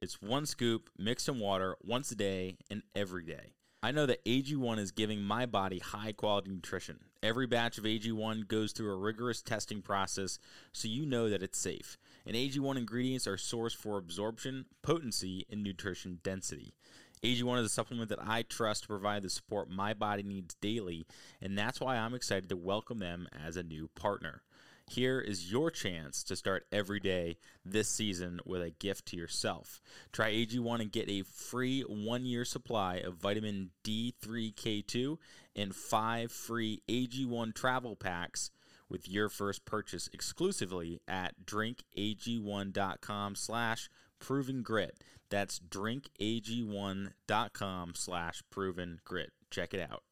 It's 0.00 0.20
one 0.20 0.46
scoop 0.46 0.90
mixed 0.98 1.28
in 1.28 1.38
water 1.38 1.76
once 1.82 2.10
a 2.10 2.16
day 2.16 2.58
and 2.70 2.82
every 2.94 3.24
day. 3.24 3.54
I 3.84 3.90
know 3.90 4.06
that 4.06 4.24
AG1 4.24 4.78
is 4.78 4.92
giving 4.92 5.22
my 5.22 5.46
body 5.46 5.80
high 5.80 6.12
quality 6.12 6.50
nutrition. 6.50 7.00
Every 7.22 7.46
batch 7.46 7.78
of 7.78 7.84
AG1 7.84 8.46
goes 8.46 8.72
through 8.72 8.92
a 8.92 8.96
rigorous 8.96 9.42
testing 9.42 9.82
process 9.82 10.38
so 10.72 10.86
you 10.86 11.04
know 11.04 11.28
that 11.28 11.42
it's 11.42 11.58
safe. 11.58 11.98
And 12.26 12.36
AG1 12.36 12.76
ingredients 12.76 13.26
are 13.26 13.36
sourced 13.36 13.76
for 13.76 13.98
absorption, 13.98 14.66
potency, 14.82 15.46
and 15.50 15.62
nutrition 15.62 16.20
density. 16.22 16.74
AG1 17.22 17.58
is 17.60 17.66
a 17.66 17.68
supplement 17.68 18.08
that 18.08 18.26
I 18.26 18.42
trust 18.42 18.82
to 18.82 18.88
provide 18.88 19.22
the 19.22 19.30
support 19.30 19.70
my 19.70 19.94
body 19.94 20.22
needs 20.22 20.54
daily, 20.54 21.06
and 21.40 21.56
that's 21.56 21.80
why 21.80 21.96
I'm 21.96 22.14
excited 22.14 22.48
to 22.48 22.56
welcome 22.56 22.98
them 22.98 23.28
as 23.46 23.56
a 23.56 23.62
new 23.62 23.88
partner. 23.94 24.42
Here 24.88 25.20
is 25.20 25.50
your 25.50 25.70
chance 25.70 26.22
to 26.24 26.36
start 26.36 26.66
every 26.72 27.00
day 27.00 27.38
this 27.64 27.88
season 27.88 28.40
with 28.44 28.60
a 28.60 28.70
gift 28.70 29.06
to 29.06 29.16
yourself. 29.16 29.80
Try 30.12 30.32
AG1 30.32 30.80
and 30.80 30.92
get 30.92 31.08
a 31.08 31.22
free 31.22 31.82
one 31.82 32.26
year 32.26 32.44
supply 32.44 32.96
of 32.96 33.14
vitamin 33.14 33.70
D3K2 33.84 35.16
and 35.54 35.74
five 35.74 36.32
free 36.32 36.82
AG1 36.88 37.54
travel 37.54 37.94
packs 37.94 38.50
with 38.92 39.08
your 39.08 39.28
first 39.30 39.64
purchase 39.64 40.10
exclusively 40.12 41.00
at 41.08 41.46
drinkag1.com 41.46 43.34
slash 43.34 43.88
proven 44.18 44.62
grit. 44.62 45.02
That's 45.30 45.58
drinkag1.com 45.58 47.92
slash 47.94 48.42
proven 48.50 49.00
grit. 49.04 49.32
Check 49.50 49.72
it 49.72 49.80
out. 49.80 50.02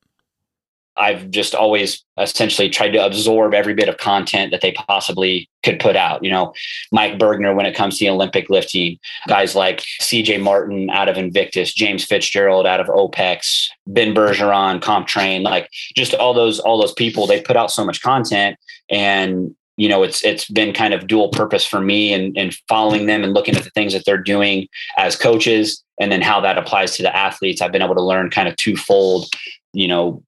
I've 1.00 1.30
just 1.30 1.54
always 1.54 2.04
essentially 2.18 2.68
tried 2.68 2.90
to 2.90 3.04
absorb 3.04 3.54
every 3.54 3.74
bit 3.74 3.88
of 3.88 3.96
content 3.96 4.50
that 4.50 4.60
they 4.60 4.72
possibly 4.72 5.48
could 5.62 5.80
put 5.80 5.96
out. 5.96 6.22
You 6.22 6.30
know, 6.30 6.52
Mike 6.92 7.18
Burgener 7.18 7.54
when 7.54 7.66
it 7.66 7.74
comes 7.74 7.98
to 7.98 8.04
the 8.04 8.10
Olympic 8.10 8.50
lifting, 8.50 8.98
guys 9.26 9.54
like 9.54 9.82
CJ 10.00 10.40
Martin 10.40 10.90
out 10.90 11.08
of 11.08 11.16
Invictus, 11.16 11.72
James 11.72 12.04
Fitzgerald 12.04 12.66
out 12.66 12.80
of 12.80 12.88
OPEX, 12.88 13.68
Ben 13.86 14.14
Bergeron, 14.14 14.80
CompTrain, 14.80 15.42
like 15.42 15.70
just 15.96 16.14
all 16.14 16.34
those 16.34 16.60
all 16.60 16.80
those 16.80 16.94
people. 16.94 17.26
They 17.26 17.40
put 17.40 17.56
out 17.56 17.70
so 17.70 17.84
much 17.84 18.02
content, 18.02 18.58
and 18.90 19.54
you 19.80 19.88
know 19.88 20.02
it's 20.02 20.22
it's 20.22 20.44
been 20.50 20.74
kind 20.74 20.92
of 20.92 21.06
dual 21.06 21.30
purpose 21.30 21.64
for 21.64 21.80
me 21.80 22.12
and 22.12 22.36
and 22.36 22.54
following 22.68 23.06
them 23.06 23.24
and 23.24 23.32
looking 23.32 23.56
at 23.56 23.64
the 23.64 23.70
things 23.70 23.94
that 23.94 24.04
they're 24.04 24.18
doing 24.18 24.68
as 24.98 25.16
coaches 25.16 25.82
and 25.98 26.12
then 26.12 26.20
how 26.20 26.38
that 26.40 26.58
applies 26.58 26.94
to 26.96 27.02
the 27.02 27.16
athletes 27.16 27.62
i've 27.62 27.72
been 27.72 27.80
able 27.80 27.94
to 27.94 28.02
learn 28.02 28.28
kind 28.28 28.46
of 28.46 28.54
twofold 28.56 29.32
you 29.72 29.88
know 29.88 30.22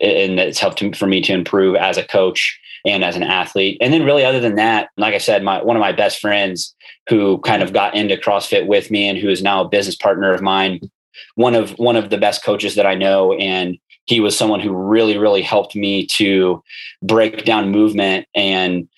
and 0.00 0.38
it's 0.38 0.58
helped 0.58 0.82
for 0.96 1.06
me 1.06 1.20
to 1.22 1.32
improve 1.32 1.76
as 1.76 1.96
a 1.96 2.04
coach 2.04 2.58
and 2.84 3.02
as 3.04 3.16
an 3.16 3.22
athlete. 3.22 3.78
And 3.80 3.92
then 3.92 4.04
really 4.04 4.24
other 4.24 4.40
than 4.40 4.54
that, 4.56 4.90
like 4.96 5.14
I 5.14 5.18
said, 5.18 5.42
my 5.42 5.62
one 5.62 5.76
of 5.76 5.80
my 5.80 5.92
best 5.92 6.20
friends 6.20 6.74
who 7.08 7.38
kind 7.38 7.62
of 7.62 7.72
got 7.72 7.94
into 7.94 8.16
CrossFit 8.16 8.66
with 8.66 8.90
me 8.90 9.08
and 9.08 9.18
who 9.18 9.28
is 9.28 9.42
now 9.42 9.62
a 9.62 9.68
business 9.68 9.96
partner 9.96 10.32
of 10.32 10.42
mine, 10.42 10.80
one 11.34 11.54
of 11.54 11.70
one 11.72 11.96
of 11.96 12.10
the 12.10 12.18
best 12.18 12.44
coaches 12.44 12.74
that 12.74 12.86
I 12.86 12.94
know 12.94 13.32
and 13.34 13.78
he 14.06 14.20
was 14.20 14.38
someone 14.38 14.60
who 14.60 14.72
really 14.72 15.18
really 15.18 15.42
helped 15.42 15.74
me 15.74 16.06
to 16.06 16.62
break 17.02 17.44
down 17.44 17.70
movement 17.70 18.26
and 18.34 18.88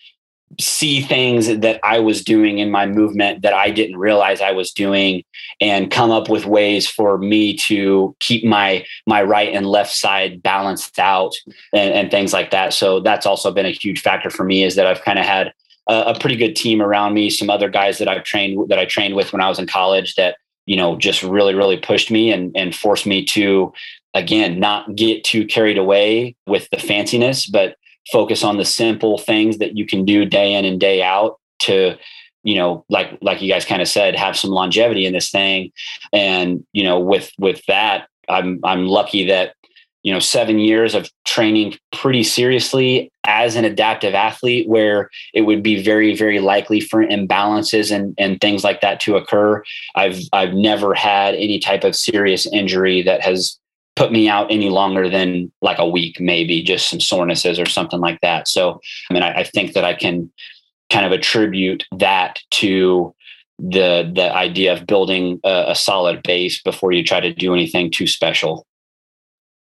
see 0.60 1.00
things 1.00 1.46
that 1.46 1.80
I 1.84 2.00
was 2.00 2.24
doing 2.24 2.58
in 2.58 2.70
my 2.70 2.86
movement 2.86 3.42
that 3.42 3.54
I 3.54 3.70
didn't 3.70 3.96
realize 3.96 4.40
I 4.40 4.52
was 4.52 4.72
doing 4.72 5.22
and 5.60 5.90
come 5.90 6.10
up 6.10 6.28
with 6.28 6.46
ways 6.46 6.88
for 6.88 7.18
me 7.18 7.56
to 7.58 8.16
keep 8.20 8.44
my 8.44 8.84
my 9.06 9.22
right 9.22 9.52
and 9.54 9.66
left 9.66 9.94
side 9.94 10.42
balanced 10.42 10.98
out 10.98 11.32
and, 11.72 11.92
and 11.92 12.10
things 12.10 12.32
like 12.32 12.50
that. 12.50 12.72
So 12.72 13.00
that's 13.00 13.26
also 13.26 13.52
been 13.52 13.66
a 13.66 13.70
huge 13.70 14.00
factor 14.00 14.30
for 14.30 14.44
me 14.44 14.64
is 14.64 14.74
that 14.76 14.86
I've 14.86 15.02
kind 15.02 15.18
of 15.18 15.24
had 15.24 15.52
a, 15.88 16.14
a 16.14 16.18
pretty 16.18 16.36
good 16.36 16.56
team 16.56 16.80
around 16.80 17.14
me, 17.14 17.30
some 17.30 17.50
other 17.50 17.68
guys 17.68 17.98
that 17.98 18.08
I've 18.08 18.24
trained 18.24 18.68
that 18.68 18.78
I 18.78 18.84
trained 18.84 19.14
with 19.14 19.32
when 19.32 19.42
I 19.42 19.48
was 19.48 19.58
in 19.58 19.66
college 19.66 20.14
that, 20.16 20.36
you 20.66 20.76
know, 20.76 20.96
just 20.96 21.22
really, 21.22 21.54
really 21.54 21.76
pushed 21.76 22.10
me 22.10 22.32
and, 22.32 22.56
and 22.56 22.74
forced 22.74 23.06
me 23.06 23.24
to 23.26 23.72
again 24.14 24.58
not 24.58 24.94
get 24.96 25.22
too 25.22 25.46
carried 25.46 25.78
away 25.78 26.34
with 26.46 26.68
the 26.70 26.78
fanciness, 26.78 27.50
but 27.50 27.76
focus 28.12 28.42
on 28.42 28.56
the 28.56 28.64
simple 28.64 29.18
things 29.18 29.58
that 29.58 29.76
you 29.76 29.86
can 29.86 30.04
do 30.04 30.24
day 30.24 30.54
in 30.54 30.64
and 30.64 30.80
day 30.80 31.02
out 31.02 31.38
to 31.60 31.96
you 32.44 32.56
know 32.56 32.84
like 32.88 33.18
like 33.20 33.42
you 33.42 33.52
guys 33.52 33.64
kind 33.64 33.82
of 33.82 33.88
said 33.88 34.16
have 34.16 34.36
some 34.36 34.50
longevity 34.50 35.06
in 35.06 35.12
this 35.12 35.30
thing. 35.30 35.72
And 36.12 36.64
you 36.72 36.84
know 36.84 36.98
with 36.98 37.30
with 37.38 37.62
that 37.66 38.08
i'm 38.28 38.60
i'm 38.62 38.86
lucky 38.86 39.26
that 39.26 39.54
you 40.02 40.12
know 40.12 40.20
7 40.20 40.58
years 40.58 40.94
of 40.94 41.10
training 41.24 41.74
pretty 41.92 42.22
seriously 42.22 43.10
as 43.24 43.56
an 43.56 43.64
adaptive 43.64 44.14
athlete 44.14 44.68
where 44.68 45.10
it 45.34 45.42
would 45.42 45.62
be 45.62 45.82
very 45.82 46.14
very 46.14 46.38
likely 46.38 46.80
for 46.80 47.04
imbalances 47.04 47.94
and 47.94 48.14
and 48.18 48.40
things 48.40 48.64
like 48.64 48.80
that 48.80 49.00
to 49.00 49.16
occur. 49.16 49.62
I've 49.96 50.20
i've 50.32 50.54
never 50.54 50.94
had 50.94 51.34
any 51.34 51.58
type 51.58 51.84
of 51.84 51.96
serious 51.96 52.46
injury 52.52 53.02
that 53.02 53.22
has 53.22 53.58
put 53.98 54.12
me 54.12 54.28
out 54.28 54.50
any 54.50 54.70
longer 54.70 55.10
than 55.10 55.50
like 55.60 55.78
a 55.78 55.88
week, 55.88 56.20
maybe 56.20 56.62
just 56.62 56.88
some 56.88 57.00
sorenesses 57.00 57.58
or 57.58 57.66
something 57.66 57.98
like 57.98 58.20
that. 58.20 58.46
So, 58.46 58.80
I 59.10 59.12
mean, 59.12 59.24
I, 59.24 59.40
I 59.40 59.42
think 59.42 59.72
that 59.72 59.84
I 59.84 59.92
can 59.92 60.30
kind 60.88 61.04
of 61.04 61.10
attribute 61.10 61.84
that 61.98 62.38
to 62.50 63.12
the 63.58 64.08
the 64.14 64.32
idea 64.32 64.72
of 64.72 64.86
building 64.86 65.40
a, 65.42 65.64
a 65.68 65.74
solid 65.74 66.22
base 66.22 66.62
before 66.62 66.92
you 66.92 67.02
try 67.02 67.18
to 67.18 67.34
do 67.34 67.52
anything 67.52 67.90
too 67.90 68.06
special. 68.06 68.64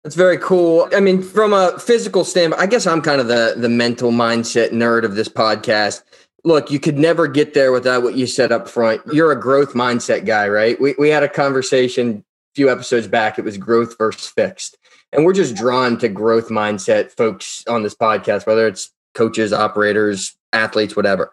That's 0.02 0.16
very 0.16 0.38
cool. 0.38 0.88
I 0.94 0.98
mean, 0.98 1.22
from 1.22 1.52
a 1.52 1.78
physical 1.78 2.24
standpoint, 2.24 2.60
I 2.60 2.66
guess 2.66 2.88
I'm 2.88 3.00
kind 3.00 3.20
of 3.20 3.28
the 3.28 3.54
the 3.56 3.68
mental 3.68 4.10
mindset 4.10 4.70
nerd 4.70 5.04
of 5.04 5.14
this 5.14 5.28
podcast. 5.28 6.02
Look, 6.42 6.72
you 6.72 6.80
could 6.80 6.98
never 6.98 7.28
get 7.28 7.54
there 7.54 7.70
without 7.70 8.02
what 8.02 8.14
you 8.14 8.26
said 8.26 8.50
up 8.50 8.68
front. 8.68 9.00
You're 9.12 9.30
a 9.30 9.40
growth 9.40 9.74
mindset 9.74 10.26
guy, 10.26 10.48
right? 10.48 10.80
We 10.80 10.96
we 10.98 11.08
had 11.08 11.22
a 11.22 11.28
conversation 11.28 12.24
few 12.58 12.68
episodes 12.68 13.06
back, 13.06 13.38
it 13.38 13.44
was 13.44 13.56
growth 13.56 13.96
versus 13.98 14.26
fixed. 14.26 14.76
And 15.12 15.24
we're 15.24 15.32
just 15.32 15.54
drawn 15.54 15.96
to 15.98 16.08
growth 16.08 16.48
mindset 16.48 17.12
folks 17.12 17.62
on 17.68 17.84
this 17.84 17.94
podcast, 17.94 18.48
whether 18.48 18.66
it's 18.66 18.90
coaches, 19.14 19.52
operators, 19.52 20.36
athletes, 20.52 20.96
whatever. 20.96 21.32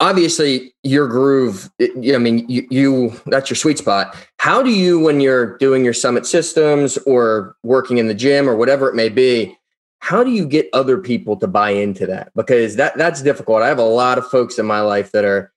Obviously, 0.00 0.74
your 0.82 1.08
groove, 1.08 1.70
I 1.80 2.18
mean, 2.18 2.46
you, 2.46 2.66
you 2.70 3.20
that's 3.24 3.48
your 3.48 3.56
sweet 3.56 3.78
spot. 3.78 4.14
How 4.36 4.62
do 4.62 4.68
you, 4.68 5.00
when 5.00 5.22
you're 5.22 5.56
doing 5.56 5.82
your 5.82 5.94
summit 5.94 6.26
systems 6.26 6.98
or 7.06 7.56
working 7.62 7.96
in 7.96 8.08
the 8.08 8.14
gym 8.14 8.46
or 8.46 8.54
whatever 8.54 8.86
it 8.86 8.94
may 8.94 9.08
be, 9.08 9.56
how 10.00 10.22
do 10.22 10.30
you 10.30 10.46
get 10.46 10.68
other 10.74 10.98
people 10.98 11.38
to 11.38 11.46
buy 11.46 11.70
into 11.70 12.06
that? 12.06 12.32
Because 12.36 12.76
that 12.76 12.98
that's 12.98 13.22
difficult. 13.22 13.62
I 13.62 13.68
have 13.68 13.78
a 13.78 13.82
lot 13.82 14.18
of 14.18 14.28
folks 14.28 14.58
in 14.58 14.66
my 14.66 14.82
life 14.82 15.12
that 15.12 15.24
are, 15.24 15.52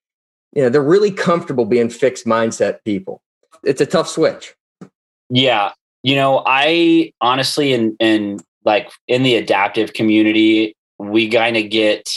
you 0.54 0.64
know, 0.64 0.70
they're 0.70 0.82
really 0.82 1.12
comfortable 1.12 1.66
being 1.66 1.90
fixed 1.90 2.26
mindset 2.26 2.86
people. 2.86 3.22
It's 3.66 3.82
a 3.82 3.86
tough 3.86 4.08
switch. 4.08 4.56
Yeah. 5.34 5.72
You 6.04 6.16
know, 6.16 6.44
I 6.46 7.12
honestly, 7.22 7.74
in, 7.74 7.96
in 8.00 8.40
like 8.66 8.92
in 9.08 9.24
the 9.24 9.36
adaptive 9.36 9.94
community, 9.94 10.76
we 11.00 11.28
kind 11.28 11.58
of 11.58 11.70
get 11.72 12.08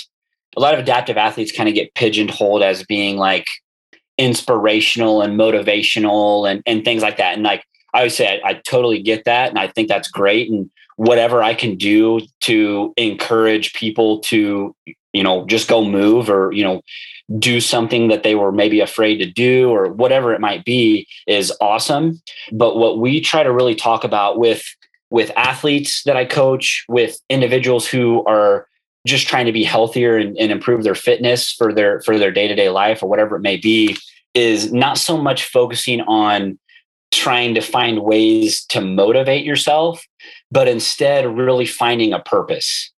a 0.56 0.60
lot 0.60 0.74
of 0.74 0.80
adaptive 0.80 1.16
athletes 1.16 1.50
kind 1.50 1.68
of 1.68 1.74
get 1.74 1.94
pigeonholed 1.94 2.62
as 2.62 2.84
being 2.84 3.16
like 3.16 3.46
inspirational 4.18 5.22
and 5.22 5.38
motivational 5.38 6.50
and, 6.50 6.62
and 6.66 6.84
things 6.84 7.02
like 7.02 7.16
that. 7.16 7.34
And 7.34 7.42
like, 7.42 7.64
I 7.94 8.02
would 8.02 8.12
say 8.12 8.40
I, 8.44 8.50
I 8.50 8.54
totally 8.68 9.00
get 9.00 9.24
that. 9.24 9.48
And 9.48 9.58
I 9.58 9.68
think 9.68 9.88
that's 9.88 10.08
great. 10.08 10.50
And 10.50 10.70
whatever 10.96 11.42
I 11.42 11.54
can 11.54 11.76
do 11.76 12.20
to 12.42 12.92
encourage 12.98 13.72
people 13.72 14.20
to, 14.20 14.74
you 15.14 15.22
know, 15.22 15.46
just 15.46 15.68
go 15.68 15.84
move 15.84 16.28
or, 16.28 16.52
you 16.52 16.64
know, 16.64 16.82
do 17.38 17.60
something 17.60 18.08
that 18.08 18.22
they 18.22 18.34
were 18.34 18.52
maybe 18.52 18.80
afraid 18.80 19.16
to 19.18 19.26
do 19.26 19.70
or 19.70 19.92
whatever 19.92 20.32
it 20.32 20.40
might 20.40 20.64
be 20.64 21.08
is 21.26 21.52
awesome. 21.60 22.20
But 22.52 22.76
what 22.76 22.98
we 22.98 23.20
try 23.20 23.42
to 23.42 23.52
really 23.52 23.74
talk 23.74 24.04
about 24.04 24.38
with 24.38 24.64
with 25.10 25.30
athletes 25.36 26.02
that 26.02 26.16
I 26.16 26.24
coach, 26.24 26.84
with 26.88 27.20
individuals 27.30 27.86
who 27.86 28.24
are 28.24 28.66
just 29.06 29.28
trying 29.28 29.46
to 29.46 29.52
be 29.52 29.62
healthier 29.62 30.16
and, 30.16 30.36
and 30.36 30.50
improve 30.50 30.82
their 30.82 30.96
fitness 30.96 31.52
for 31.52 31.72
their 31.72 32.00
for 32.00 32.18
their 32.18 32.32
day-to-day 32.32 32.70
life 32.70 33.02
or 33.02 33.08
whatever 33.08 33.36
it 33.36 33.42
may 33.42 33.56
be, 33.56 33.96
is 34.34 34.72
not 34.72 34.98
so 34.98 35.16
much 35.16 35.44
focusing 35.44 36.00
on 36.02 36.58
trying 37.12 37.54
to 37.54 37.60
find 37.60 38.02
ways 38.02 38.64
to 38.66 38.80
motivate 38.80 39.44
yourself, 39.44 40.04
but 40.50 40.68
instead 40.68 41.24
really 41.24 41.66
finding 41.66 42.12
a 42.12 42.20
purpose 42.20 42.92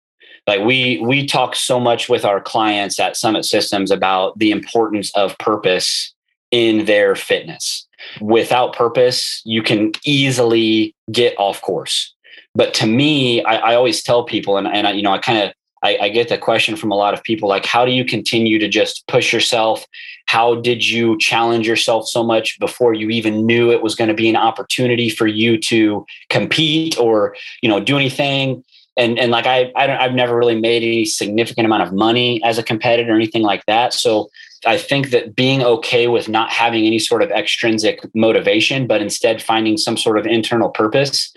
like 0.46 0.60
we 0.60 0.98
we 0.98 1.26
talk 1.26 1.54
so 1.56 1.80
much 1.80 2.08
with 2.08 2.24
our 2.24 2.40
clients 2.40 2.98
at 3.00 3.16
summit 3.16 3.44
systems 3.44 3.90
about 3.90 4.38
the 4.38 4.50
importance 4.50 5.14
of 5.16 5.36
purpose 5.38 6.14
in 6.50 6.84
their 6.84 7.14
fitness. 7.14 7.86
Without 8.20 8.74
purpose 8.74 9.42
you 9.44 9.62
can 9.62 9.92
easily 10.04 10.94
get 11.10 11.34
off 11.38 11.60
course. 11.62 12.14
But 12.54 12.74
to 12.74 12.86
me 12.86 13.42
i, 13.44 13.56
I 13.56 13.74
always 13.74 14.02
tell 14.02 14.24
people 14.24 14.56
and, 14.56 14.66
and 14.66 14.86
I, 14.86 14.92
you 14.92 15.02
know 15.02 15.12
i 15.12 15.18
kind 15.18 15.38
of 15.38 15.52
I, 15.82 15.98
I 16.00 16.08
get 16.08 16.30
the 16.30 16.38
question 16.38 16.74
from 16.74 16.90
a 16.90 16.96
lot 16.96 17.12
of 17.12 17.22
people 17.22 17.48
like 17.48 17.66
how 17.66 17.84
do 17.84 17.92
you 17.92 18.04
continue 18.04 18.58
to 18.58 18.68
just 18.68 19.06
push 19.06 19.32
yourself? 19.32 19.86
How 20.26 20.56
did 20.56 20.88
you 20.88 21.18
challenge 21.18 21.68
yourself 21.68 22.08
so 22.08 22.24
much 22.24 22.58
before 22.58 22.94
you 22.94 23.10
even 23.10 23.46
knew 23.46 23.70
it 23.70 23.82
was 23.82 23.94
going 23.94 24.08
to 24.08 24.14
be 24.14 24.28
an 24.28 24.36
opportunity 24.36 25.10
for 25.10 25.26
you 25.26 25.58
to 25.58 26.04
compete 26.30 26.98
or 26.98 27.36
you 27.62 27.68
know 27.68 27.78
do 27.78 27.96
anything 27.96 28.64
and 28.96 29.18
and 29.18 29.30
like 29.30 29.46
I, 29.46 29.72
I 29.76 29.86
don't, 29.86 29.98
I've 29.98 30.14
never 30.14 30.36
really 30.36 30.58
made 30.58 30.82
any 30.82 31.04
significant 31.04 31.66
amount 31.66 31.82
of 31.82 31.92
money 31.92 32.42
as 32.42 32.58
a 32.58 32.62
competitor 32.62 33.12
or 33.12 33.16
anything 33.16 33.42
like 33.42 33.64
that. 33.66 33.92
So 33.92 34.30
I 34.64 34.78
think 34.78 35.10
that 35.10 35.36
being 35.36 35.62
okay 35.62 36.08
with 36.08 36.28
not 36.28 36.50
having 36.50 36.86
any 36.86 36.98
sort 36.98 37.22
of 37.22 37.30
extrinsic 37.30 38.00
motivation, 38.14 38.86
but 38.86 39.02
instead 39.02 39.42
finding 39.42 39.76
some 39.76 39.96
sort 39.96 40.18
of 40.18 40.26
internal 40.26 40.70
purpose, 40.70 41.32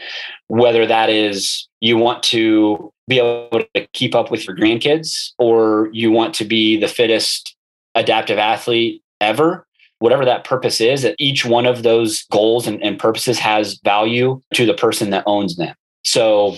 whether 0.47 0.85
that 0.85 1.09
is 1.09 1.67
you 1.81 1.97
want 1.97 2.23
to 2.23 2.91
be 3.07 3.19
able 3.19 3.63
to 3.75 3.87
keep 3.93 4.15
up 4.15 4.31
with 4.31 4.47
your 4.47 4.55
grandkids 4.55 5.31
or 5.37 5.89
you 5.91 6.11
want 6.11 6.33
to 6.35 6.45
be 6.45 6.79
the 6.79 6.87
fittest 6.87 7.55
adaptive 7.95 8.37
athlete 8.37 9.01
ever, 9.19 9.65
whatever 9.99 10.23
that 10.23 10.43
purpose 10.43 10.79
is, 10.79 11.01
that 11.01 11.15
each 11.19 11.45
one 11.45 11.65
of 11.65 11.83
those 11.83 12.23
goals 12.31 12.67
and, 12.67 12.81
and 12.81 12.99
purposes 12.99 13.37
has 13.39 13.79
value 13.83 14.41
to 14.53 14.65
the 14.65 14.73
person 14.73 15.09
that 15.09 15.23
owns 15.25 15.57
them. 15.57 15.75
So 16.03 16.55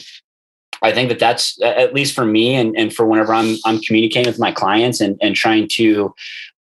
I 0.81 0.91
think 0.91 1.09
that 1.09 1.19
that's 1.19 1.61
at 1.61 1.93
least 1.93 2.15
for 2.15 2.25
me 2.25 2.55
and, 2.55 2.75
and 2.75 2.93
for 2.93 3.05
whenever 3.05 3.33
I'm 3.33 3.57
I'm 3.65 3.79
communicating 3.79 4.29
with 4.29 4.39
my 4.39 4.51
clients 4.51 4.99
and, 4.99 5.17
and 5.21 5.35
trying 5.35 5.67
to 5.73 6.13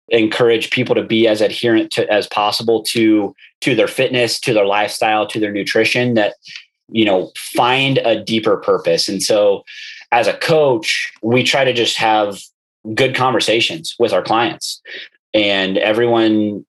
encourage 0.09 0.69
people 0.69 0.93
to 0.95 1.03
be 1.03 1.27
as 1.27 1.41
adherent 1.41 1.91
to 1.91 2.11
as 2.11 2.27
possible 2.27 2.83
to 2.83 3.35
to 3.61 3.75
their 3.75 3.87
fitness, 3.87 4.39
to 4.41 4.53
their 4.53 4.65
lifestyle, 4.65 5.27
to 5.27 5.39
their 5.39 5.51
nutrition 5.51 6.13
that 6.13 6.35
you 6.89 7.05
know 7.05 7.31
find 7.37 7.97
a 7.99 8.23
deeper 8.23 8.57
purpose. 8.57 9.09
And 9.09 9.21
so 9.21 9.63
as 10.11 10.27
a 10.27 10.37
coach, 10.37 11.11
we 11.21 11.43
try 11.43 11.63
to 11.63 11.73
just 11.73 11.97
have 11.97 12.39
good 12.93 13.15
conversations 13.15 13.95
with 13.97 14.13
our 14.13 14.21
clients 14.21 14.81
and 15.33 15.77
everyone 15.77 16.65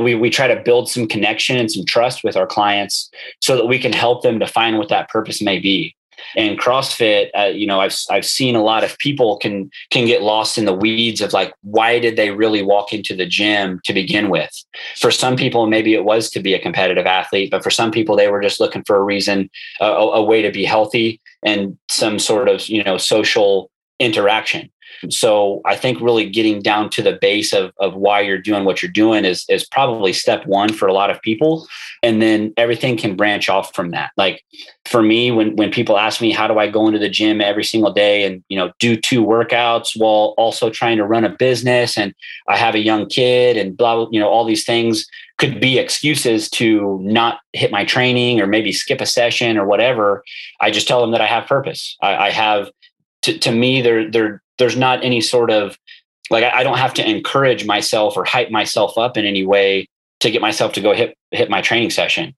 we 0.00 0.14
we 0.14 0.30
try 0.30 0.46
to 0.46 0.62
build 0.62 0.88
some 0.88 1.08
connection 1.08 1.56
and 1.56 1.70
some 1.70 1.84
trust 1.84 2.22
with 2.22 2.36
our 2.36 2.46
clients 2.46 3.10
so 3.40 3.56
that 3.56 3.66
we 3.66 3.78
can 3.78 3.92
help 3.92 4.22
them 4.22 4.38
to 4.38 4.46
find 4.46 4.78
what 4.78 4.88
that 4.88 5.08
purpose 5.08 5.42
may 5.42 5.58
be 5.58 5.95
and 6.36 6.58
CrossFit, 6.58 7.30
uh, 7.38 7.46
you 7.46 7.66
know, 7.66 7.80
I've 7.80 7.96
I've 8.10 8.24
seen 8.24 8.56
a 8.56 8.62
lot 8.62 8.84
of 8.84 8.98
people 8.98 9.38
can 9.38 9.70
can 9.90 10.06
get 10.06 10.22
lost 10.22 10.58
in 10.58 10.64
the 10.64 10.74
weeds 10.74 11.20
of 11.20 11.32
like 11.32 11.54
why 11.62 11.98
did 11.98 12.16
they 12.16 12.30
really 12.30 12.62
walk 12.62 12.92
into 12.92 13.14
the 13.14 13.26
gym 13.26 13.80
to 13.84 13.92
begin 13.92 14.28
with? 14.28 14.50
For 14.96 15.10
some 15.10 15.36
people, 15.36 15.66
maybe 15.66 15.94
it 15.94 16.04
was 16.04 16.30
to 16.30 16.40
be 16.40 16.54
a 16.54 16.60
competitive 16.60 17.06
athlete, 17.06 17.50
but 17.50 17.62
for 17.62 17.70
some 17.70 17.90
people, 17.90 18.16
they 18.16 18.28
were 18.28 18.42
just 18.42 18.60
looking 18.60 18.84
for 18.84 18.96
a 18.96 19.02
reason, 19.02 19.50
a, 19.80 19.86
a 19.86 20.22
way 20.22 20.42
to 20.42 20.50
be 20.50 20.64
healthy 20.64 21.20
and 21.44 21.78
some 21.88 22.18
sort 22.18 22.48
of 22.48 22.68
you 22.68 22.82
know 22.82 22.98
social 22.98 23.70
interaction. 23.98 24.70
So 25.10 25.60
I 25.64 25.76
think 25.76 26.00
really 26.00 26.28
getting 26.28 26.60
down 26.60 26.90
to 26.90 27.02
the 27.02 27.18
base 27.20 27.52
of, 27.52 27.72
of 27.78 27.94
why 27.94 28.20
you're 28.20 28.38
doing 28.38 28.64
what 28.64 28.82
you're 28.82 28.90
doing 28.90 29.24
is, 29.24 29.44
is 29.48 29.66
probably 29.66 30.12
step 30.12 30.46
one 30.46 30.72
for 30.72 30.86
a 30.86 30.92
lot 30.92 31.10
of 31.10 31.20
people. 31.22 31.66
And 32.02 32.22
then 32.22 32.52
everything 32.56 32.96
can 32.96 33.16
branch 33.16 33.48
off 33.48 33.74
from 33.74 33.90
that. 33.90 34.12
Like 34.16 34.44
for 34.86 35.02
me, 35.02 35.30
when, 35.30 35.56
when 35.56 35.70
people 35.70 35.98
ask 35.98 36.20
me, 36.20 36.30
how 36.30 36.46
do 36.46 36.58
I 36.58 36.68
go 36.68 36.86
into 36.86 36.98
the 36.98 37.08
gym 37.08 37.40
every 37.40 37.64
single 37.64 37.92
day 37.92 38.24
and, 38.24 38.44
you 38.48 38.58
know, 38.58 38.72
do 38.78 38.96
two 38.96 39.24
workouts 39.24 39.98
while 39.98 40.34
also 40.36 40.70
trying 40.70 40.96
to 40.98 41.04
run 41.04 41.24
a 41.24 41.30
business 41.30 41.96
and 41.98 42.14
I 42.48 42.56
have 42.56 42.74
a 42.74 42.80
young 42.80 43.06
kid 43.06 43.56
and 43.56 43.76
blah, 43.76 43.96
blah, 43.96 44.08
you 44.10 44.20
know, 44.20 44.28
all 44.28 44.44
these 44.44 44.64
things 44.64 45.06
could 45.38 45.60
be 45.60 45.78
excuses 45.78 46.48
to 46.48 46.98
not 47.02 47.40
hit 47.52 47.70
my 47.70 47.84
training 47.84 48.40
or 48.40 48.46
maybe 48.46 48.72
skip 48.72 49.00
a 49.00 49.06
session 49.06 49.58
or 49.58 49.66
whatever. 49.66 50.24
I 50.60 50.70
just 50.70 50.88
tell 50.88 51.00
them 51.00 51.10
that 51.10 51.20
I 51.20 51.26
have 51.26 51.46
purpose. 51.46 51.96
I, 52.00 52.16
I 52.16 52.30
have 52.30 52.70
to, 53.22 53.38
to 53.38 53.52
me, 53.52 53.82
there, 53.82 54.10
there, 54.10 54.42
there's 54.58 54.76
not 54.76 55.04
any 55.04 55.20
sort 55.20 55.50
of 55.50 55.78
like 56.30 56.44
I, 56.44 56.60
I 56.60 56.62
don't 56.62 56.78
have 56.78 56.94
to 56.94 57.08
encourage 57.08 57.66
myself 57.66 58.16
or 58.16 58.24
hype 58.24 58.50
myself 58.50 58.98
up 58.98 59.16
in 59.16 59.24
any 59.24 59.44
way 59.44 59.88
to 60.20 60.30
get 60.30 60.40
myself 60.40 60.72
to 60.74 60.80
go 60.80 60.92
hit 60.94 61.16
hit 61.30 61.50
my 61.50 61.60
training 61.60 61.90
session. 61.90 62.34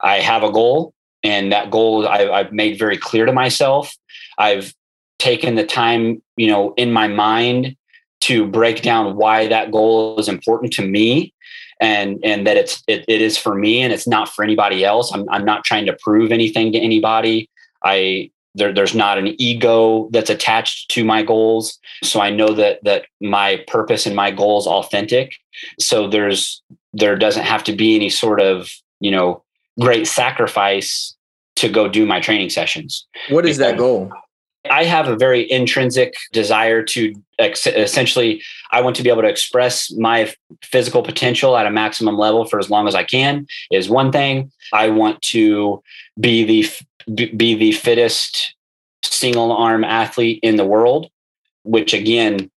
I 0.00 0.20
have 0.20 0.42
a 0.42 0.52
goal, 0.52 0.94
and 1.22 1.52
that 1.52 1.70
goal 1.70 2.06
I, 2.06 2.28
I've 2.28 2.52
made 2.52 2.78
very 2.78 2.96
clear 2.96 3.26
to 3.26 3.32
myself. 3.32 3.94
I've 4.38 4.74
taken 5.18 5.54
the 5.54 5.64
time, 5.64 6.22
you 6.36 6.48
know, 6.48 6.74
in 6.76 6.92
my 6.92 7.08
mind 7.08 7.76
to 8.22 8.46
break 8.46 8.82
down 8.82 9.16
why 9.16 9.46
that 9.48 9.70
goal 9.70 10.18
is 10.18 10.28
important 10.28 10.72
to 10.74 10.86
me 10.86 11.32
and 11.80 12.18
and 12.24 12.46
that 12.46 12.56
it's 12.56 12.82
it, 12.86 13.04
it 13.08 13.20
is 13.20 13.36
for 13.36 13.54
me 13.54 13.82
and 13.82 13.92
it's 13.92 14.06
not 14.06 14.28
for 14.28 14.42
anybody 14.42 14.84
else 14.84 15.12
I'm, 15.12 15.28
I'm 15.28 15.44
not 15.44 15.64
trying 15.64 15.86
to 15.86 15.96
prove 16.00 16.32
anything 16.32 16.72
to 16.72 16.78
anybody 16.78 17.50
i 17.84 18.30
there, 18.56 18.72
there's 18.72 18.94
not 18.94 19.18
an 19.18 19.40
ego 19.40 20.08
that's 20.10 20.30
attached 20.30 20.90
to 20.90 21.04
my 21.04 21.22
goals. 21.22 21.78
So 22.02 22.20
i 22.20 22.30
know 22.30 22.52
that 22.54 22.82
that 22.84 23.06
my 23.20 23.64
purpose 23.68 24.06
and 24.06 24.16
my 24.16 24.30
goal 24.30 24.58
is 24.58 24.66
authentic. 24.66 25.34
So 25.78 26.08
there's 26.08 26.62
there 26.92 27.16
doesn't 27.16 27.44
have 27.44 27.62
to 27.64 27.72
be 27.74 27.94
any 27.94 28.10
sort 28.10 28.40
of 28.40 28.70
you 29.00 29.10
know 29.10 29.42
great 29.78 30.06
sacrifice 30.06 31.14
to 31.56 31.68
go 31.68 31.88
do 31.88 32.06
my 32.06 32.20
training 32.20 32.50
sessions. 32.50 33.06
What 33.28 33.46
is 33.46 33.58
that 33.58 33.78
goal? 33.78 34.10
I 34.70 34.84
have 34.84 35.08
a 35.08 35.16
very 35.16 35.50
intrinsic 35.50 36.14
desire 36.32 36.82
to 36.82 37.14
ex- 37.38 37.66
essentially, 37.66 38.42
I 38.72 38.80
want 38.80 38.96
to 38.96 39.02
be 39.02 39.10
able 39.10 39.22
to 39.22 39.28
express 39.28 39.92
my 39.92 40.32
physical 40.62 41.02
potential 41.02 41.56
at 41.56 41.66
a 41.66 41.70
maximum 41.70 42.16
level 42.16 42.44
for 42.44 42.58
as 42.58 42.68
long 42.68 42.88
as 42.88 42.94
I 42.94 43.04
can, 43.04 43.46
is 43.70 43.88
one 43.88 44.12
thing. 44.12 44.50
I 44.72 44.88
want 44.88 45.22
to 45.22 45.82
be 46.18 46.44
the 46.44 46.68
be 47.14 47.54
the 47.54 47.72
fittest 47.72 48.54
single 49.04 49.52
arm 49.52 49.84
athlete 49.84 50.40
in 50.42 50.56
the 50.56 50.64
world, 50.64 51.08
which 51.62 51.94
again 51.94 52.50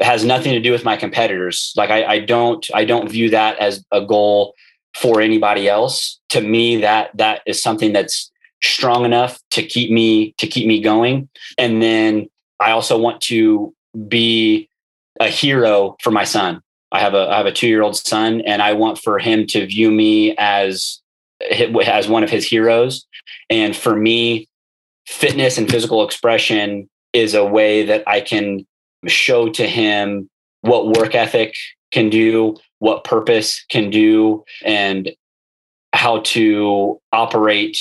has 0.00 0.24
nothing 0.24 0.52
to 0.52 0.60
do 0.60 0.72
with 0.72 0.84
my 0.84 0.96
competitors. 0.96 1.72
Like 1.76 1.90
I, 1.90 2.04
I 2.04 2.18
don't 2.20 2.66
I 2.74 2.84
don't 2.84 3.10
view 3.10 3.30
that 3.30 3.58
as 3.58 3.84
a 3.92 4.04
goal 4.04 4.54
for 4.94 5.20
anybody 5.20 5.68
else. 5.68 6.20
To 6.30 6.40
me, 6.40 6.76
that 6.80 7.16
that 7.16 7.42
is 7.46 7.62
something 7.62 7.92
that's 7.92 8.30
strong 8.62 9.04
enough 9.04 9.38
to 9.50 9.62
keep 9.62 9.90
me 9.90 10.32
to 10.38 10.46
keep 10.46 10.66
me 10.66 10.80
going. 10.82 11.28
And 11.58 11.82
then 11.82 12.28
I 12.60 12.72
also 12.72 12.98
want 12.98 13.20
to 13.22 13.74
be 14.08 14.68
a 15.20 15.28
hero 15.28 15.96
for 16.00 16.10
my 16.10 16.24
son. 16.24 16.60
I 16.92 17.00
have 17.00 17.14
a 17.14 17.28
I 17.30 17.36
have 17.38 17.46
a 17.46 17.52
two 17.52 17.68
year 17.68 17.82
old 17.82 17.96
son, 17.96 18.42
and 18.42 18.62
I 18.62 18.72
want 18.72 18.98
for 18.98 19.18
him 19.18 19.46
to 19.48 19.66
view 19.66 19.90
me 19.90 20.36
as 20.36 21.00
as 21.40 22.08
one 22.08 22.24
of 22.24 22.30
his 22.30 22.46
heroes. 22.46 23.06
And 23.50 23.76
for 23.76 23.94
me, 23.96 24.48
fitness 25.06 25.58
and 25.58 25.70
physical 25.70 26.04
expression 26.04 26.88
is 27.12 27.34
a 27.34 27.44
way 27.44 27.84
that 27.84 28.02
I 28.06 28.20
can 28.20 28.66
show 29.06 29.48
to 29.50 29.66
him 29.66 30.28
what 30.62 30.96
work 30.96 31.14
ethic 31.14 31.54
can 31.92 32.10
do, 32.10 32.56
what 32.78 33.04
purpose 33.04 33.64
can 33.68 33.90
do, 33.90 34.44
and 34.64 35.12
how 35.92 36.20
to 36.20 37.00
operate 37.12 37.78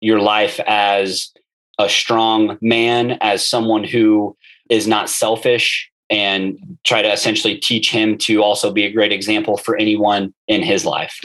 your 0.00 0.20
life 0.20 0.60
as 0.66 1.32
a 1.78 1.88
strong 1.88 2.58
man, 2.60 3.18
as 3.20 3.46
someone 3.46 3.84
who 3.84 4.36
is 4.70 4.86
not 4.86 5.10
selfish, 5.10 5.90
and 6.08 6.58
try 6.84 7.02
to 7.02 7.12
essentially 7.12 7.56
teach 7.56 7.90
him 7.90 8.16
to 8.18 8.42
also 8.42 8.72
be 8.72 8.84
a 8.84 8.92
great 8.92 9.12
example 9.12 9.56
for 9.56 9.76
anyone 9.76 10.32
in 10.48 10.62
his 10.62 10.84
life. 10.84 11.20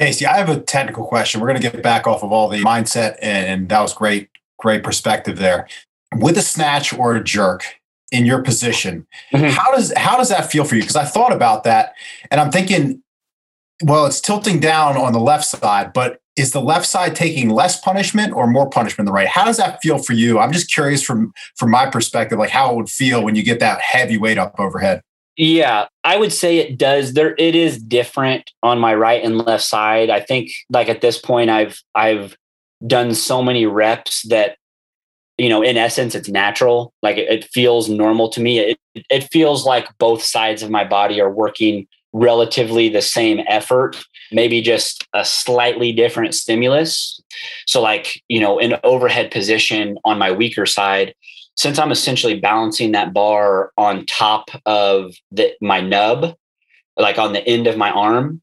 Casey, 0.00 0.24
I 0.24 0.38
have 0.38 0.48
a 0.48 0.58
technical 0.58 1.04
question. 1.04 1.40
We're 1.42 1.48
going 1.48 1.60
to 1.60 1.70
get 1.70 1.82
back 1.82 2.06
off 2.06 2.22
of 2.22 2.32
all 2.32 2.48
the 2.48 2.62
mindset, 2.62 3.16
and 3.20 3.68
that 3.68 3.80
was 3.80 3.92
great, 3.92 4.30
great 4.58 4.82
perspective 4.82 5.36
there. 5.36 5.68
With 6.16 6.38
a 6.38 6.42
snatch 6.42 6.94
or 6.94 7.14
a 7.16 7.22
jerk 7.22 7.64
in 8.10 8.24
your 8.24 8.42
position, 8.42 9.06
mm-hmm. 9.30 9.48
how 9.48 9.70
does 9.76 9.92
how 9.96 10.16
does 10.16 10.30
that 10.30 10.50
feel 10.50 10.64
for 10.64 10.74
you? 10.74 10.80
Because 10.80 10.96
I 10.96 11.04
thought 11.04 11.32
about 11.32 11.64
that, 11.64 11.92
and 12.30 12.40
I'm 12.40 12.50
thinking, 12.50 13.02
well, 13.84 14.06
it's 14.06 14.22
tilting 14.22 14.58
down 14.58 14.96
on 14.96 15.12
the 15.12 15.20
left 15.20 15.44
side, 15.44 15.92
but 15.92 16.22
is 16.34 16.52
the 16.52 16.62
left 16.62 16.86
side 16.86 17.14
taking 17.14 17.50
less 17.50 17.78
punishment 17.78 18.32
or 18.32 18.46
more 18.46 18.70
punishment 18.70 18.96
than 18.98 19.06
the 19.06 19.12
right? 19.12 19.28
How 19.28 19.44
does 19.44 19.58
that 19.58 19.82
feel 19.82 19.98
for 19.98 20.14
you? 20.14 20.38
I'm 20.38 20.52
just 20.52 20.72
curious 20.72 21.02
from 21.02 21.34
from 21.56 21.70
my 21.70 21.90
perspective, 21.90 22.38
like 22.38 22.48
how 22.48 22.72
it 22.72 22.76
would 22.76 22.88
feel 22.88 23.22
when 23.22 23.34
you 23.34 23.42
get 23.42 23.60
that 23.60 23.82
heavy 23.82 24.16
weight 24.16 24.38
up 24.38 24.58
overhead. 24.58 25.02
Yeah, 25.36 25.86
I 26.04 26.18
would 26.18 26.32
say 26.32 26.58
it 26.58 26.76
does. 26.76 27.14
There, 27.14 27.34
it 27.38 27.54
is 27.54 27.78
different 27.82 28.50
on 28.62 28.78
my 28.78 28.94
right 28.94 29.22
and 29.24 29.38
left 29.38 29.64
side. 29.64 30.10
I 30.10 30.20
think, 30.20 30.50
like 30.70 30.88
at 30.88 31.00
this 31.00 31.18
point, 31.18 31.50
I've 31.50 31.80
I've 31.94 32.36
done 32.86 33.14
so 33.14 33.42
many 33.42 33.66
reps 33.66 34.22
that, 34.28 34.56
you 35.38 35.48
know, 35.48 35.62
in 35.62 35.76
essence, 35.76 36.14
it's 36.14 36.28
natural. 36.28 36.92
Like 37.02 37.16
it, 37.18 37.28
it 37.30 37.44
feels 37.52 37.88
normal 37.88 38.28
to 38.30 38.40
me. 38.40 38.58
It 38.60 38.78
it 39.10 39.28
feels 39.32 39.64
like 39.66 39.86
both 39.98 40.22
sides 40.22 40.62
of 40.62 40.70
my 40.70 40.84
body 40.84 41.20
are 41.20 41.30
working 41.30 41.86
relatively 42.12 42.88
the 42.88 43.02
same 43.02 43.40
effort, 43.48 43.96
maybe 44.32 44.60
just 44.60 45.06
a 45.14 45.24
slightly 45.24 45.92
different 45.92 46.34
stimulus. 46.34 47.20
So, 47.66 47.80
like 47.80 48.22
you 48.28 48.40
know, 48.40 48.58
in 48.58 48.76
overhead 48.84 49.30
position 49.30 49.98
on 50.04 50.18
my 50.18 50.30
weaker 50.32 50.66
side, 50.66 51.14
since 51.60 51.78
I'm 51.78 51.92
essentially 51.92 52.40
balancing 52.40 52.92
that 52.92 53.12
bar 53.12 53.70
on 53.76 54.06
top 54.06 54.48
of 54.64 55.14
the, 55.30 55.52
my 55.60 55.82
nub, 55.82 56.34
like 56.96 57.18
on 57.18 57.34
the 57.34 57.46
end 57.46 57.66
of 57.66 57.76
my 57.76 57.90
arm, 57.90 58.40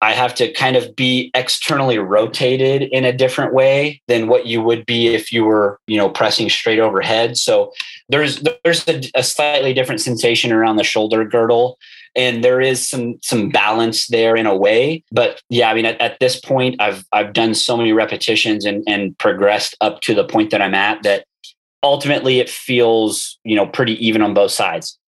I 0.00 0.14
have 0.14 0.34
to 0.36 0.50
kind 0.50 0.74
of 0.74 0.96
be 0.96 1.30
externally 1.34 1.98
rotated 1.98 2.84
in 2.84 3.04
a 3.04 3.12
different 3.12 3.52
way 3.52 4.00
than 4.08 4.28
what 4.28 4.46
you 4.46 4.62
would 4.62 4.86
be 4.86 5.08
if 5.08 5.30
you 5.30 5.44
were, 5.44 5.78
you 5.86 5.98
know, 5.98 6.08
pressing 6.08 6.48
straight 6.48 6.78
overhead. 6.78 7.36
So 7.36 7.70
there's 8.08 8.42
there's 8.64 8.88
a, 8.88 9.02
a 9.14 9.22
slightly 9.22 9.74
different 9.74 10.00
sensation 10.00 10.50
around 10.50 10.76
the 10.76 10.84
shoulder 10.84 11.22
girdle 11.26 11.78
and 12.16 12.42
there 12.42 12.62
is 12.62 12.86
some 12.86 13.18
some 13.22 13.50
balance 13.50 14.06
there 14.06 14.36
in 14.36 14.46
a 14.46 14.56
way 14.56 15.02
but 15.10 15.42
yeah 15.48 15.68
i 15.68 15.74
mean 15.74 15.84
at, 15.84 16.00
at, 16.00 16.20
this 16.20 16.38
point 16.38 16.80
i've 16.80 17.04
i've 17.12 17.32
done 17.32 17.54
so 17.54 17.76
many 17.76 17.92
repetitions 17.92 18.64
and 18.64 18.84
and 18.86 19.18
progressed 19.18 19.74
up 19.80 20.00
to 20.00 20.14
the 20.14 20.22
point 20.22 20.52
that 20.52 20.62
i'm 20.62 20.74
at 20.74 21.02
that 21.02 21.24
ultimately 21.84 22.40
it 22.40 22.50
feels 22.50 23.38
you 23.44 23.54
know 23.54 23.66
pretty 23.66 24.04
even 24.04 24.22
on 24.22 24.34
both 24.34 24.50
sides. 24.50 24.98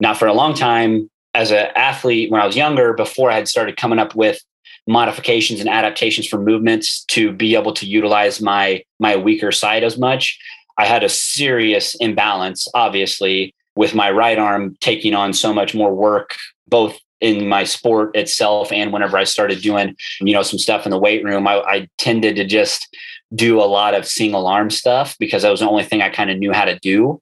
Now 0.00 0.14
for 0.14 0.26
a 0.26 0.34
long 0.34 0.54
time 0.54 1.08
as 1.34 1.50
an 1.50 1.68
athlete 1.76 2.30
when 2.30 2.40
i 2.40 2.46
was 2.46 2.56
younger 2.56 2.92
before 2.92 3.30
i 3.30 3.34
had 3.34 3.48
started 3.48 3.76
coming 3.76 3.98
up 3.98 4.14
with 4.14 4.42
modifications 4.86 5.60
and 5.60 5.68
adaptations 5.68 6.26
for 6.26 6.38
movements 6.38 7.04
to 7.04 7.32
be 7.32 7.54
able 7.54 7.72
to 7.72 7.86
utilize 7.86 8.40
my 8.40 8.82
my 8.98 9.16
weaker 9.16 9.52
side 9.52 9.84
as 9.84 9.98
much 9.98 10.38
i 10.78 10.84
had 10.84 11.04
a 11.04 11.08
serious 11.08 11.94
imbalance 11.96 12.68
obviously 12.74 13.54
with 13.76 13.94
my 13.94 14.10
right 14.10 14.38
arm 14.38 14.76
taking 14.80 15.14
on 15.14 15.32
so 15.32 15.52
much 15.52 15.74
more 15.74 15.94
work 15.94 16.34
both 16.68 16.98
in 17.20 17.48
my 17.48 17.64
sport 17.64 18.14
itself 18.16 18.72
and 18.72 18.92
whenever 18.92 19.16
i 19.16 19.24
started 19.24 19.62
doing 19.62 19.94
you 20.20 20.34
know 20.34 20.42
some 20.42 20.58
stuff 20.58 20.84
in 20.84 20.90
the 20.90 20.98
weight 20.98 21.24
room. 21.24 21.46
I, 21.46 21.60
I 21.60 21.88
tended 21.98 22.36
to 22.36 22.44
just 22.44 22.88
do 23.34 23.60
a 23.60 23.64
lot 23.64 23.94
of 23.94 24.06
single 24.06 24.46
arm 24.46 24.70
stuff 24.70 25.16
because 25.18 25.42
that 25.42 25.50
was 25.50 25.60
the 25.60 25.68
only 25.68 25.84
thing 25.84 26.02
I 26.02 26.10
kind 26.10 26.30
of 26.30 26.38
knew 26.38 26.52
how 26.52 26.64
to 26.64 26.78
do. 26.78 27.20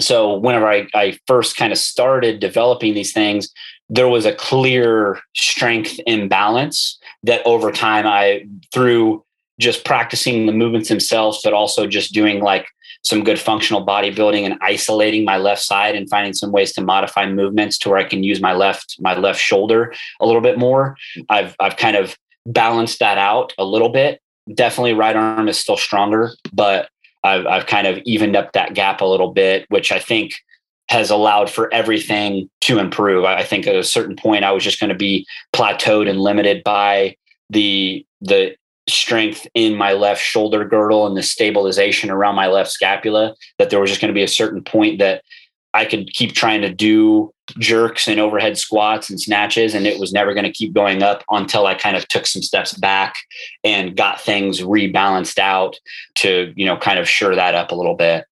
So 0.00 0.38
whenever 0.38 0.68
I, 0.68 0.86
I 0.94 1.18
first 1.26 1.56
kind 1.56 1.72
of 1.72 1.78
started 1.78 2.40
developing 2.40 2.94
these 2.94 3.12
things, 3.12 3.52
there 3.88 4.08
was 4.08 4.26
a 4.26 4.34
clear 4.34 5.20
strength 5.34 5.98
imbalance 6.06 6.98
that 7.24 7.44
over 7.46 7.72
time 7.72 8.06
I 8.06 8.46
through 8.72 9.24
just 9.58 9.84
practicing 9.84 10.46
the 10.46 10.52
movements 10.52 10.88
themselves, 10.88 11.40
but 11.42 11.52
also 11.52 11.86
just 11.86 12.12
doing 12.12 12.40
like 12.40 12.68
some 13.02 13.24
good 13.24 13.38
functional 13.38 13.84
bodybuilding 13.84 14.44
and 14.44 14.58
isolating 14.60 15.24
my 15.24 15.36
left 15.36 15.62
side 15.62 15.96
and 15.96 16.08
finding 16.08 16.32
some 16.32 16.52
ways 16.52 16.72
to 16.72 16.80
modify 16.80 17.26
movements 17.26 17.78
to 17.78 17.88
where 17.88 17.98
I 17.98 18.04
can 18.04 18.22
use 18.22 18.40
my 18.40 18.52
left 18.52 18.96
my 19.00 19.16
left 19.16 19.40
shoulder 19.40 19.94
a 20.20 20.26
little 20.26 20.42
bit 20.42 20.58
more. 20.58 20.96
I've 21.28 21.56
I've 21.58 21.76
kind 21.76 21.96
of 21.96 22.16
balanced 22.46 22.98
that 23.00 23.18
out 23.18 23.52
a 23.58 23.64
little 23.64 23.88
bit 23.88 24.20
definitely 24.54 24.94
right 24.94 25.16
arm 25.16 25.48
is 25.48 25.58
still 25.58 25.76
stronger, 25.76 26.32
but 26.52 26.88
I've, 27.24 27.46
I've 27.46 27.66
kind 27.66 27.86
of 27.86 27.98
evened 28.04 28.36
up 28.36 28.52
that 28.52 28.74
gap 28.74 29.00
a 29.00 29.04
little 29.04 29.32
bit, 29.32 29.66
which 29.68 29.92
I 29.92 29.98
think 29.98 30.34
has 30.88 31.10
allowed 31.10 31.50
for 31.50 31.72
everything 31.72 32.48
to 32.62 32.78
improve. 32.78 33.24
I 33.24 33.44
think 33.44 33.66
at 33.66 33.76
a 33.76 33.84
certain 33.84 34.16
point, 34.16 34.44
I 34.44 34.52
was 34.52 34.64
just 34.64 34.80
going 34.80 34.88
to 34.88 34.96
be 34.96 35.26
plateaued 35.54 36.08
and 36.08 36.20
limited 36.20 36.62
by 36.64 37.16
the 37.50 38.04
the 38.20 38.56
strength 38.88 39.46
in 39.52 39.76
my 39.76 39.92
left 39.92 40.22
shoulder 40.22 40.64
girdle 40.64 41.06
and 41.06 41.14
the 41.14 41.22
stabilization 41.22 42.08
around 42.10 42.36
my 42.36 42.46
left 42.46 42.70
scapula. 42.70 43.34
That 43.58 43.70
there 43.70 43.80
was 43.80 43.90
just 43.90 44.00
going 44.00 44.08
to 44.08 44.18
be 44.18 44.22
a 44.22 44.28
certain 44.28 44.62
point 44.62 44.98
that 44.98 45.22
I 45.74 45.84
could 45.84 46.12
keep 46.12 46.34
trying 46.34 46.62
to 46.62 46.72
do 46.72 47.32
jerks 47.58 48.08
and 48.08 48.20
overhead 48.20 48.58
squats 48.58 49.10
and 49.10 49.20
snatches, 49.20 49.74
and 49.74 49.86
it 49.86 49.98
was 49.98 50.12
never 50.12 50.34
going 50.34 50.44
to 50.44 50.52
keep 50.52 50.72
going 50.72 51.02
up 51.02 51.24
until 51.30 51.66
I 51.66 51.74
kind 51.74 51.96
of 51.96 52.06
took 52.08 52.26
some 52.26 52.42
steps 52.42 52.74
back 52.74 53.16
and 53.64 53.96
got 53.96 54.20
things 54.20 54.60
rebalanced 54.60 55.38
out 55.38 55.78
to, 56.16 56.52
you 56.56 56.66
know, 56.66 56.76
kind 56.76 56.98
of 56.98 57.08
sure 57.08 57.34
that 57.34 57.54
up 57.54 57.70
a 57.70 57.74
little 57.74 57.94
bit. 57.94 58.24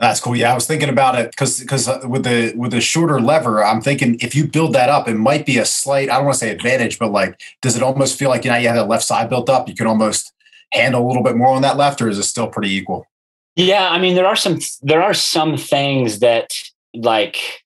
That's 0.00 0.20
cool. 0.20 0.34
Yeah, 0.34 0.50
I 0.50 0.54
was 0.54 0.66
thinking 0.66 0.88
about 0.88 1.18
it 1.18 1.30
because 1.30 1.60
because 1.60 1.88
uh, 1.88 2.00
with 2.04 2.24
the 2.24 2.52
with 2.56 2.72
the 2.72 2.80
shorter 2.80 3.20
lever, 3.20 3.64
I'm 3.64 3.80
thinking 3.80 4.18
if 4.20 4.34
you 4.34 4.46
build 4.46 4.72
that 4.74 4.88
up, 4.88 5.08
it 5.08 5.14
might 5.14 5.46
be 5.46 5.58
a 5.58 5.64
slight. 5.64 6.10
I 6.10 6.16
don't 6.16 6.24
want 6.24 6.34
to 6.34 6.40
say 6.40 6.50
advantage, 6.50 6.98
but 6.98 7.12
like, 7.12 7.40
does 7.62 7.76
it 7.76 7.82
almost 7.82 8.18
feel 8.18 8.28
like 8.28 8.44
you 8.44 8.50
know 8.50 8.56
you 8.56 8.66
have 8.68 8.76
that 8.76 8.88
left 8.88 9.04
side 9.04 9.30
built 9.30 9.48
up? 9.48 9.68
You 9.68 9.74
can 9.74 9.86
almost 9.86 10.32
handle 10.72 11.04
a 11.04 11.06
little 11.06 11.22
bit 11.22 11.36
more 11.36 11.54
on 11.54 11.62
that 11.62 11.76
left, 11.76 12.02
or 12.02 12.08
is 12.08 12.18
it 12.18 12.24
still 12.24 12.48
pretty 12.48 12.74
equal? 12.74 13.06
Yeah, 13.54 13.88
I 13.88 13.98
mean 13.98 14.16
there 14.16 14.26
are 14.26 14.36
some 14.36 14.58
there 14.82 15.02
are 15.02 15.14
some 15.14 15.56
things 15.56 16.18
that 16.18 16.52
like 16.94 17.62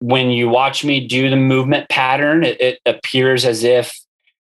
when 0.00 0.30
you 0.30 0.48
watch 0.48 0.84
me 0.84 1.06
do 1.06 1.30
the 1.30 1.36
movement 1.36 1.88
pattern, 1.88 2.44
it, 2.44 2.60
it, 2.60 2.78
appears 2.86 3.44
as 3.44 3.64
if 3.64 3.98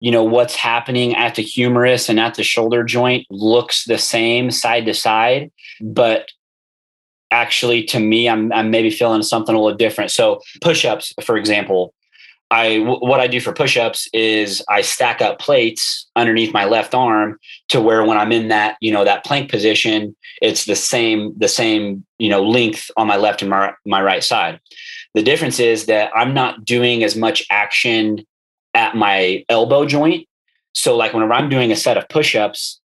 you 0.01 0.11
know 0.11 0.25
what's 0.25 0.55
happening 0.55 1.14
at 1.14 1.35
the 1.35 1.43
humerus 1.43 2.09
and 2.09 2.18
at 2.18 2.35
the 2.35 2.43
shoulder 2.43 2.83
joint 2.83 3.27
looks 3.31 3.85
the 3.85 3.99
same 3.99 4.51
side 4.51 4.87
to 4.87 4.95
side, 4.95 5.51
but 5.81 6.29
actually 7.31 7.83
to 7.85 7.99
me 7.99 8.29
I'm, 8.29 8.53
I'm 8.53 8.70
maybe 8.70 8.91
feeling 8.91 9.23
something 9.23 9.55
a 9.55 9.61
little 9.61 9.77
different. 9.77 10.11
So 10.11 10.41
push-ups, 10.61 11.14
for 11.23 11.37
example, 11.37 11.95
I 12.53 12.80
what 12.80 13.18
I 13.18 13.28
do 13.28 13.40
for 13.40 13.50
push-ups 13.55 14.11
is 14.12 14.62
I 14.68 14.82
stack 14.82 15.22
up 15.22 15.38
plates 15.38 16.07
underneath 16.16 16.53
my 16.53 16.66
left 16.66 16.94
arm 16.94 17.38
to 17.70 17.80
where 17.80 18.05
when 18.05 18.18
I'm 18.18 18.30
in 18.30 18.48
that 18.48 18.76
you 18.82 18.92
know 18.92 19.05
that 19.05 19.24
plank 19.24 19.50
position, 19.50 20.14
it's 20.42 20.66
the 20.66 20.76
same 20.76 21.32
the 21.38 21.48
same 21.48 22.05
you 22.18 22.28
know 22.28 22.44
length 22.44 22.90
on 22.98 23.07
my 23.07 23.16
left 23.16 23.40
and 23.40 23.50
my 23.50 23.72
my 23.86 24.03
right 24.03 24.22
side. 24.22 24.61
The 25.14 25.22
difference 25.22 25.61
is 25.61 25.86
that 25.86 26.12
I'm 26.14 26.34
not 26.34 26.62
doing 26.66 27.03
as 27.03 27.16
much 27.16 27.46
action 27.50 28.26
at 28.74 28.94
my 28.96 29.44
elbow 29.48 29.86
joint. 29.86 30.28
So 30.74 30.94
like 30.94 31.14
whenever 31.14 31.32
I'm 31.32 31.48
doing 31.48 31.72
a 31.72 31.76
set 31.76 31.96
of 31.96 32.07
push-ups, 32.11 32.80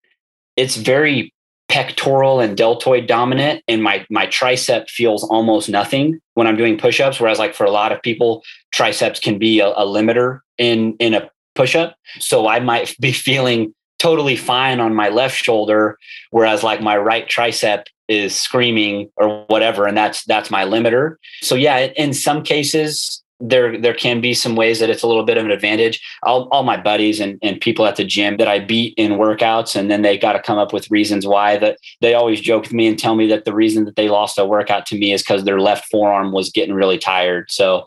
it's 0.56 0.76
very 0.76 1.34
pectoral 1.68 2.40
and 2.40 2.56
deltoid 2.56 3.06
dominant 3.06 3.62
and 3.66 3.82
my 3.82 4.06
my 4.08 4.26
tricep 4.26 4.88
feels 4.88 5.24
almost 5.24 5.68
nothing 5.68 6.20
when 6.34 6.46
i'm 6.46 6.56
doing 6.56 6.78
push-ups 6.78 7.18
whereas 7.18 7.40
like 7.40 7.54
for 7.54 7.64
a 7.64 7.70
lot 7.72 7.90
of 7.90 8.00
people 8.02 8.42
triceps 8.72 9.18
can 9.18 9.36
be 9.36 9.58
a, 9.58 9.68
a 9.68 9.84
limiter 9.84 10.40
in 10.58 10.94
in 10.98 11.14
a 11.14 11.28
push-up. 11.56 11.96
So 12.20 12.46
i 12.46 12.60
might 12.60 12.94
be 13.00 13.12
feeling 13.12 13.74
totally 13.98 14.36
fine 14.36 14.78
on 14.78 14.94
my 14.94 15.08
left 15.08 15.42
shoulder 15.42 15.98
whereas 16.30 16.62
like 16.62 16.80
my 16.80 16.96
right 16.96 17.28
tricep 17.28 17.84
is 18.08 18.36
screaming 18.36 19.10
or 19.16 19.44
whatever 19.46 19.86
and 19.86 19.96
that's 19.96 20.24
that's 20.24 20.50
my 20.50 20.64
limiter. 20.64 21.16
So 21.40 21.54
yeah 21.56 21.78
in 21.96 22.12
some 22.12 22.44
cases 22.44 23.22
there 23.40 23.78
there 23.80 23.94
can 23.94 24.20
be 24.20 24.32
some 24.34 24.56
ways 24.56 24.80
that 24.80 24.90
it's 24.90 25.02
a 25.02 25.06
little 25.06 25.24
bit 25.24 25.36
of 25.36 25.44
an 25.44 25.50
advantage. 25.50 26.02
All, 26.22 26.48
all 26.50 26.62
my 26.62 26.76
buddies 26.76 27.20
and, 27.20 27.38
and 27.42 27.60
people 27.60 27.86
at 27.86 27.96
the 27.96 28.04
gym 28.04 28.36
that 28.38 28.48
I 28.48 28.58
beat 28.58 28.94
in 28.96 29.12
workouts, 29.12 29.76
and 29.76 29.90
then 29.90 30.02
they 30.02 30.16
got 30.16 30.32
to 30.32 30.40
come 30.40 30.58
up 30.58 30.72
with 30.72 30.90
reasons 30.90 31.26
why 31.26 31.56
that 31.58 31.78
they 32.00 32.14
always 32.14 32.40
joke 32.40 32.64
with 32.64 32.72
me 32.72 32.86
and 32.86 32.98
tell 32.98 33.14
me 33.14 33.26
that 33.28 33.44
the 33.44 33.54
reason 33.54 33.84
that 33.84 33.96
they 33.96 34.08
lost 34.08 34.38
a 34.38 34.44
workout 34.44 34.86
to 34.86 34.98
me 34.98 35.12
is 35.12 35.22
because 35.22 35.44
their 35.44 35.60
left 35.60 35.86
forearm 35.90 36.32
was 36.32 36.50
getting 36.50 36.74
really 36.74 36.98
tired. 36.98 37.50
So 37.50 37.86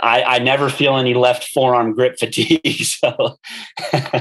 I, 0.00 0.22
I 0.22 0.38
never 0.38 0.70
feel 0.70 0.96
any 0.96 1.14
left 1.14 1.48
forearm 1.48 1.92
grip 1.94 2.16
fatigue. 2.18 2.84
So 2.84 3.36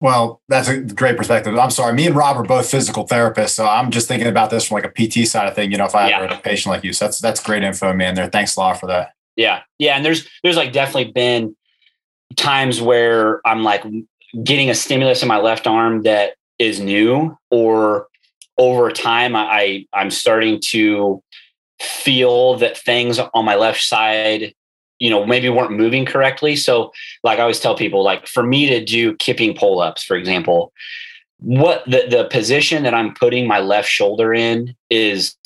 Well, 0.00 0.42
that's 0.48 0.68
a 0.68 0.80
great 0.80 1.16
perspective. 1.16 1.58
I'm 1.58 1.70
sorry. 1.70 1.94
Me 1.94 2.06
and 2.06 2.14
Rob 2.14 2.36
are 2.36 2.42
both 2.42 2.70
physical 2.70 3.06
therapists, 3.06 3.50
so 3.50 3.66
I'm 3.66 3.90
just 3.90 4.08
thinking 4.08 4.28
about 4.28 4.50
this 4.50 4.68
from 4.68 4.74
like 4.74 4.84
a 4.84 4.90
PT 4.90 5.26
side 5.26 5.48
of 5.48 5.54
thing. 5.54 5.72
You 5.72 5.78
know, 5.78 5.86
if 5.86 5.94
I 5.94 6.10
yeah. 6.10 6.20
have 6.20 6.38
a 6.38 6.42
patient 6.42 6.74
like 6.74 6.84
you, 6.84 6.92
so 6.92 7.06
that's 7.06 7.18
that's 7.18 7.42
great 7.42 7.62
info, 7.62 7.94
man. 7.94 8.14
There, 8.14 8.28
thanks 8.28 8.56
a 8.56 8.60
lot 8.60 8.78
for 8.78 8.86
that. 8.88 9.15
Yeah. 9.36 9.62
Yeah. 9.78 9.96
And 9.96 10.04
there's 10.04 10.26
there's 10.42 10.56
like 10.56 10.72
definitely 10.72 11.12
been 11.12 11.54
times 12.36 12.80
where 12.80 13.46
I'm 13.46 13.62
like 13.62 13.84
getting 14.42 14.70
a 14.70 14.74
stimulus 14.74 15.22
in 15.22 15.28
my 15.28 15.38
left 15.38 15.66
arm 15.66 16.02
that 16.02 16.34
is 16.58 16.80
new 16.80 17.36
or 17.50 18.08
over 18.58 18.90
time 18.90 19.36
I, 19.36 19.86
I 19.92 20.00
am 20.00 20.10
starting 20.10 20.60
to 20.68 21.22
feel 21.80 22.56
that 22.56 22.76
things 22.76 23.18
on 23.18 23.44
my 23.44 23.54
left 23.54 23.82
side 23.82 24.54
you 24.98 25.10
know 25.10 25.26
maybe 25.26 25.48
weren't 25.50 25.72
moving 25.72 26.06
correctly 26.06 26.56
so 26.56 26.90
like 27.22 27.38
i 27.38 27.42
always 27.42 27.60
tell 27.60 27.76
people 27.76 28.02
like 28.02 28.26
for 28.26 28.42
me 28.42 28.66
to 28.66 28.82
do 28.82 29.14
kipping 29.16 29.54
pull 29.54 29.80
ups 29.80 30.02
for 30.02 30.16
example 30.16 30.72
what 31.38 31.84
the 31.84 32.06
the 32.08 32.28
position 32.30 32.82
that 32.82 32.94
i'm 32.94 33.12
putting 33.12 33.46
my 33.46 33.60
left 33.60 33.90
shoulder 33.90 34.32
in 34.32 34.74
is 34.88 35.36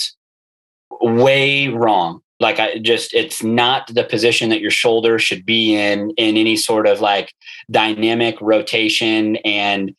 way 1.01 1.67
wrong 1.67 2.23
like 2.41 2.59
I 2.59 2.79
just 2.79 3.15
it's 3.15 3.43
not 3.43 3.93
the 3.95 4.05
position 4.05 4.51
that 4.51 4.61
your 4.61 4.71
shoulder 4.71 5.19
should 5.19 5.45
be 5.45 5.75
in 5.75 6.11
in 6.17 6.37
any 6.37 6.57
sort 6.57 6.87
of 6.87 7.01
like 7.01 7.33
dynamic 7.71 8.41
rotation 8.41 9.37
and 9.37 9.95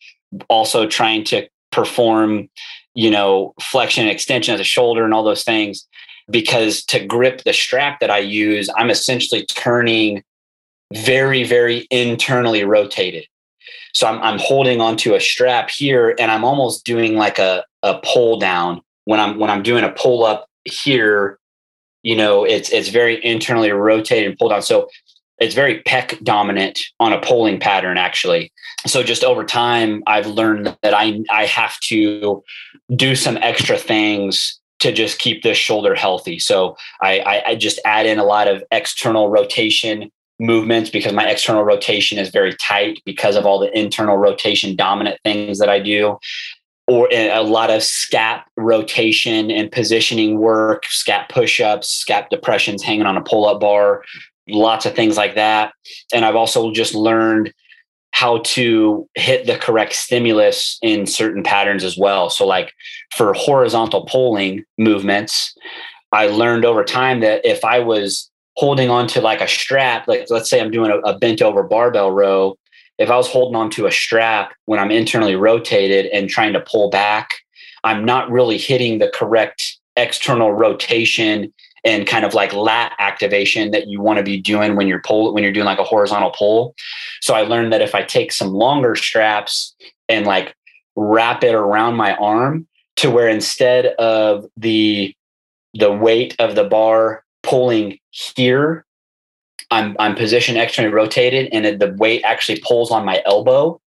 also 0.49 0.87
trying 0.87 1.23
to 1.25 1.47
perform, 1.71 2.49
you 2.95 3.11
know, 3.11 3.53
flexion 3.61 4.03
and 4.03 4.11
extension 4.11 4.53
of 4.53 4.57
the 4.57 4.63
shoulder 4.63 5.05
and 5.05 5.13
all 5.13 5.23
those 5.23 5.43
things 5.43 5.87
because 6.29 6.83
to 6.85 7.05
grip 7.05 7.43
the 7.43 7.53
strap 7.53 7.99
that 7.99 8.09
I 8.09 8.19
use, 8.19 8.69
I'm 8.75 8.89
essentially 8.89 9.45
turning 9.45 10.23
very, 10.93 11.43
very 11.43 11.87
internally 11.89 12.63
rotated. 12.63 13.25
So 13.93 14.07
I'm, 14.07 14.21
I'm 14.21 14.39
holding 14.39 14.81
onto 14.81 15.13
a 15.13 15.19
strap 15.19 15.69
here 15.69 16.15
and 16.17 16.31
I'm 16.31 16.43
almost 16.43 16.85
doing 16.85 17.15
like 17.15 17.39
a, 17.39 17.65
a 17.83 17.99
pull 18.03 18.39
down 18.39 18.81
when 19.05 19.19
I'm 19.19 19.39
when 19.39 19.49
I'm 19.49 19.63
doing 19.63 19.83
a 19.83 19.91
pull 19.91 20.23
up 20.23 20.47
here, 20.65 21.39
you 22.03 22.15
know, 22.15 22.43
it's 22.43 22.69
it's 22.69 22.89
very 22.89 23.23
internally 23.23 23.71
rotated 23.71 24.29
and 24.29 24.37
pulled 24.37 24.51
down. 24.51 24.61
So 24.61 24.89
it's 25.37 25.55
very 25.55 25.81
pec 25.83 26.23
dominant 26.23 26.79
on 26.99 27.13
a 27.13 27.19
pulling 27.19 27.59
pattern 27.59 27.97
actually. 27.97 28.51
So 28.85 29.03
just 29.03 29.23
over 29.23 29.43
time 29.43 30.03
I've 30.07 30.27
learned 30.27 30.75
that 30.83 30.93
I 30.93 31.21
I 31.29 31.45
have 31.45 31.79
to 31.81 32.43
do 32.95 33.15
some 33.15 33.37
extra 33.37 33.77
things 33.77 34.59
to 34.79 34.91
just 34.91 35.19
keep 35.19 35.43
this 35.43 35.57
shoulder 35.57 35.93
healthy. 35.93 36.39
So 36.39 36.75
I, 37.01 37.19
I, 37.19 37.49
I 37.49 37.55
just 37.55 37.79
add 37.85 38.07
in 38.07 38.17
a 38.17 38.23
lot 38.23 38.47
of 38.47 38.63
external 38.71 39.29
rotation 39.29 40.11
movements 40.39 40.89
because 40.89 41.13
my 41.13 41.29
external 41.29 41.63
rotation 41.63 42.17
is 42.17 42.29
very 42.29 42.55
tight 42.55 42.99
because 43.05 43.35
of 43.35 43.45
all 43.45 43.59
the 43.59 43.77
internal 43.77 44.17
rotation 44.17 44.75
dominant 44.75 45.19
things 45.23 45.59
that 45.59 45.69
I 45.69 45.79
do 45.79 46.17
or 46.91 47.07
a 47.13 47.39
lot 47.41 47.69
of 47.69 47.81
scap 47.81 48.41
rotation 48.57 49.49
and 49.49 49.71
positioning 49.71 50.39
work, 50.39 50.83
scap 50.87 51.29
push-ups, 51.29 52.03
scap 52.05 52.27
depressions 52.27 52.83
hanging 52.83 53.05
on 53.05 53.15
a 53.15 53.21
pull-up 53.21 53.61
bar, 53.61 54.03
lots 54.49 54.85
of 54.85 54.93
things 54.93 55.15
like 55.15 55.35
that. 55.35 55.71
And 56.13 56.25
I've 56.25 56.35
also 56.35 56.69
just 56.73 56.93
learned 56.93 57.53
how 58.11 58.39
to 58.39 59.07
hit 59.15 59.45
the 59.45 59.57
correct 59.57 59.93
stimulus 59.93 60.77
in 60.81 61.05
certain 61.05 61.43
patterns 61.43 61.85
as 61.85 61.97
well. 61.97 62.29
So, 62.29 62.45
like 62.45 62.73
for 63.15 63.33
horizontal 63.33 64.05
pulling 64.05 64.65
movements, 64.77 65.55
I 66.11 66.27
learned 66.27 66.65
over 66.65 66.83
time 66.83 67.21
that 67.21 67.39
if 67.45 67.63
I 67.63 67.79
was 67.79 68.29
holding 68.57 68.89
on 68.89 69.07
to 69.07 69.21
like 69.21 69.39
a 69.39 69.47
strap, 69.47 70.09
like 70.09 70.25
let's 70.29 70.49
say 70.49 70.59
I'm 70.59 70.71
doing 70.71 70.91
a, 70.91 70.97
a 71.09 71.17
bent 71.17 71.41
over 71.41 71.63
barbell 71.63 72.11
row, 72.11 72.57
if 72.97 73.09
I 73.09 73.17
was 73.17 73.27
holding 73.27 73.55
on 73.55 73.69
to 73.71 73.87
a 73.87 73.91
strap 73.91 74.53
when 74.65 74.79
I'm 74.79 74.91
internally 74.91 75.35
rotated 75.35 76.07
and 76.07 76.29
trying 76.29 76.53
to 76.53 76.59
pull 76.59 76.89
back, 76.89 77.33
I'm 77.83 78.05
not 78.05 78.29
really 78.29 78.57
hitting 78.57 78.99
the 78.99 79.11
correct 79.13 79.77
external 79.95 80.53
rotation 80.53 81.53
and 81.83 82.05
kind 82.05 82.25
of 82.25 82.33
like 82.33 82.53
lat 82.53 82.93
activation 82.99 83.71
that 83.71 83.87
you 83.87 84.01
want 84.01 84.17
to 84.17 84.23
be 84.23 84.39
doing 84.39 84.75
when 84.75 84.87
you're 84.87 85.01
pull 85.01 85.33
when 85.33 85.43
you're 85.43 85.51
doing 85.51 85.65
like 85.65 85.79
a 85.79 85.83
horizontal 85.83 86.31
pull. 86.31 86.75
So 87.21 87.33
I 87.33 87.41
learned 87.41 87.73
that 87.73 87.81
if 87.81 87.95
I 87.95 88.03
take 88.03 88.31
some 88.31 88.53
longer 88.53 88.95
straps 88.95 89.75
and 90.07 90.25
like 90.25 90.55
wrap 90.95 91.43
it 91.43 91.55
around 91.55 91.95
my 91.95 92.15
arm 92.15 92.67
to 92.97 93.09
where 93.09 93.29
instead 93.29 93.87
of 93.97 94.45
the 94.57 95.15
the 95.73 95.91
weight 95.91 96.35
of 96.37 96.55
the 96.55 96.65
bar 96.65 97.23
pulling 97.43 97.97
here, 98.11 98.85
I'm 99.71 99.95
I'm 99.99 100.15
positioned 100.15 100.57
externally 100.57 100.93
rotated 100.93 101.49
and 101.53 101.79
the 101.79 101.95
weight 101.97 102.23
actually 102.23 102.59
pulls 102.59 102.91
on 102.91 103.05
my 103.05 103.23
elbow, 103.25 103.81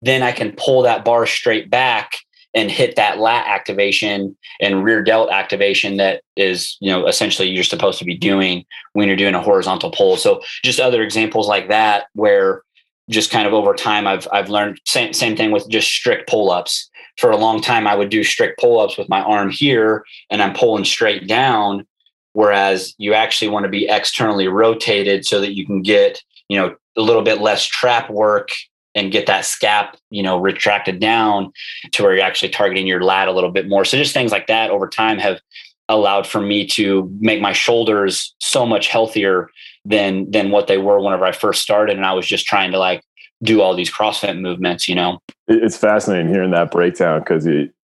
then 0.00 0.22
I 0.22 0.32
can 0.32 0.52
pull 0.56 0.82
that 0.82 1.04
bar 1.04 1.26
straight 1.26 1.70
back 1.70 2.12
and 2.54 2.70
hit 2.70 2.96
that 2.96 3.18
lat 3.18 3.46
activation 3.46 4.36
and 4.60 4.84
rear 4.84 5.02
delt 5.02 5.30
activation 5.30 5.96
that 5.96 6.22
is, 6.36 6.76
you 6.80 6.90
know, 6.90 7.06
essentially 7.06 7.48
you're 7.48 7.64
supposed 7.64 7.98
to 7.98 8.04
be 8.04 8.16
doing 8.16 8.64
when 8.92 9.08
you're 9.08 9.16
doing 9.16 9.34
a 9.34 9.40
horizontal 9.40 9.90
pull. 9.90 10.16
So 10.16 10.42
just 10.62 10.80
other 10.80 11.02
examples 11.02 11.48
like 11.48 11.68
that 11.68 12.06
where 12.14 12.62
just 13.08 13.30
kind 13.30 13.46
of 13.46 13.52
over 13.52 13.74
time 13.74 14.06
I've 14.06 14.28
I've 14.32 14.48
learned 14.48 14.80
same 14.86 15.12
same 15.12 15.36
thing 15.36 15.50
with 15.50 15.68
just 15.68 15.88
strict 15.88 16.28
pull-ups. 16.28 16.88
For 17.18 17.30
a 17.30 17.36
long 17.36 17.60
time 17.60 17.86
I 17.86 17.94
would 17.94 18.08
do 18.08 18.24
strict 18.24 18.58
pull-ups 18.58 18.96
with 18.96 19.08
my 19.08 19.20
arm 19.20 19.50
here 19.50 20.04
and 20.30 20.42
I'm 20.42 20.54
pulling 20.54 20.84
straight 20.84 21.26
down 21.26 21.86
whereas 22.32 22.94
you 22.98 23.14
actually 23.14 23.48
want 23.48 23.64
to 23.64 23.70
be 23.70 23.88
externally 23.88 24.48
rotated 24.48 25.24
so 25.24 25.40
that 25.40 25.54
you 25.54 25.66
can 25.66 25.82
get, 25.82 26.22
you 26.48 26.56
know, 26.56 26.74
a 26.96 27.00
little 27.00 27.22
bit 27.22 27.40
less 27.40 27.66
trap 27.66 28.10
work 28.10 28.50
and 28.94 29.12
get 29.12 29.26
that 29.26 29.44
scap, 29.44 29.94
you 30.10 30.22
know, 30.22 30.38
retracted 30.38 31.00
down 31.00 31.52
to 31.92 32.02
where 32.02 32.14
you're 32.14 32.24
actually 32.24 32.50
targeting 32.50 32.86
your 32.86 33.02
lat 33.02 33.28
a 33.28 33.32
little 33.32 33.50
bit 33.50 33.68
more. 33.68 33.84
So 33.84 33.96
just 33.96 34.12
things 34.12 34.32
like 34.32 34.46
that 34.48 34.70
over 34.70 34.88
time 34.88 35.18
have 35.18 35.40
allowed 35.88 36.26
for 36.26 36.40
me 36.40 36.66
to 36.66 37.10
make 37.20 37.40
my 37.40 37.52
shoulders 37.52 38.34
so 38.38 38.66
much 38.66 38.88
healthier 38.88 39.48
than 39.84 40.30
than 40.30 40.50
what 40.50 40.66
they 40.66 40.78
were 40.78 41.00
whenever 41.00 41.24
I 41.24 41.32
first 41.32 41.62
started. 41.62 41.96
And 41.96 42.06
I 42.06 42.12
was 42.12 42.26
just 42.26 42.46
trying 42.46 42.72
to 42.72 42.78
like 42.78 43.02
do 43.42 43.60
all 43.60 43.74
these 43.74 43.92
CrossFit 43.92 44.40
movements, 44.40 44.88
you 44.88 44.94
know. 44.94 45.18
It's 45.48 45.76
fascinating 45.76 46.28
hearing 46.28 46.52
that 46.52 46.70
breakdown 46.70 47.20
because 47.20 47.46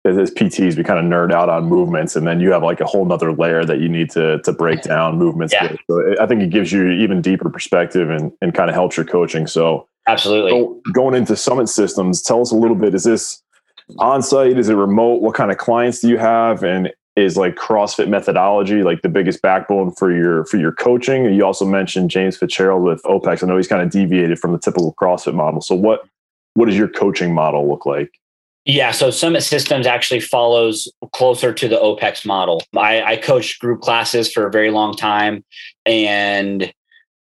as 0.05 0.31
PTs, 0.31 0.77
we 0.77 0.83
kind 0.83 0.99
of 0.99 1.05
nerd 1.05 1.33
out 1.33 1.49
on 1.49 1.65
movements, 1.65 2.15
and 2.15 2.25
then 2.25 2.39
you 2.39 2.51
have 2.51 2.63
like 2.63 2.79
a 2.79 2.85
whole 2.85 3.05
nother 3.05 3.33
layer 3.33 3.65
that 3.65 3.79
you 3.79 3.89
need 3.89 4.09
to 4.11 4.39
to 4.43 4.53
break 4.53 4.81
down 4.81 5.17
movements. 5.17 5.53
Yeah. 5.53 5.75
So 5.89 6.15
I 6.21 6.25
think 6.25 6.41
it 6.41 6.49
gives 6.49 6.71
you 6.71 6.89
even 6.89 7.21
deeper 7.21 7.49
perspective 7.49 8.09
and 8.09 8.31
and 8.41 8.53
kind 8.53 8.69
of 8.69 8.75
helps 8.75 8.97
your 8.97 9.05
coaching. 9.05 9.47
So 9.47 9.87
Absolutely. 10.07 10.51
So 10.51 10.81
going 10.91 11.15
into 11.15 11.35
Summit 11.35 11.69
Systems, 11.69 12.21
tell 12.21 12.41
us 12.41 12.51
a 12.51 12.55
little 12.55 12.75
bit. 12.75 12.95
Is 12.95 13.03
this 13.03 13.43
on 13.99 14.21
site? 14.23 14.57
Is 14.57 14.69
it 14.69 14.73
remote? 14.73 15.21
What 15.21 15.35
kind 15.35 15.51
of 15.51 15.57
clients 15.57 15.99
do 15.99 16.09
you 16.09 16.17
have? 16.17 16.63
And 16.63 16.91
is 17.15 17.37
like 17.37 17.55
CrossFit 17.55 18.07
methodology 18.07 18.81
like 18.81 19.01
the 19.01 19.09
biggest 19.09 19.41
backbone 19.41 19.91
for 19.91 20.11
your 20.11 20.45
for 20.45 20.57
your 20.57 20.71
coaching? 20.71 21.25
And 21.25 21.35
you 21.35 21.45
also 21.45 21.65
mentioned 21.65 22.09
James 22.09 22.37
Fitzgerald 22.37 22.83
with 22.83 23.03
OPEX. 23.03 23.43
I 23.43 23.47
know 23.47 23.57
he's 23.57 23.67
kind 23.67 23.81
of 23.81 23.89
deviated 23.89 24.39
from 24.39 24.53
the 24.53 24.59
typical 24.59 24.95
CrossFit 24.99 25.33
model. 25.33 25.61
So 25.61 25.75
what 25.75 26.05
what 26.55 26.65
does 26.65 26.77
your 26.77 26.87
coaching 26.87 27.33
model 27.33 27.69
look 27.69 27.85
like? 27.85 28.11
Yeah, 28.65 28.91
so 28.91 29.09
Summit 29.09 29.41
Systems 29.41 29.87
actually 29.87 30.19
follows 30.19 30.91
closer 31.11 31.53
to 31.53 31.67
the 31.67 31.77
OPEX 31.77 32.25
model. 32.25 32.61
I, 32.77 33.01
I 33.01 33.17
coached 33.17 33.59
group 33.59 33.81
classes 33.81 34.31
for 34.31 34.45
a 34.45 34.51
very 34.51 34.69
long 34.69 34.95
time, 34.95 35.43
and 35.85 36.71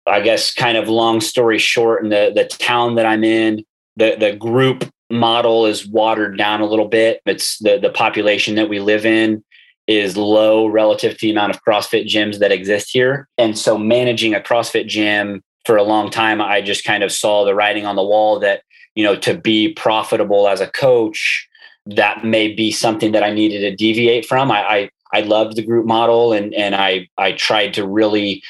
I 0.06 0.20
guess 0.20 0.52
kind 0.52 0.76
of 0.76 0.88
long 0.88 1.20
story 1.20 1.58
short, 1.58 2.02
in 2.02 2.10
the 2.10 2.32
the 2.34 2.44
town 2.44 2.96
that 2.96 3.06
I'm 3.06 3.24
in, 3.24 3.64
the 3.96 4.16
the 4.18 4.34
group 4.34 4.90
model 5.10 5.66
is 5.66 5.86
watered 5.86 6.36
down 6.36 6.60
a 6.60 6.66
little 6.66 6.88
bit. 6.88 7.20
It's 7.26 7.58
the 7.58 7.78
the 7.78 7.90
population 7.90 8.56
that 8.56 8.68
we 8.68 8.80
live 8.80 9.06
in 9.06 9.44
is 9.86 10.16
low 10.16 10.66
relative 10.66 11.12
to 11.14 11.26
the 11.26 11.30
amount 11.30 11.54
of 11.54 11.62
CrossFit 11.62 12.06
gyms 12.06 12.38
that 12.40 12.52
exist 12.52 12.90
here. 12.92 13.28
And 13.38 13.56
so 13.56 13.78
managing 13.78 14.34
a 14.34 14.40
CrossFit 14.40 14.86
gym 14.86 15.42
for 15.64 15.76
a 15.76 15.82
long 15.82 16.10
time, 16.10 16.42
I 16.42 16.60
just 16.60 16.84
kind 16.84 17.02
of 17.02 17.10
saw 17.10 17.44
the 17.44 17.54
writing 17.54 17.86
on 17.86 17.96
the 17.96 18.02
wall 18.02 18.38
that, 18.40 18.62
you 18.98 19.04
know, 19.04 19.14
to 19.14 19.38
be 19.38 19.72
profitable 19.74 20.48
as 20.48 20.60
a 20.60 20.66
coach, 20.66 21.48
that 21.86 22.24
may 22.24 22.52
be 22.52 22.72
something 22.72 23.12
that 23.12 23.22
I 23.22 23.32
needed 23.32 23.60
to 23.60 23.76
deviate 23.76 24.26
from. 24.26 24.50
I, 24.50 24.60
I 24.68 24.90
I 25.12 25.20
loved 25.20 25.54
the 25.54 25.62
group 25.62 25.86
model 25.86 26.32
and 26.32 26.52
and 26.52 26.74
I 26.74 27.08
I 27.16 27.30
tried 27.30 27.74
to 27.74 27.86
really 27.86 28.42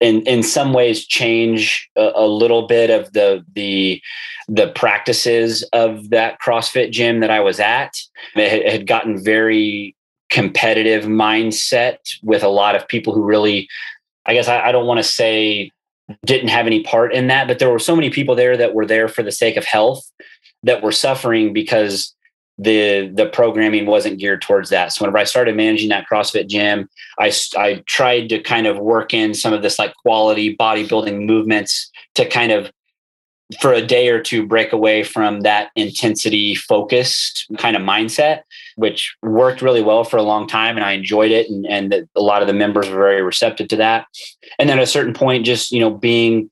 in 0.00 0.22
in 0.22 0.42
some 0.42 0.72
ways 0.72 1.06
change 1.06 1.88
a, 1.96 2.10
a, 2.16 2.26
little 2.26 2.66
bit 2.66 2.90
of 2.90 3.12
the 3.12 3.44
the 3.54 4.02
the 4.48 4.72
practices 4.74 5.62
of 5.72 6.10
that 6.10 6.40
CrossFit 6.44 6.90
gym 6.90 7.20
that 7.20 7.30
I 7.30 7.38
was 7.38 7.60
at. 7.60 7.96
It 8.34 8.68
had 8.68 8.88
gotten 8.88 9.22
very 9.22 9.94
competitive 10.30 11.04
mindset 11.04 11.98
with 12.24 12.42
a 12.42 12.48
lot 12.48 12.74
of 12.74 12.88
people 12.88 13.14
who 13.14 13.22
really, 13.22 13.68
I 14.26 14.34
guess 14.34 14.48
I, 14.48 14.62
I 14.62 14.72
don't 14.72 14.88
want 14.88 14.98
to 14.98 15.04
say 15.04 15.70
didn't 16.24 16.48
have 16.48 16.66
any 16.66 16.82
part 16.82 17.12
in 17.12 17.26
that, 17.28 17.48
but 17.48 17.58
there 17.58 17.70
were 17.70 17.78
so 17.78 17.96
many 17.96 18.10
people 18.10 18.34
there 18.34 18.56
that 18.56 18.74
were 18.74 18.86
there 18.86 19.08
for 19.08 19.22
the 19.22 19.32
sake 19.32 19.56
of 19.56 19.64
health 19.64 20.10
that 20.62 20.82
were 20.82 20.92
suffering 20.92 21.52
because 21.52 22.14
the 22.58 23.10
the 23.14 23.26
programming 23.26 23.86
wasn't 23.86 24.18
geared 24.18 24.42
towards 24.42 24.70
that. 24.70 24.92
So 24.92 25.02
whenever 25.02 25.18
I 25.18 25.24
started 25.24 25.56
managing 25.56 25.88
that 25.88 26.06
CrossFit 26.10 26.48
gym, 26.48 26.88
I 27.18 27.32
I 27.56 27.82
tried 27.86 28.28
to 28.28 28.40
kind 28.40 28.66
of 28.66 28.78
work 28.78 29.14
in 29.14 29.34
some 29.34 29.52
of 29.52 29.62
this 29.62 29.78
like 29.78 29.94
quality 29.96 30.56
bodybuilding 30.56 31.24
movements 31.24 31.90
to 32.14 32.28
kind 32.28 32.52
of 32.52 32.70
for 33.60 33.72
a 33.72 33.84
day 33.84 34.08
or 34.08 34.20
two 34.20 34.46
break 34.46 34.72
away 34.72 35.02
from 35.02 35.40
that 35.40 35.70
intensity 35.76 36.54
focused 36.54 37.46
kind 37.58 37.76
of 37.76 37.82
mindset 37.82 38.42
which 38.76 39.16
worked 39.22 39.62
really 39.62 39.82
well 39.82 40.04
for 40.04 40.16
a 40.16 40.22
long 40.22 40.46
time 40.46 40.76
and 40.76 40.84
i 40.84 40.92
enjoyed 40.92 41.30
it 41.30 41.48
and, 41.48 41.66
and 41.66 42.08
a 42.16 42.20
lot 42.20 42.42
of 42.42 42.48
the 42.48 42.54
members 42.54 42.88
were 42.88 42.96
very 42.96 43.22
receptive 43.22 43.68
to 43.68 43.76
that 43.76 44.06
and 44.58 44.68
then 44.68 44.78
at 44.78 44.84
a 44.84 44.86
certain 44.86 45.14
point 45.14 45.44
just 45.44 45.72
you 45.72 45.80
know 45.80 45.90
being 45.90 46.50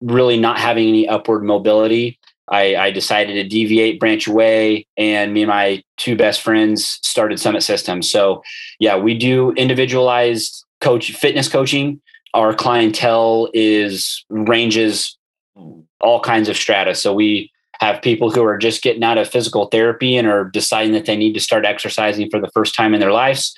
really 0.00 0.38
not 0.38 0.58
having 0.58 0.88
any 0.88 1.08
upward 1.08 1.42
mobility 1.42 2.18
I, 2.50 2.76
I, 2.76 2.90
decided 2.90 3.34
to 3.34 3.46
deviate, 3.46 4.00
branch 4.00 4.26
away, 4.26 4.86
and 4.96 5.34
me 5.34 5.42
and 5.42 5.50
my 5.50 5.82
two 5.98 6.16
best 6.16 6.40
friends 6.40 6.98
started 7.02 7.38
Summit 7.38 7.62
Systems. 7.62 8.10
So, 8.10 8.42
yeah, 8.78 8.96
we 8.96 9.18
do 9.18 9.52
individualized 9.52 10.64
coach 10.80 11.12
fitness 11.12 11.46
coaching. 11.46 12.00
Our 12.32 12.54
clientele 12.54 13.50
is 13.52 14.24
ranges 14.30 15.18
all 16.00 16.20
kinds 16.20 16.48
of 16.48 16.56
strata. 16.56 16.94
So 16.94 17.12
we 17.12 17.50
have 17.80 18.02
people 18.02 18.30
who 18.30 18.44
are 18.44 18.58
just 18.58 18.82
getting 18.82 19.04
out 19.04 19.18
of 19.18 19.28
physical 19.28 19.66
therapy 19.66 20.16
and 20.16 20.26
are 20.26 20.44
deciding 20.44 20.92
that 20.92 21.06
they 21.06 21.16
need 21.16 21.32
to 21.34 21.40
start 21.40 21.64
exercising 21.64 22.28
for 22.30 22.40
the 22.40 22.50
first 22.54 22.74
time 22.74 22.94
in 22.94 23.00
their 23.00 23.12
lives. 23.12 23.54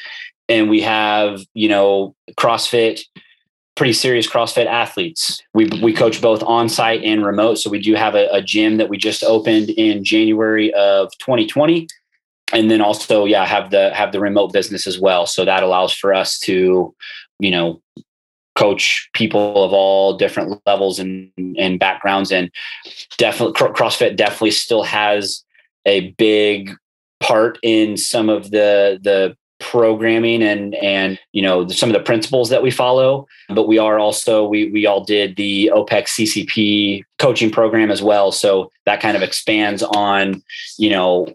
and 0.48 0.68
we 0.68 0.80
have 0.80 1.40
you 1.54 1.68
know 1.68 2.14
CrossFit 2.36 3.02
pretty 3.80 3.92
serious 3.94 4.28
CrossFit 4.28 4.66
athletes. 4.66 5.40
We 5.54 5.70
we 5.82 5.94
coach 5.94 6.20
both 6.20 6.42
on 6.42 6.68
site 6.68 7.02
and 7.02 7.24
remote. 7.24 7.54
So 7.54 7.70
we 7.70 7.80
do 7.80 7.94
have 7.94 8.14
a, 8.14 8.28
a, 8.30 8.42
gym 8.42 8.76
that 8.76 8.90
we 8.90 8.98
just 8.98 9.24
opened 9.24 9.70
in 9.70 10.04
January 10.04 10.70
of 10.74 11.10
2020, 11.18 11.88
and 12.52 12.70
then 12.70 12.82
also 12.82 13.24
yeah 13.24 13.46
have 13.46 13.70
the 13.70 13.90
have 13.94 14.12
the 14.12 14.20
remote 14.20 14.52
business 14.52 14.86
as 14.86 15.00
well. 15.00 15.24
So 15.24 15.46
that 15.46 15.62
allows 15.62 15.94
for 15.94 16.12
us 16.12 16.38
to 16.40 16.94
you 17.38 17.50
know 17.50 17.80
coach 18.60 19.08
people 19.14 19.64
of 19.64 19.72
all 19.72 20.16
different 20.16 20.60
levels 20.66 20.98
and 20.98 21.30
and 21.58 21.80
backgrounds. 21.80 22.30
And 22.30 22.50
definitely 23.16 23.54
CrossFit 23.54 24.16
definitely 24.16 24.50
still 24.50 24.82
has 24.82 25.42
a 25.86 26.10
big 26.12 26.70
part 27.20 27.58
in 27.62 27.96
some 27.96 28.28
of 28.28 28.50
the 28.50 28.98
the 29.02 29.36
programming 29.60 30.42
and 30.42 30.74
and 30.76 31.18
you 31.32 31.42
know 31.42 31.68
some 31.68 31.90
of 31.90 31.94
the 31.94 32.00
principles 32.00 32.50
that 32.50 32.62
we 32.62 32.70
follow. 32.70 33.26
But 33.48 33.66
we 33.66 33.78
are 33.78 33.98
also 33.98 34.46
we 34.46 34.70
we 34.70 34.84
all 34.86 35.04
did 35.04 35.36
the 35.36 35.70
OPEX 35.74 36.08
CCP 36.16 37.02
coaching 37.18 37.50
program 37.50 37.90
as 37.90 38.02
well. 38.02 38.30
So 38.30 38.70
that 38.84 39.00
kind 39.00 39.16
of 39.16 39.22
expands 39.22 39.82
on 39.82 40.42
you 40.78 40.90
know 40.90 41.32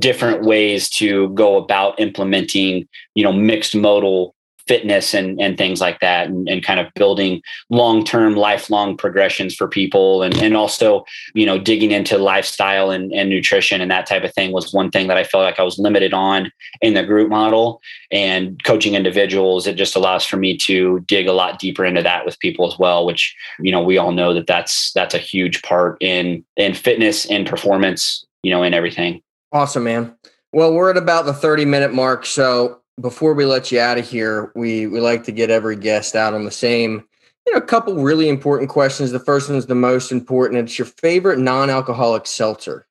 different 0.00 0.42
ways 0.42 0.90
to 0.90 1.28
go 1.28 1.56
about 1.56 2.00
implementing 2.00 2.88
you 3.14 3.22
know 3.22 3.32
mixed 3.32 3.76
modal 3.76 4.35
fitness 4.66 5.14
and, 5.14 5.40
and 5.40 5.56
things 5.56 5.80
like 5.80 6.00
that 6.00 6.28
and, 6.28 6.48
and 6.48 6.62
kind 6.62 6.80
of 6.80 6.92
building 6.94 7.42
long-term 7.70 8.34
lifelong 8.34 8.96
progressions 8.96 9.54
for 9.54 9.68
people 9.68 10.22
and, 10.22 10.36
and 10.38 10.56
also 10.56 11.04
you 11.34 11.46
know 11.46 11.58
digging 11.58 11.92
into 11.92 12.18
lifestyle 12.18 12.90
and, 12.90 13.12
and 13.12 13.30
nutrition 13.30 13.80
and 13.80 13.90
that 13.90 14.06
type 14.06 14.24
of 14.24 14.34
thing 14.34 14.52
was 14.52 14.72
one 14.72 14.90
thing 14.90 15.06
that 15.06 15.16
i 15.16 15.24
felt 15.24 15.44
like 15.44 15.60
i 15.60 15.62
was 15.62 15.78
limited 15.78 16.12
on 16.12 16.50
in 16.80 16.94
the 16.94 17.02
group 17.02 17.28
model 17.28 17.80
and 18.10 18.62
coaching 18.64 18.94
individuals 18.94 19.66
it 19.66 19.76
just 19.76 19.96
allows 19.96 20.24
for 20.24 20.36
me 20.36 20.56
to 20.56 21.00
dig 21.00 21.26
a 21.26 21.32
lot 21.32 21.58
deeper 21.58 21.84
into 21.84 22.02
that 22.02 22.24
with 22.24 22.38
people 22.40 22.66
as 22.66 22.78
well 22.78 23.06
which 23.06 23.34
you 23.60 23.72
know 23.72 23.82
we 23.82 23.98
all 23.98 24.12
know 24.12 24.34
that 24.34 24.46
that's 24.46 24.92
that's 24.92 25.14
a 25.14 25.18
huge 25.18 25.62
part 25.62 25.96
in 26.00 26.44
in 26.56 26.74
fitness 26.74 27.26
and 27.26 27.46
performance 27.46 28.26
you 28.42 28.50
know 28.50 28.62
in 28.62 28.74
everything. 28.74 29.22
Awesome 29.52 29.84
man. 29.84 30.16
Well 30.52 30.72
we're 30.72 30.90
at 30.90 30.96
about 30.96 31.26
the 31.26 31.32
30 31.32 31.64
minute 31.64 31.92
mark 31.92 32.26
so 32.26 32.80
before 33.00 33.34
we 33.34 33.44
let 33.44 33.70
you 33.70 33.80
out 33.80 33.98
of 33.98 34.08
here, 34.08 34.52
we 34.54 34.86
we 34.86 35.00
like 35.00 35.24
to 35.24 35.32
get 35.32 35.50
every 35.50 35.76
guest 35.76 36.14
out 36.14 36.34
on 36.34 36.44
the 36.44 36.50
same, 36.50 37.04
you 37.46 37.52
know, 37.52 37.58
a 37.58 37.62
couple 37.62 37.94
really 37.96 38.28
important 38.28 38.70
questions. 38.70 39.10
The 39.10 39.20
first 39.20 39.48
one 39.48 39.58
is 39.58 39.66
the 39.66 39.74
most 39.74 40.12
important. 40.12 40.64
It's 40.64 40.78
your 40.78 40.86
favorite 40.86 41.38
non-alcoholic 41.38 42.26
seltzer. 42.26 42.86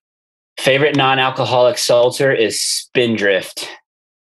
Favorite 0.60 0.96
non-alcoholic 0.96 1.78
seltzer 1.78 2.32
is 2.32 2.62
Spindrift. 2.62 3.68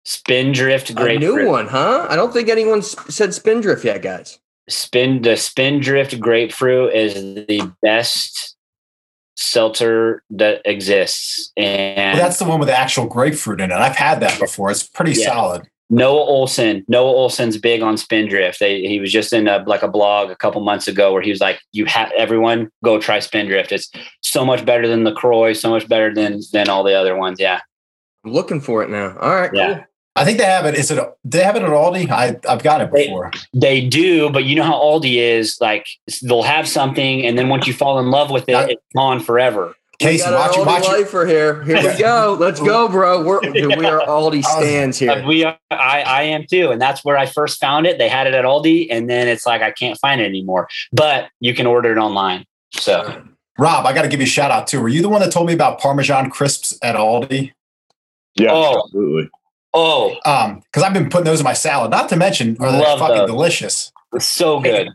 Spindrift 0.06 0.96
grapefruit. 0.96 1.40
A 1.40 1.44
new 1.44 1.48
one, 1.48 1.68
huh? 1.68 2.08
I 2.10 2.16
don't 2.16 2.34
think 2.34 2.50
anyone 2.50 2.82
said 2.82 3.34
Spindrift 3.34 3.86
yet, 3.86 4.02
guys. 4.02 4.40
Spin 4.68 5.22
the 5.22 5.36
Spindrift 5.36 6.20
grapefruit 6.20 6.94
is 6.94 7.46
the 7.48 7.72
best 7.82 8.56
seltzer 9.40 10.24
that 10.30 10.62
exists. 10.66 11.52
And 11.58 12.18
well, 12.18 12.28
that's 12.28 12.40
the 12.40 12.46
one 12.46 12.60
with 12.60 12.68
the 12.68 12.78
actual 12.78 13.08
grapefruit 13.08 13.62
in 13.62 13.72
it. 13.72 13.76
I've 13.76 13.96
had 13.96 14.20
that 14.20 14.40
before. 14.40 14.70
It's 14.70 14.84
pretty 14.84 15.14
yeah. 15.14 15.28
solid. 15.28 15.68
Noah 15.90 16.22
Olson. 16.22 16.86
Noah 16.88 17.12
Olson's 17.12 17.58
big 17.58 17.82
on 17.82 17.98
Spindrift. 17.98 18.60
They, 18.60 18.82
he 18.82 19.00
was 19.00 19.12
just 19.12 19.34
in 19.34 19.48
a, 19.48 19.64
like 19.66 19.82
a 19.82 19.88
blog 19.88 20.30
a 20.30 20.36
couple 20.36 20.62
months 20.62 20.88
ago 20.88 21.12
where 21.12 21.22
he 21.22 21.32
was 21.32 21.42
like, 21.42 21.60
"You 21.72 21.86
have 21.86 22.12
everyone 22.16 22.70
go 22.84 23.00
try 23.00 23.20
Spindrift. 23.20 23.72
It's 23.72 23.90
so 24.22 24.46
much 24.46 24.66
better 24.66 24.88
than 24.88 25.04
the 25.04 25.14
Croix, 25.14 25.54
So 25.54 25.72
much 25.72 25.88
better 25.88 26.14
than 26.14 26.42
than 26.54 26.70
all 26.70 26.84
the 26.84 26.94
other 26.94 27.18
ones." 27.18 27.40
Yeah, 27.40 27.62
I'm 28.24 28.34
looking 28.34 28.62
for 28.62 28.84
it 28.84 28.92
now. 28.92 29.18
All 29.18 29.34
right, 29.34 29.50
yeah. 29.52 29.74
Cool. 29.74 29.84
I 30.20 30.26
think 30.26 30.38
they 30.38 30.46
have 30.46 30.66
it. 30.66 30.76
Is 30.76 30.92
it? 30.92 31.00
They 31.24 31.44
have 31.44 31.56
it 31.56 31.64
at 31.64 31.70
Aldi. 31.70 32.10
I 32.10 32.38
I've 32.48 32.62
got 32.62 32.82
it 32.82 32.92
before. 32.92 33.32
They, 33.54 33.82
they, 33.82 33.88
do, 33.88 34.30
but 34.30 34.44
you 34.44 34.56
know 34.56 34.64
how 34.64 34.74
Aldi 34.74 35.16
is. 35.16 35.58
Like 35.62 35.88
they'll 36.22 36.44
have 36.44 36.68
something, 36.68 37.26
and 37.26 37.38
then 37.38 37.48
once 37.48 37.68
you 37.68 37.74
fall 37.74 38.00
in 38.00 38.12
love 38.12 38.30
with 38.30 38.50
it, 38.50 38.70
it's 38.70 38.84
gone 38.94 39.22
forever. 39.22 39.76
Casey, 40.00 40.32
watch 40.32 40.58
it. 40.58 40.66
Watch 40.66 40.88
lifer 40.88 41.26
here. 41.26 41.64
Here 41.64 41.76
we 41.76 41.98
go. 42.00 42.38
Let's 42.40 42.60
go, 42.60 42.88
bro. 42.88 43.24
We're 43.24 43.42
we 43.52 43.86
are 43.86 44.00
Aldi 44.00 44.44
stands 44.58 44.98
here. 44.98 45.26
We 45.26 45.44
are. 45.44 45.58
I 45.72 46.02
I 46.02 46.22
am 46.24 46.46
too, 46.50 46.72
and 46.72 46.82
that's 46.82 47.04
where 47.04 47.18
I 47.18 47.26
first 47.26 47.60
found 47.60 47.86
it. 47.86 47.98
They 47.98 48.08
had 48.08 48.26
it 48.26 48.34
at 48.34 48.46
Aldi, 48.46 48.88
and 48.90 49.10
then 49.10 49.28
it's 49.28 49.46
like 49.46 49.62
I 49.62 49.72
can't 49.72 49.98
find 50.00 50.22
it 50.22 50.26
anymore. 50.26 50.70
But 50.94 51.30
you 51.40 51.54
can 51.54 51.68
order 51.68 51.92
it 51.92 51.98
online. 51.98 52.46
So, 52.74 53.24
Rob, 53.58 53.86
I 53.86 53.94
got 53.94 54.04
to 54.04 54.08
give 54.08 54.22
you 54.22 54.26
a 54.26 54.30
shout 54.30 54.52
out 54.52 54.68
too. 54.68 54.82
Were 54.82 54.90
you 54.90 55.02
the 55.02 55.10
one 55.10 55.22
that 55.22 55.32
told 55.32 55.48
me 55.48 55.54
about 55.54 55.80
Parmesan 55.80 56.30
crisps 56.30 56.78
at 56.82 56.96
Aldi? 56.96 57.52
Yeah, 58.36 58.52
oh, 58.52 58.84
absolutely. 58.86 59.30
Oh, 59.74 60.16
um, 60.26 60.62
because 60.62 60.84
I've 60.84 60.94
been 60.94 61.10
putting 61.10 61.26
those 61.26 61.40
in 61.40 61.44
my 61.44 61.54
salad. 61.54 61.92
Not 61.92 62.10
to 62.10 62.16
mention, 62.16 62.58
are 62.60 62.72
they 62.72 62.80
fucking 62.80 63.18
those. 63.18 63.30
delicious? 63.30 63.92
It's 64.14 64.26
so 64.26 64.60
good. 64.60 64.90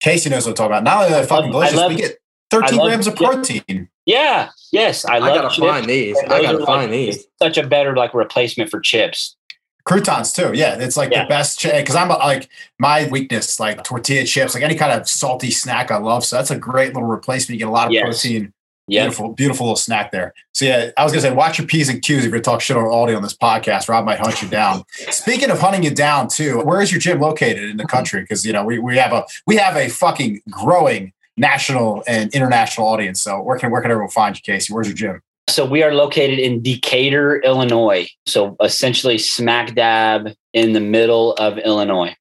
Casey 0.00 0.30
knows 0.30 0.44
what 0.44 0.50
I'm 0.50 0.56
talking 0.56 0.72
about. 0.72 0.84
Not 0.84 1.04
only 1.04 1.16
are 1.16 1.20
they 1.22 1.26
fucking 1.26 1.50
delicious, 1.50 1.76
love, 1.76 1.90
we 1.90 1.96
get 1.96 2.18
13 2.50 2.78
grams 2.78 3.06
of 3.06 3.16
protein. 3.16 3.88
Yeah. 4.06 4.50
Yes. 4.72 5.04
I, 5.04 5.16
I 5.16 5.20
gotta 5.20 5.48
chips. 5.48 5.58
find 5.58 5.86
these. 5.86 6.16
I 6.28 6.42
gotta 6.42 6.64
find 6.64 6.82
like, 6.82 6.90
these. 6.90 7.26
Such 7.40 7.58
a 7.58 7.66
better 7.66 7.96
like 7.96 8.14
replacement 8.14 8.70
for 8.70 8.80
chips. 8.80 9.36
Croutons 9.84 10.32
too. 10.32 10.52
Yeah. 10.54 10.76
It's 10.78 10.96
like 10.96 11.10
yeah. 11.10 11.24
the 11.24 11.28
best 11.28 11.62
because 11.62 11.94
I'm 11.94 12.08
like 12.08 12.48
my 12.78 13.08
weakness, 13.08 13.58
like 13.58 13.82
tortilla 13.84 14.24
chips, 14.24 14.54
like 14.54 14.62
any 14.62 14.74
kind 14.74 14.92
of 14.92 15.08
salty 15.08 15.50
snack 15.50 15.90
I 15.90 15.98
love. 15.98 16.24
So 16.24 16.36
that's 16.36 16.50
a 16.50 16.58
great 16.58 16.94
little 16.94 17.08
replacement. 17.08 17.58
You 17.58 17.66
get 17.66 17.68
a 17.68 17.72
lot 17.72 17.86
of 17.88 17.92
yes. 17.92 18.02
protein 18.02 18.52
Yep. 18.88 19.04
Beautiful, 19.04 19.32
beautiful 19.34 19.66
little 19.66 19.76
snack 19.76 20.10
there. 20.12 20.32
So 20.52 20.64
yeah, 20.64 20.90
I 20.96 21.04
was 21.04 21.12
gonna 21.12 21.22
say, 21.22 21.32
watch 21.32 21.58
your 21.58 21.66
P's 21.66 21.88
and 21.90 22.00
Q's 22.00 22.24
if 22.24 22.30
you're 22.30 22.40
talk 22.40 22.62
shit 22.62 22.76
on 22.76 22.84
Aldi 22.84 23.14
on 23.14 23.22
this 23.22 23.36
podcast. 23.36 23.88
Rob 23.88 24.04
might 24.04 24.18
hunt 24.18 24.40
you 24.42 24.48
down. 24.48 24.82
Speaking 25.10 25.50
of 25.50 25.60
hunting 25.60 25.82
you 25.82 25.94
down 25.94 26.28
too, 26.28 26.60
where 26.60 26.80
is 26.80 26.90
your 26.90 27.00
gym 27.00 27.20
located 27.20 27.68
in 27.68 27.76
the 27.76 27.84
country? 27.84 28.22
Because 28.22 28.46
you 28.46 28.52
know 28.52 28.64
we, 28.64 28.78
we 28.78 28.96
have 28.96 29.12
a 29.12 29.24
we 29.46 29.56
have 29.56 29.76
a 29.76 29.88
fucking 29.88 30.40
growing 30.50 31.12
national 31.36 32.02
and 32.06 32.34
international 32.34 32.86
audience. 32.86 33.20
So 33.20 33.40
where 33.42 33.58
can 33.58 33.70
where 33.70 33.82
can 33.82 33.90
everyone 33.90 34.10
find 34.10 34.34
you, 34.34 34.42
Casey? 34.42 34.72
Where's 34.72 34.88
your 34.88 34.96
gym? 34.96 35.22
So 35.48 35.64
we 35.64 35.82
are 35.82 35.94
located 35.94 36.38
in 36.38 36.62
Decatur, 36.62 37.40
Illinois. 37.40 38.08
So 38.26 38.56
essentially 38.62 39.18
smack 39.18 39.74
dab 39.74 40.34
in 40.52 40.72
the 40.72 40.80
middle 40.80 41.34
of 41.34 41.58
Illinois. 41.58 42.14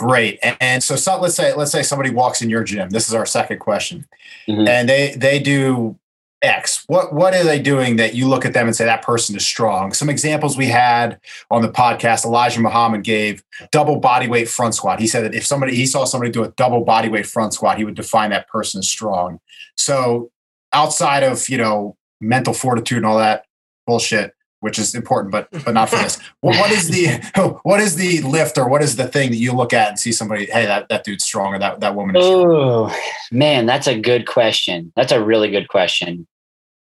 Great. 0.00 0.38
And, 0.42 0.56
and 0.60 0.82
so, 0.82 0.96
so, 0.96 1.20
let's 1.20 1.34
say 1.34 1.52
let's 1.52 1.70
say 1.70 1.82
somebody 1.82 2.08
walks 2.08 2.40
in 2.40 2.48
your 2.48 2.64
gym. 2.64 2.88
This 2.88 3.06
is 3.06 3.12
our 3.12 3.26
second 3.26 3.58
question, 3.58 4.06
mm-hmm. 4.48 4.66
and 4.66 4.88
they 4.88 5.14
they 5.14 5.38
do 5.38 5.98
X. 6.40 6.84
What 6.86 7.12
what 7.12 7.34
are 7.34 7.44
they 7.44 7.60
doing 7.60 7.96
that 7.96 8.14
you 8.14 8.26
look 8.26 8.46
at 8.46 8.54
them 8.54 8.66
and 8.66 8.74
say 8.74 8.86
that 8.86 9.02
person 9.02 9.36
is 9.36 9.44
strong? 9.44 9.92
Some 9.92 10.08
examples 10.08 10.56
we 10.56 10.68
had 10.68 11.20
on 11.50 11.60
the 11.60 11.68
podcast. 11.68 12.24
Elijah 12.24 12.60
Muhammad 12.60 13.02
gave 13.02 13.44
double 13.72 14.00
bodyweight 14.00 14.48
front 14.48 14.74
squat. 14.74 15.00
He 15.00 15.06
said 15.06 15.22
that 15.22 15.34
if 15.34 15.44
somebody 15.44 15.76
he 15.76 15.84
saw 15.84 16.06
somebody 16.06 16.32
do 16.32 16.44
a 16.44 16.48
double 16.52 16.82
bodyweight 16.82 17.26
front 17.26 17.52
squat, 17.52 17.76
he 17.76 17.84
would 17.84 17.94
define 17.94 18.30
that 18.30 18.48
person 18.48 18.78
as 18.78 18.88
strong. 18.88 19.38
So 19.76 20.30
outside 20.72 21.24
of 21.24 21.46
you 21.50 21.58
know 21.58 21.98
mental 22.22 22.54
fortitude 22.54 22.96
and 22.96 23.06
all 23.06 23.18
that 23.18 23.44
bullshit, 23.86 24.34
which 24.60 24.78
is 24.78 24.94
important, 24.94 25.32
but 25.32 25.48
but 25.64 25.74
not 25.74 25.88
for 25.88 25.96
this. 25.96 26.18
What, 26.40 26.58
what 26.58 26.70
is 26.70 26.88
the 26.88 27.58
what 27.64 27.80
is 27.80 27.96
the 27.96 28.20
lift 28.22 28.56
or 28.56 28.68
what 28.68 28.82
is 28.82 28.96
the 28.96 29.06
thing 29.06 29.30
that 29.30 29.36
you 29.36 29.52
look 29.52 29.72
at 29.72 29.88
and 29.88 29.98
see 29.98 30.12
somebody? 30.12 30.46
Hey, 30.46 30.64
that 30.66 30.88
that 30.88 31.04
dude's 31.04 31.24
strong 31.24 31.54
or 31.54 31.58
that 31.58 31.80
that 31.80 31.94
woman. 31.94 32.16
Oh 32.18 32.94
man, 33.30 33.66
that's 33.66 33.86
a 33.86 33.98
good 33.98 34.26
question. 34.26 34.92
That's 34.96 35.12
a 35.12 35.22
really 35.22 35.50
good 35.50 35.68
question. 35.68 36.26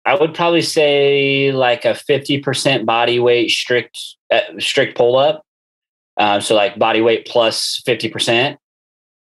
I 0.05 0.15
would 0.15 0.35
probably 0.35 0.63
say 0.63 1.53
like 1.53 1.85
a 1.85 1.95
fifty 1.95 2.41
percent 2.41 2.85
body 2.85 3.19
weight 3.19 3.51
strict 3.51 3.99
uh, 4.31 4.41
strict 4.59 4.97
pull 4.97 5.17
up. 5.17 5.45
Uh, 6.17 6.41
so 6.41 6.55
like 6.55 6.79
body 6.79 7.01
weight 7.01 7.27
plus 7.27 7.83
fifty 7.87 8.09
percent 8.09 8.59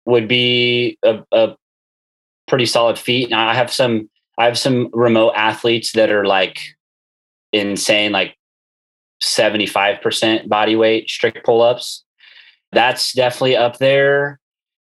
would 0.06 0.26
be 0.26 0.98
a, 1.04 1.22
a 1.32 1.56
pretty 2.48 2.66
solid 2.66 2.98
feat. 2.98 3.30
Now 3.30 3.48
I 3.48 3.54
have 3.54 3.72
some 3.72 4.10
I 4.38 4.46
have 4.46 4.58
some 4.58 4.88
remote 4.92 5.32
athletes 5.36 5.92
that 5.92 6.10
are 6.10 6.24
like 6.24 6.58
insane 7.52 8.12
like 8.12 8.36
75% 9.22 10.48
body 10.48 10.76
weight 10.76 11.08
strict 11.08 11.44
pull-ups. 11.44 12.04
That's 12.72 13.12
definitely 13.12 13.56
up 13.56 13.78
there. 13.78 14.38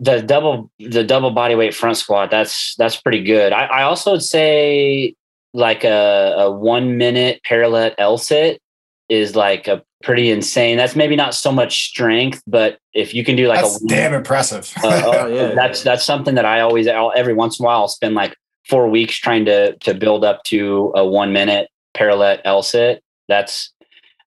The 0.00 0.22
double 0.22 0.70
the 0.78 1.02
double 1.02 1.32
body 1.32 1.56
weight 1.56 1.74
front 1.74 1.96
squat 1.96 2.30
that's 2.30 2.76
that's 2.76 3.00
pretty 3.00 3.22
good. 3.22 3.52
I, 3.52 3.64
I 3.64 3.82
also 3.82 4.12
would 4.12 4.22
say 4.22 5.14
like 5.54 5.82
a, 5.82 6.34
a 6.38 6.52
one 6.52 6.96
minute 6.96 7.40
parallel 7.44 7.92
l 7.98 8.16
sit 8.16 8.60
is 9.08 9.34
like 9.34 9.66
a 9.66 9.82
pretty 10.04 10.30
insane. 10.30 10.76
That's 10.76 10.94
maybe 10.94 11.16
not 11.16 11.34
so 11.34 11.50
much 11.50 11.88
strength 11.88 12.42
but 12.46 12.78
if 12.94 13.12
you 13.12 13.24
can 13.24 13.34
do 13.34 13.48
like 13.48 13.60
that's 13.60 13.82
a 13.82 13.86
damn 13.88 14.14
impressive. 14.14 14.72
Uh, 14.84 15.02
oh, 15.04 15.26
yeah, 15.26 15.54
that's 15.54 15.82
that's 15.82 16.04
something 16.04 16.36
that 16.36 16.44
i 16.44 16.60
always 16.60 16.86
I'll, 16.86 17.12
every 17.16 17.34
once 17.34 17.58
in 17.58 17.64
a 17.64 17.66
while 17.66 17.80
i'll 17.80 17.88
spend 17.88 18.14
like 18.14 18.36
four 18.68 18.88
weeks 18.88 19.16
trying 19.16 19.44
to 19.46 19.76
to 19.78 19.94
build 19.94 20.24
up 20.24 20.44
to 20.44 20.92
a 20.94 21.04
one 21.04 21.32
minute 21.32 21.68
parallel 21.98 22.38
L 22.44 22.62
sit. 22.62 23.02
That's 23.28 23.72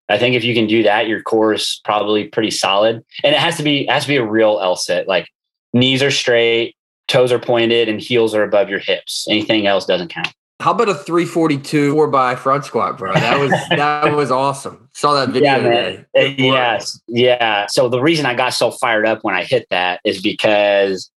I 0.10 0.18
think 0.18 0.36
if 0.36 0.44
you 0.44 0.54
can 0.54 0.68
do 0.68 0.84
that, 0.84 1.08
your 1.08 1.22
core 1.22 1.54
is 1.54 1.80
probably 1.86 2.26
pretty 2.26 2.52
solid. 2.52 3.04
And 3.24 3.34
it 3.34 3.40
has 3.40 3.56
to 3.58 3.64
be 3.64 3.86
has 3.86 4.04
to 4.04 4.10
be 4.10 4.18
a 4.18 4.26
real 4.26 4.60
L 4.62 4.76
sit. 4.76 5.08
Like 5.08 5.28
knees 5.74 6.04
are 6.04 6.12
straight, 6.12 6.76
toes 7.08 7.32
are 7.32 7.40
pointed, 7.40 7.88
and 7.88 8.02
heels 8.02 8.36
are 8.36 8.44
above 8.44 8.70
your 8.70 8.80
hips. 8.80 9.26
Anything 9.30 9.66
else 9.68 9.86
doesn't 9.86 10.10
count. 10.10 10.34
How 10.62 10.72
about 10.72 10.90
a 10.90 10.94
342 10.94 11.94
four 11.94 12.08
by 12.08 12.36
front 12.36 12.66
squat, 12.66 12.98
bro? 12.98 13.14
That 13.14 13.40
was 13.40 13.52
that 13.70 14.14
was 14.14 14.30
awesome. 14.30 14.90
Saw 14.94 15.14
that 15.14 15.30
video 15.30 15.50
Yeah, 15.50 15.58
today. 15.58 16.36
Yes, 16.38 17.00
yeah. 17.08 17.66
So 17.70 17.90
the 17.90 18.02
reason 18.02 18.26
I 18.28 18.36
got 18.36 18.54
so 18.54 18.70
fired 18.70 19.08
up 19.08 19.24
when 19.24 19.34
I 19.34 19.44
hit 19.44 19.66
that 19.72 20.02
is 20.04 20.22
because, 20.22 21.10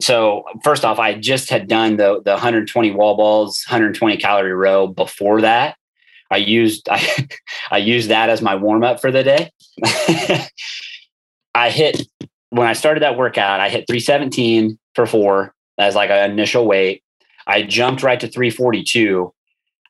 so 0.00 0.44
first 0.64 0.84
off, 0.84 0.98
I 0.98 1.14
just 1.14 1.50
had 1.50 1.68
done 1.68 1.96
the 1.96 2.20
the 2.24 2.32
120 2.32 2.90
wall 2.92 3.16
balls, 3.16 3.64
120 3.68 4.16
calorie 4.16 4.52
row 4.52 4.86
before 4.86 5.40
that. 5.42 5.76
I 6.30 6.38
used 6.38 6.88
I, 6.90 7.28
I 7.70 7.78
used 7.78 8.10
that 8.10 8.28
as 8.28 8.42
my 8.42 8.54
warm 8.54 8.84
up 8.84 9.00
for 9.00 9.10
the 9.10 9.22
day. 9.22 9.50
I 11.54 11.70
hit 11.70 12.06
when 12.50 12.66
I 12.66 12.72
started 12.72 13.02
that 13.02 13.16
workout. 13.16 13.60
I 13.60 13.68
hit 13.68 13.86
317 13.86 14.78
for 14.94 15.06
four 15.06 15.54
as 15.78 15.94
like 15.94 16.10
an 16.10 16.30
initial 16.30 16.66
weight. 16.66 17.02
I 17.46 17.62
jumped 17.62 18.02
right 18.02 18.20
to 18.20 18.28
342. 18.28 19.32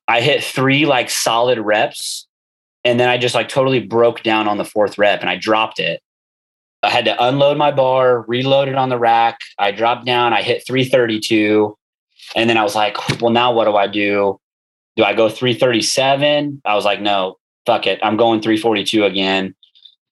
I 0.09 0.21
hit 0.21 0.43
three 0.43 0.87
like 0.87 1.11
solid 1.11 1.59
reps 1.59 2.27
and 2.85 2.99
then 2.99 3.09
I 3.09 3.19
just 3.19 3.35
like 3.35 3.49
totally 3.49 3.81
broke 3.81 4.23
down 4.23 4.49
on 4.49 4.59
the 4.59 4.65
fourth 4.65 4.99
rep 4.99 5.21
and 5.21 5.31
I 5.31 5.37
dropped 5.37 5.79
it. 5.79 6.03
I 6.83 6.91
had 6.91 7.05
to 7.05 7.25
unload 7.25 7.57
my 7.57 7.71
bar, 7.71 8.23
reload 8.23 8.69
it 8.69 8.75
on 8.75 8.89
the 8.89 8.99
rack. 8.99 9.39
I 9.59 9.71
dropped 9.71 10.05
down, 10.05 10.33
I 10.33 10.43
hit 10.43 10.67
332. 10.67 11.77
And 12.35 12.49
then 12.49 12.57
I 12.57 12.63
was 12.63 12.75
like, 12.75 12.97
well, 13.21 13.31
now 13.31 13.53
what 13.53 13.67
do 13.67 13.77
I 13.77 13.87
do? 13.87 14.41
Do 14.97 15.05
I 15.05 15.15
go 15.15 15.29
337? 15.29 16.63
I 16.65 16.75
was 16.75 16.85
like, 16.85 17.01
no, 17.01 17.37
fuck 17.67 17.87
it. 17.87 18.01
I'm 18.03 18.17
going 18.17 18.41
342 18.41 19.05
again. 19.05 19.55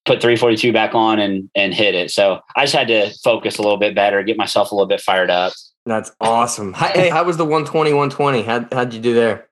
Put 0.07 0.23
342 0.23 0.73
back 0.73 0.95
on 0.95 1.19
and 1.19 1.51
and 1.55 1.75
hit 1.75 1.95
it. 1.95 2.11
So 2.11 2.41
I 2.57 2.65
just 2.65 2.75
had 2.75 2.89
to 2.89 3.11
focus 3.23 3.59
a 3.59 3.63
little 3.63 3.77
bit 3.77 3.95
better, 3.95 4.23
get 4.23 4.39
myself 4.39 4.71
a 4.71 4.75
little 4.75 4.89
bit 4.89 5.01
fired 5.01 5.31
up. 5.31 5.53
That's 5.85 6.11
awesome. 6.21 6.73
How, 6.73 6.89
hey, 6.89 7.11
how 7.11 7.25
was 7.25 7.37
the 7.37 7.45
120, 7.45 7.93
120? 7.93 8.43
How, 8.43 8.67
how'd 8.73 8.95
you 8.95 9.01
do 9.01 9.15
there? 9.15 9.51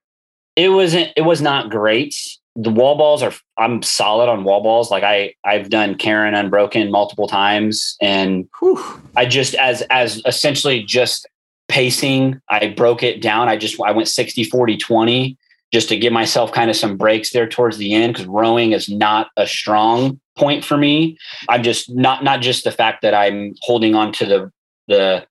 it 0.58 0.70
wasn't 0.70 1.12
it 1.16 1.22
was 1.22 1.40
not 1.40 1.70
great 1.70 2.14
the 2.60 2.70
wall 2.70 2.96
balls 2.96 3.22
are 3.22 3.32
i'm 3.56 3.82
solid 3.82 4.28
on 4.28 4.42
wall 4.42 4.62
balls. 4.62 4.90
Like 4.90 5.04
i 5.04 5.32
i've 5.44 5.70
done 5.70 5.94
karen 5.94 6.34
unbroken 6.34 6.90
multiple 6.90 7.28
times 7.28 7.96
and 8.02 8.48
Whew. 8.58 8.84
i 9.16 9.24
just 9.24 9.54
as 9.54 9.82
as 9.90 10.20
essentially 10.26 10.82
just 10.82 11.26
pacing 11.68 12.40
i 12.50 12.68
broke 12.68 13.02
it 13.02 13.22
down. 13.22 13.48
I 13.48 13.56
just 13.56 13.80
i 13.80 13.92
went 13.92 14.08
60 14.08 14.44
40 14.44 14.76
20 14.76 15.38
just 15.72 15.88
to 15.90 15.96
give 15.96 16.12
myself 16.12 16.50
kind 16.50 16.70
of 16.70 16.76
some 16.76 16.96
breaks 16.96 17.30
there 17.30 17.48
towards 17.48 17.76
the 17.76 17.94
end 17.94 18.14
because 18.14 18.26
rowing 18.26 18.72
is 18.72 18.88
not 18.88 19.28
a 19.36 19.46
strong 19.46 20.18
point 20.36 20.64
for 20.64 20.78
me. 20.78 21.18
I'm 21.48 21.62
just 21.62 21.94
not 21.94 22.24
not 22.24 22.40
just 22.40 22.64
the 22.64 22.72
fact 22.72 23.02
that 23.02 23.14
i'm 23.14 23.54
holding 23.62 23.94
on 23.94 24.12
to 24.14 24.26
the 24.26 24.52
the 24.88 25.26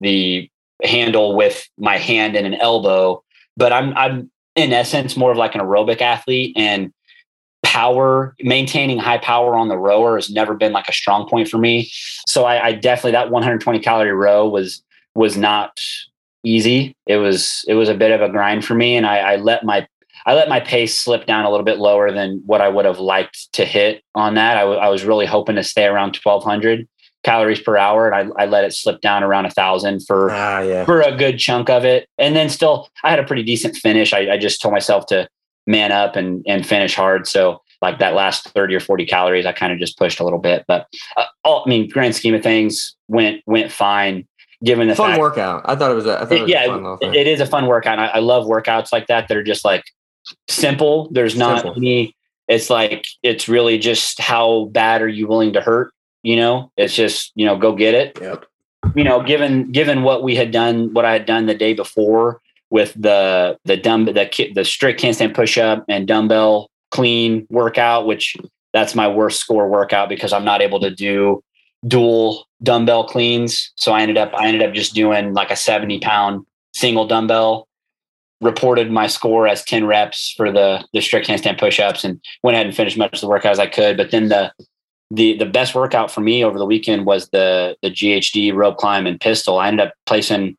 the 0.00 0.48
handle 0.84 1.34
with 1.34 1.68
my 1.76 1.98
hand 1.98 2.36
and 2.36 2.46
an 2.46 2.54
elbow 2.54 3.20
but 3.56 3.72
i'm 3.72 3.92
i'm 3.96 4.30
in 4.58 4.72
essence 4.72 5.16
more 5.16 5.30
of 5.30 5.38
like 5.38 5.54
an 5.54 5.60
aerobic 5.60 6.00
athlete 6.00 6.54
and 6.56 6.92
power 7.62 8.34
maintaining 8.40 8.98
high 8.98 9.18
power 9.18 9.54
on 9.54 9.68
the 9.68 9.78
rower 9.78 10.16
has 10.16 10.30
never 10.30 10.54
been 10.54 10.72
like 10.72 10.88
a 10.88 10.92
strong 10.92 11.28
point 11.28 11.48
for 11.48 11.58
me. 11.58 11.90
So 12.26 12.44
I, 12.44 12.66
I 12.66 12.72
definitely 12.72 13.12
that 13.12 13.30
120 13.30 13.78
calorie 13.80 14.12
row 14.12 14.48
was 14.48 14.82
was 15.14 15.36
not 15.36 15.80
easy. 16.44 16.94
It 17.06 17.16
was 17.16 17.64
it 17.68 17.74
was 17.74 17.88
a 17.88 17.94
bit 17.94 18.12
of 18.12 18.20
a 18.20 18.30
grind 18.30 18.64
for 18.64 18.74
me 18.74 18.96
and 18.96 19.06
i, 19.06 19.18
I 19.18 19.36
let 19.36 19.64
my 19.64 19.86
I 20.26 20.34
let 20.34 20.48
my 20.48 20.60
pace 20.60 20.98
slip 20.98 21.26
down 21.26 21.44
a 21.44 21.50
little 21.50 21.64
bit 21.64 21.78
lower 21.78 22.12
than 22.12 22.42
what 22.44 22.60
I 22.60 22.68
would 22.68 22.84
have 22.84 22.98
liked 22.98 23.52
to 23.54 23.64
hit 23.64 24.02
on 24.14 24.34
that. 24.34 24.58
I, 24.58 24.60
w- 24.60 24.78
I 24.78 24.88
was 24.88 25.04
really 25.04 25.24
hoping 25.24 25.56
to 25.56 25.62
stay 25.62 25.86
around 25.86 26.18
1200 26.22 26.86
calories 27.24 27.60
per 27.60 27.76
hour, 27.76 28.08
and 28.08 28.32
I, 28.38 28.42
I 28.42 28.46
let 28.46 28.64
it 28.64 28.72
slip 28.72 29.00
down 29.00 29.22
around 29.22 29.46
a 29.46 29.50
thousand 29.50 30.00
for 30.06 30.30
Ah, 30.30 30.60
yeah. 30.60 30.84
for 30.84 31.00
a 31.00 31.16
good 31.16 31.38
chunk 31.38 31.68
of 31.68 31.84
it. 31.84 32.08
And 32.18 32.34
then 32.36 32.48
still, 32.48 32.88
I 33.04 33.10
had 33.10 33.18
a 33.18 33.24
pretty 33.24 33.42
decent 33.42 33.76
finish. 33.76 34.12
I, 34.12 34.30
I 34.32 34.38
just 34.38 34.60
told 34.62 34.72
myself 34.72 35.06
to 35.06 35.28
man 35.66 35.92
up 35.92 36.16
and 36.16 36.44
and 36.46 36.66
finish 36.66 36.94
hard. 36.94 37.26
So 37.26 37.60
like 37.82 37.98
that 38.00 38.14
last 38.14 38.48
30 38.50 38.74
or 38.74 38.80
40 38.80 39.06
calories, 39.06 39.46
I 39.46 39.52
kind 39.52 39.72
of 39.72 39.78
just 39.78 39.98
pushed 39.98 40.18
a 40.20 40.24
little 40.24 40.38
bit. 40.38 40.64
But 40.66 40.86
uh, 41.16 41.24
all, 41.44 41.62
I 41.64 41.68
mean, 41.68 41.88
grand 41.88 42.14
scheme 42.16 42.34
of 42.34 42.42
things 42.42 42.96
went 43.08 43.42
went 43.46 43.70
fine. 43.72 44.26
Given 44.64 44.88
the 44.88 44.96
Fun 44.96 45.10
fact, 45.10 45.20
workout. 45.20 45.62
I 45.66 45.76
thought 45.76 45.92
it 45.92 45.94
was. 45.94 46.06
A, 46.06 46.16
I 46.20 46.24
thought 46.24 46.32
it 46.32 46.42
was 46.42 46.50
yeah, 46.50 46.64
a 46.64 46.98
fun 46.98 47.14
it 47.14 47.28
is 47.28 47.40
a 47.40 47.46
fun 47.46 47.66
workout. 47.66 48.00
I, 48.00 48.06
I 48.08 48.18
love 48.18 48.44
workouts 48.46 48.90
like 48.90 49.06
that 49.06 49.28
that 49.28 49.36
are 49.36 49.42
just 49.44 49.64
like 49.64 49.84
simple. 50.48 51.08
There's 51.12 51.36
not 51.36 51.62
Simple. 51.62 51.76
any. 51.76 52.16
It's 52.48 52.68
like 52.70 53.04
it's 53.22 53.48
really 53.48 53.78
just 53.78 54.20
how 54.20 54.64
bad 54.72 55.00
are 55.02 55.08
you 55.08 55.28
willing 55.28 55.52
to 55.52 55.60
hurt? 55.60 55.92
You 56.22 56.36
know, 56.36 56.72
it's 56.76 56.94
just 56.94 57.32
you 57.34 57.46
know 57.46 57.56
go 57.56 57.74
get 57.74 57.94
it. 57.94 58.18
Yep. 58.20 58.44
You 58.94 59.04
know, 59.04 59.22
given 59.22 59.70
given 59.72 60.02
what 60.02 60.22
we 60.22 60.36
had 60.36 60.50
done, 60.50 60.92
what 60.94 61.04
I 61.04 61.12
had 61.12 61.26
done 61.26 61.46
the 61.46 61.54
day 61.54 61.74
before 61.74 62.40
with 62.70 62.92
the 62.94 63.58
the 63.64 63.76
dumb 63.76 64.04
the 64.04 64.52
the 64.54 64.64
strict 64.64 65.00
handstand 65.00 65.34
push 65.34 65.58
up 65.58 65.84
and 65.88 66.06
dumbbell 66.06 66.70
clean 66.90 67.46
workout, 67.50 68.06
which 68.06 68.36
that's 68.72 68.94
my 68.94 69.08
worst 69.08 69.40
score 69.40 69.68
workout 69.68 70.08
because 70.08 70.32
I'm 70.32 70.44
not 70.44 70.62
able 70.62 70.80
to 70.80 70.90
do 70.90 71.42
dual 71.86 72.46
dumbbell 72.62 73.04
cleans. 73.04 73.72
So 73.76 73.92
I 73.92 74.02
ended 74.02 74.18
up 74.18 74.32
I 74.34 74.46
ended 74.46 74.62
up 74.62 74.74
just 74.74 74.94
doing 74.94 75.34
like 75.34 75.50
a 75.50 75.56
70 75.56 76.00
pound 76.00 76.46
single 76.74 77.06
dumbbell. 77.06 77.66
Reported 78.40 78.92
my 78.92 79.08
score 79.08 79.48
as 79.48 79.64
10 79.64 79.84
reps 79.86 80.32
for 80.36 80.52
the 80.52 80.84
the 80.92 81.00
strict 81.00 81.26
handstand 81.26 81.58
push-ups 81.58 82.04
and 82.04 82.20
went 82.42 82.54
ahead 82.54 82.66
and 82.66 82.76
finished 82.76 82.96
much 82.96 83.14
of 83.14 83.20
the 83.20 83.28
workout 83.28 83.52
as 83.52 83.58
I 83.58 83.66
could. 83.66 83.96
But 83.96 84.12
then 84.12 84.28
the 84.28 84.52
the 85.10 85.36
the 85.38 85.46
best 85.46 85.74
workout 85.74 86.10
for 86.10 86.20
me 86.20 86.44
over 86.44 86.58
the 86.58 86.66
weekend 86.66 87.06
was 87.06 87.28
the 87.30 87.76
the 87.82 87.90
GHD 87.90 88.54
rope 88.54 88.76
climb 88.76 89.06
and 89.06 89.20
pistol. 89.20 89.58
I 89.58 89.68
ended 89.68 89.86
up 89.88 89.94
placing 90.06 90.56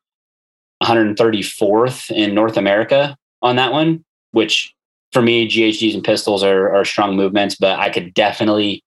134th 0.84 2.12
in 2.12 2.34
North 2.34 2.58
America 2.58 3.16
on 3.42 3.56
that 3.58 3.72
one, 3.72 4.04
which 4.32 4.74
for 5.12 5.22
me, 5.22 5.48
GHDs 5.48 5.94
and 5.96 6.04
pistols 6.04 6.44
are, 6.44 6.74
are 6.76 6.86
strong 6.86 7.16
movements, 7.16 7.56
but 7.56 7.80
I 7.80 7.90
could 7.90 8.14
definitely 8.14 8.84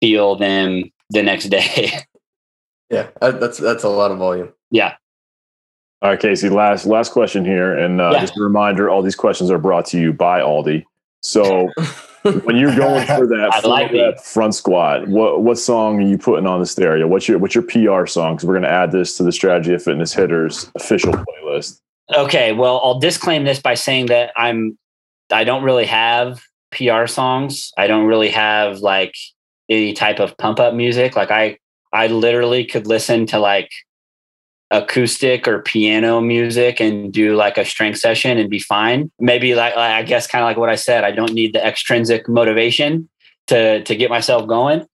feel 0.00 0.36
them 0.36 0.90
the 1.10 1.22
next 1.22 1.46
day. 1.48 1.90
Yeah. 2.92 3.06
That's 3.20 3.56
that's 3.58 3.84
a 3.84 3.88
lot 3.88 4.10
of 4.10 4.18
volume. 4.18 4.52
yeah. 4.72 4.96
All 6.02 6.10
right, 6.10 6.18
Casey. 6.18 6.48
Last 6.48 6.86
last 6.86 7.12
question 7.12 7.44
here, 7.44 7.72
and 7.78 8.00
uh, 8.00 8.10
Yeah. 8.14 8.20
just 8.20 8.36
a 8.36 8.42
reminder: 8.42 8.90
all 8.90 9.00
these 9.00 9.14
questions 9.14 9.48
are 9.48 9.58
brought 9.58 9.84
to 9.86 10.00
you 10.00 10.12
by 10.12 10.40
Aldi. 10.40 10.82
So 11.22 11.68
when 12.22 12.56
you're 12.56 12.74
going 12.74 13.06
for 13.06 13.26
that, 13.26 13.60
for 13.62 13.68
like 13.68 13.92
that 13.92 14.24
front 14.24 14.54
squat, 14.54 15.08
what 15.08 15.42
what 15.42 15.58
song 15.58 15.98
are 16.02 16.06
you 16.06 16.18
putting 16.18 16.46
on 16.46 16.60
the 16.60 16.66
stereo? 16.66 17.06
What's 17.06 17.28
your 17.28 17.38
what's 17.38 17.54
your 17.54 17.64
PR 17.64 18.06
song? 18.06 18.34
Because 18.34 18.46
we're 18.46 18.54
going 18.54 18.62
to 18.62 18.70
add 18.70 18.92
this 18.92 19.16
to 19.16 19.22
the 19.22 19.32
Strategy 19.32 19.74
of 19.74 19.82
Fitness 19.82 20.12
Hitters 20.12 20.70
official 20.74 21.12
playlist. 21.12 21.80
Okay, 22.14 22.52
well, 22.52 22.80
I'll 22.82 22.98
disclaim 22.98 23.44
this 23.44 23.60
by 23.60 23.74
saying 23.74 24.06
that 24.06 24.32
I'm 24.36 24.76
I 25.30 25.44
don't 25.44 25.62
really 25.62 25.86
have 25.86 26.42
PR 26.72 27.06
songs. 27.06 27.72
I 27.78 27.86
don't 27.86 28.06
really 28.06 28.30
have 28.30 28.80
like 28.80 29.14
any 29.68 29.92
type 29.92 30.18
of 30.18 30.36
pump 30.36 30.60
up 30.60 30.74
music. 30.74 31.16
Like 31.16 31.30
I 31.30 31.58
I 31.92 32.08
literally 32.08 32.64
could 32.64 32.86
listen 32.86 33.26
to 33.26 33.38
like 33.38 33.70
acoustic 34.70 35.48
or 35.48 35.62
piano 35.62 36.20
music 36.20 36.80
and 36.80 37.12
do 37.12 37.34
like 37.34 37.58
a 37.58 37.64
strength 37.64 37.98
session 37.98 38.38
and 38.38 38.48
be 38.48 38.58
fine. 38.58 39.10
Maybe 39.18 39.54
like 39.54 39.76
like- 39.76 39.92
I 39.92 40.02
guess 40.02 40.26
kind 40.26 40.42
of 40.42 40.46
like 40.46 40.56
what 40.56 40.68
I 40.68 40.76
said, 40.76 41.04
I 41.04 41.10
don't 41.10 41.32
need 41.32 41.52
the 41.54 41.66
extrinsic 41.66 42.28
motivation 42.28 43.08
to 43.48 43.82
to 43.82 43.96
get 43.96 44.10
myself 44.10 44.46
going. 44.46 44.86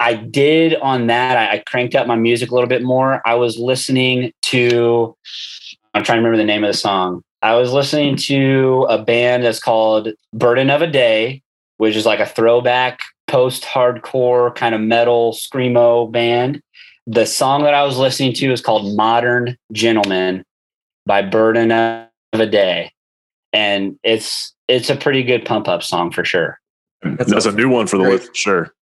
I 0.00 0.14
did 0.14 0.74
on 0.76 1.06
that. 1.06 1.36
I, 1.36 1.56
I 1.56 1.58
cranked 1.66 1.94
up 1.94 2.06
my 2.06 2.16
music 2.16 2.50
a 2.50 2.54
little 2.54 2.68
bit 2.68 2.82
more. 2.82 3.26
I 3.26 3.34
was 3.34 3.58
listening 3.58 4.32
to 4.42 5.16
I'm 5.94 6.02
trying 6.02 6.16
to 6.16 6.20
remember 6.20 6.36
the 6.36 6.44
name 6.44 6.64
of 6.64 6.68
the 6.68 6.76
song. 6.78 7.22
I 7.40 7.54
was 7.54 7.72
listening 7.72 8.16
to 8.16 8.86
a 8.88 9.02
band 9.02 9.44
that's 9.44 9.60
called 9.60 10.08
Burden 10.32 10.70
of 10.70 10.82
a 10.82 10.86
Day, 10.86 11.42
which 11.76 11.94
is 11.94 12.06
like 12.06 12.20
a 12.20 12.26
throwback 12.26 13.00
post 13.26 13.62
hardcore 13.62 14.54
kind 14.54 14.74
of 14.74 14.80
metal 14.80 15.32
screamo 15.32 16.10
band. 16.10 16.60
The 17.06 17.26
song 17.26 17.64
that 17.64 17.74
I 17.74 17.84
was 17.84 17.98
listening 17.98 18.32
to 18.34 18.52
is 18.52 18.60
called 18.60 18.96
Modern 18.96 19.56
Gentleman 19.72 20.44
by 21.06 21.22
Burden 21.22 21.70
of 21.70 22.08
a 22.32 22.46
Day. 22.46 22.92
And 23.52 23.98
it's 24.02 24.54
it's 24.68 24.90
a 24.90 24.96
pretty 24.96 25.22
good 25.22 25.44
pump 25.44 25.68
up 25.68 25.82
song 25.82 26.10
for 26.10 26.24
sure. 26.24 26.58
That's 27.02 27.30
That's, 27.30 27.32
awesome. 27.46 27.54
a 27.54 27.58
new 27.58 27.68
one 27.68 27.86
for 27.86 27.98
the 27.98 28.04
Great. 28.04 28.20
list, 28.20 28.36
sure. 28.36 28.72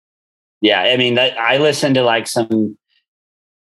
Yeah, 0.61 0.81
I 0.81 0.97
mean 0.97 1.15
that 1.15 1.37
I 1.39 1.59
listen 1.59 1.95
to 1.95 2.03
like 2.03 2.27
some 2.29 2.79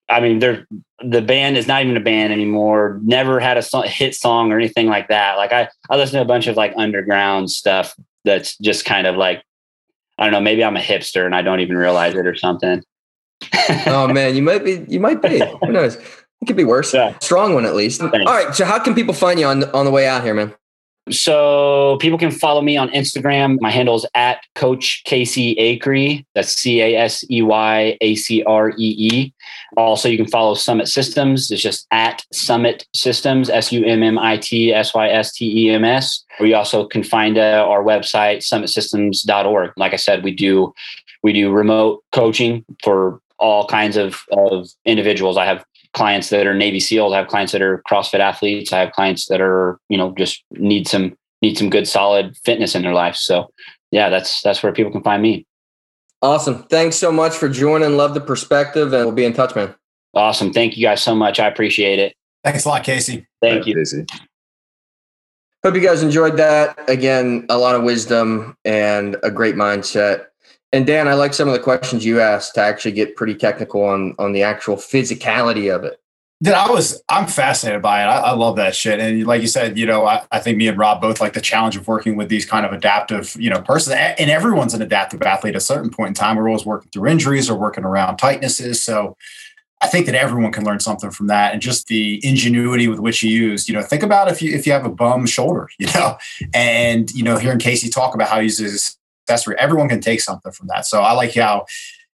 I 0.09 0.19
mean 0.19 0.39
they're 0.39 0.65
the 1.05 1.21
band 1.21 1.57
is 1.57 1.67
not 1.67 1.83
even 1.83 1.95
a 1.95 2.01
band 2.01 2.33
anymore. 2.33 2.99
Never 3.03 3.39
had 3.39 3.57
a 3.57 3.61
song, 3.61 3.83
hit 3.85 4.15
song 4.15 4.51
or 4.51 4.57
anything 4.57 4.87
like 4.87 5.07
that. 5.09 5.37
Like 5.37 5.53
I 5.53 5.69
I 5.89 5.95
listen 5.95 6.15
to 6.15 6.21
a 6.21 6.25
bunch 6.25 6.47
of 6.47 6.57
like 6.57 6.73
underground 6.75 7.51
stuff 7.51 7.95
that's 8.25 8.57
just 8.57 8.83
kind 8.83 9.05
of 9.05 9.15
like 9.15 9.43
I 10.17 10.23
don't 10.23 10.33
know, 10.33 10.41
maybe 10.41 10.63
I'm 10.63 10.75
a 10.75 10.81
hipster 10.81 11.25
and 11.25 11.35
I 11.35 11.43
don't 11.43 11.59
even 11.59 11.77
realize 11.77 12.15
it 12.15 12.25
or 12.25 12.35
something. 12.35 12.83
Oh 13.87 14.09
man, 14.11 14.35
you 14.35 14.41
might 14.41 14.63
be. 14.63 14.85
You 14.87 14.99
might 14.99 15.21
be. 15.21 15.41
Who 15.61 15.71
knows? 15.71 15.95
It 15.95 16.45
could 16.45 16.55
be 16.57 16.65
worse. 16.65 16.93
Yeah. 16.93 17.17
Strong 17.19 17.53
one 17.53 17.65
at 17.65 17.75
least. 17.75 18.01
All 18.01 18.09
Thanks. 18.09 18.29
right. 18.29 18.53
So 18.53 18.65
how 18.65 18.79
can 18.79 18.93
people 18.93 19.13
find 19.13 19.39
you 19.39 19.47
on 19.47 19.63
on 19.71 19.85
the 19.85 19.91
way 19.91 20.07
out 20.07 20.23
here, 20.23 20.33
man? 20.33 20.53
So 21.09 21.97
people 22.01 22.17
can 22.17 22.31
follow 22.31 22.61
me 22.61 22.75
on 22.75 22.89
Instagram. 22.89 23.57
My 23.61 23.71
handle 23.71 23.95
is 23.95 24.05
at 24.13 24.41
Coach 24.55 25.03
Casey 25.05 25.55
Acree. 25.55 26.25
That's 26.35 26.51
C 26.51 26.81
A 26.81 26.97
S 26.97 27.23
E 27.29 27.41
Y 27.41 27.97
A 28.01 28.15
C 28.15 28.43
R 28.43 28.71
E 28.71 28.75
E. 28.77 29.33
Also, 29.77 30.09
you 30.09 30.17
can 30.17 30.27
follow 30.27 30.53
Summit 30.53 30.87
Systems. 30.87 31.49
It's 31.49 31.61
just 31.61 31.87
at 31.91 32.25
Summit 32.33 32.85
Systems, 32.93 33.49
S 33.49 33.71
U 33.71 33.85
M 33.85 34.03
M 34.03 34.19
I 34.19 34.37
T 34.37 34.73
S 34.73 34.93
Y 34.93 35.07
S 35.07 35.33
T 35.33 35.67
E 35.67 35.69
M 35.69 35.85
S. 35.85 36.23
We 36.39 36.53
also 36.53 36.85
can 36.85 37.03
find 37.03 37.37
uh, 37.37 37.65
our 37.67 37.83
website, 37.83 38.37
summitsystems.org. 38.37 39.71
Like 39.77 39.93
I 39.93 39.97
said, 39.97 40.23
we 40.23 40.31
do 40.31 40.73
we 41.23 41.33
do 41.33 41.51
remote 41.51 42.03
coaching 42.11 42.65
for 42.83 43.21
all 43.39 43.67
kinds 43.67 43.97
of, 43.97 44.23
of 44.31 44.69
individuals. 44.85 45.37
I 45.37 45.45
have 45.45 45.63
clients 45.93 46.29
that 46.29 46.45
are 46.45 46.53
Navy 46.53 46.79
SEALs. 46.79 47.13
I 47.13 47.17
have 47.17 47.27
clients 47.27 47.51
that 47.53 47.61
are 47.61 47.81
CrossFit 47.89 48.19
athletes. 48.19 48.71
I 48.73 48.79
have 48.79 48.91
clients 48.91 49.27
that 49.27 49.41
are, 49.41 49.79
you 49.89 49.97
know, 49.97 50.13
just 50.17 50.43
need 50.51 50.87
some 50.87 51.15
need 51.41 51.57
some 51.57 51.69
good 51.69 51.87
solid 51.87 52.35
fitness 52.43 52.75
in 52.75 52.81
their 52.81 52.93
life. 52.93 53.15
So 53.15 53.51
yeah, 53.91 54.09
that's 54.09 54.41
that's 54.41 54.61
where 54.63 54.73
people 54.73 54.91
can 54.91 55.03
find 55.03 55.21
me. 55.21 55.45
Awesome. 56.21 56.63
Thanks 56.63 56.95
so 56.95 57.11
much 57.11 57.35
for 57.35 57.47
joining. 57.47 57.95
Love 57.95 58.13
the 58.13 58.21
perspective 58.21 58.91
and 58.93 59.05
we'll 59.05 59.15
be 59.15 59.25
in 59.25 59.33
touch, 59.33 59.55
man. 59.55 59.75
Awesome. 60.13 60.51
Thank 60.51 60.75
you 60.75 60.83
guys 60.83 61.01
so 61.01 61.13
much. 61.13 61.39
I 61.39 61.47
appreciate 61.47 61.99
it. 61.99 62.15
Thanks 62.43 62.65
a 62.65 62.69
lot, 62.69 62.83
Casey. 62.83 63.27
Thank 63.41 63.57
Right, 63.59 63.67
you. 63.67 63.75
Casey. 63.75 64.05
Hope 65.63 65.75
you 65.75 65.81
guys 65.81 66.01
enjoyed 66.01 66.37
that. 66.37 66.77
Again, 66.89 67.45
a 67.49 67.57
lot 67.57 67.75
of 67.75 67.83
wisdom 67.83 68.55
and 68.65 69.17
a 69.21 69.29
great 69.29 69.55
mindset. 69.55 70.27
And 70.73 70.85
Dan, 70.85 71.07
I 71.07 71.13
like 71.13 71.33
some 71.33 71.47
of 71.47 71.53
the 71.53 71.59
questions 71.59 72.05
you 72.05 72.19
asked 72.19 72.55
to 72.55 72.61
actually 72.61 72.91
get 72.91 73.15
pretty 73.15 73.35
technical 73.35 73.83
on 73.83 74.15
on 74.19 74.33
the 74.33 74.43
actual 74.43 74.75
physicality 74.75 75.73
of 75.73 75.83
it. 75.83 75.99
Dude, 76.43 76.53
I 76.53 76.69
was 76.69 77.01
I'm 77.09 77.25
fascinated 77.25 77.81
by 77.81 78.03
it. 78.03 78.05
I, 78.05 78.17
I 78.19 78.31
love 78.33 78.57
that 78.57 78.75
shit. 78.75 78.99
And 78.99 79.25
like 79.25 79.41
you 79.41 79.47
said, 79.47 79.77
you 79.77 79.87
know, 79.87 80.05
I, 80.05 80.23
I 80.31 80.39
think 80.39 80.57
me 80.57 80.67
and 80.67 80.77
Rob 80.77 81.01
both 81.01 81.19
like 81.19 81.33
the 81.33 81.41
challenge 81.41 81.75
of 81.75 81.87
working 81.87 82.15
with 82.15 82.29
these 82.29 82.45
kind 82.45 82.65
of 82.65 82.73
adaptive, 82.73 83.35
you 83.39 83.49
know, 83.49 83.61
person. 83.61 83.97
And 83.97 84.29
everyone's 84.29 84.75
an 84.75 84.81
adaptive 84.83 85.23
athlete 85.23 85.55
at 85.55 85.57
a 85.57 85.61
certain 85.61 85.89
point 85.89 86.09
in 86.09 86.13
time. 86.13 86.35
We're 86.35 86.47
always 86.47 86.65
working 86.65 86.91
through 86.91 87.09
injuries 87.09 87.49
or 87.49 87.57
working 87.57 87.85
around 87.85 88.17
tightnesses. 88.17 88.75
So 88.75 89.15
I 89.81 89.87
think 89.87 90.05
that 90.05 90.15
everyone 90.15 90.51
can 90.51 90.63
learn 90.63 90.79
something 90.79 91.11
from 91.11 91.27
that, 91.27 91.53
and 91.53 91.61
just 91.61 91.87
the 91.87 92.19
ingenuity 92.23 92.87
with 92.87 92.99
which 92.99 93.23
you 93.23 93.29
use. 93.29 93.67
You 93.67 93.75
know, 93.75 93.81
think 93.81 94.03
about 94.03 94.27
if 94.27 94.41
you 94.41 94.53
if 94.53 94.67
you 94.67 94.73
have 94.73 94.85
a 94.85 94.89
bum 94.89 95.25
shoulder, 95.25 95.69
you 95.79 95.87
know, 95.93 96.17
and 96.53 97.09
you 97.11 97.23
know, 97.23 97.37
hearing 97.37 97.59
Casey 97.59 97.89
talk 97.89 98.13
about 98.13 98.29
how 98.29 98.37
he 98.37 98.43
uses 98.43 98.97
his 99.27 99.33
accessory, 99.33 99.55
everyone 99.59 99.89
can 99.89 100.01
take 100.01 100.21
something 100.21 100.51
from 100.51 100.67
that. 100.67 100.85
So 100.85 101.01
I 101.01 101.13
like 101.13 101.35
how 101.35 101.65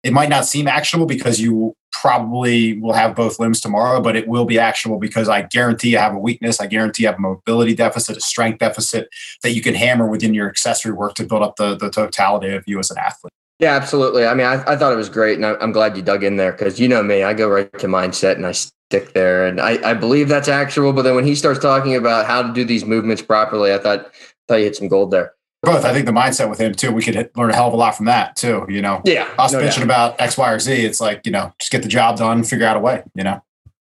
it 0.04 0.14
might 0.14 0.30
not 0.30 0.46
seem 0.46 0.68
actionable 0.68 1.06
because 1.06 1.40
you 1.40 1.76
probably 1.92 2.80
will 2.80 2.94
have 2.94 3.16
both 3.16 3.40
limbs 3.40 3.62
tomorrow, 3.62 4.02
but 4.02 4.16
it 4.16 4.28
will 4.28 4.46
be 4.46 4.60
actionable 4.60 5.00
because 5.00 5.30
I 5.30 5.44
guarantee 5.44 5.92
you 5.92 5.98
have 5.98 6.14
a 6.14 6.20
weakness. 6.20 6.60
I 6.60 6.68
guarantee 6.68 7.04
you 7.04 7.08
have 7.08 7.18
a 7.18 7.22
mobility 7.22 7.74
deficit, 7.74 8.18
a 8.18 8.22
strength 8.22 8.60
deficit 8.60 9.08
that 9.44 9.52
you 9.52 9.62
can 9.62 9.76
hammer 9.76 10.08
within 10.08 10.34
your 10.34 10.50
accessory 10.50 10.92
work 10.92 11.14
to 11.16 11.26
build 11.26 11.42
up 11.42 11.56
the, 11.56 11.76
the 11.76 11.90
totality 11.90 12.54
of 12.54 12.64
you 12.68 12.80
as 12.80 12.92
an 12.92 12.98
athlete. 12.98 13.32
Yeah, 13.60 13.76
absolutely. 13.76 14.26
I 14.26 14.34
mean, 14.34 14.48
I, 14.48 14.62
I 14.68 14.76
thought 14.76 14.92
it 14.92 14.98
was 14.98 15.10
great, 15.10 15.38
and 15.38 15.46
I, 15.46 15.56
I'm 15.62 15.72
glad 15.72 15.96
you 15.96 16.02
dug 16.04 16.24
in 16.24 16.36
there 16.36 16.52
because 16.52 16.80
you 16.80 16.88
know 16.88 17.02
me, 17.02 17.24
I 17.24 17.34
go 17.34 17.48
right 17.48 17.72
to 17.80 17.88
mindset 17.88 18.36
and 18.36 18.46
I 18.46 18.52
stick 18.52 19.14
there, 19.14 19.48
and 19.48 19.62
I, 19.62 19.92
I 19.92 19.94
believe 19.94 20.28
that's 20.28 20.50
actual. 20.50 20.92
But 20.92 21.04
then 21.04 21.16
when 21.16 21.26
he 21.26 21.36
starts 21.36 21.60
talking 21.60 21.96
about 21.96 22.26
how 22.26 22.42
to 22.42 22.52
do 22.52 22.66
these 22.66 22.84
movements 22.84 23.22
properly, 23.22 23.72
I 23.72 23.78
thought 23.78 24.08
I 24.08 24.10
thought 24.48 24.56
you 24.56 24.66
hit 24.66 24.76
some 24.76 24.90
gold 24.90 25.12
there. 25.12 25.34
Both, 25.64 25.86
I 25.86 25.94
think 25.94 26.06
the 26.06 26.12
mindset 26.12 26.50
with 26.50 26.60
him 26.60 26.74
too, 26.76 26.92
we 26.92 27.02
could 27.02 27.30
learn 27.38 27.50
a 27.50 27.56
hell 27.56 27.68
of 27.68 27.74
a 27.74 27.78
lot 27.78 27.96
from 27.96 28.06
that 28.08 28.36
too. 28.36 28.66
You 28.70 28.82
know, 28.82 29.02
Yeah, 29.06 29.30
us 29.40 29.54
no 29.54 29.60
bitching 29.60 29.78
doubt. 29.78 29.84
about 29.84 30.22
X, 30.22 30.38
Y, 30.38 30.52
or 30.52 30.60
Z, 30.60 30.74
it's 30.74 31.00
like, 31.00 31.26
you 31.26 31.32
know, 31.32 31.54
just 31.58 31.72
get 31.72 31.84
the 31.84 31.88
job 31.88 32.18
done, 32.18 32.44
figure 32.44 32.66
out 32.68 32.76
a 32.76 32.82
way, 32.82 33.02
you 33.16 33.24
know? 33.24 33.42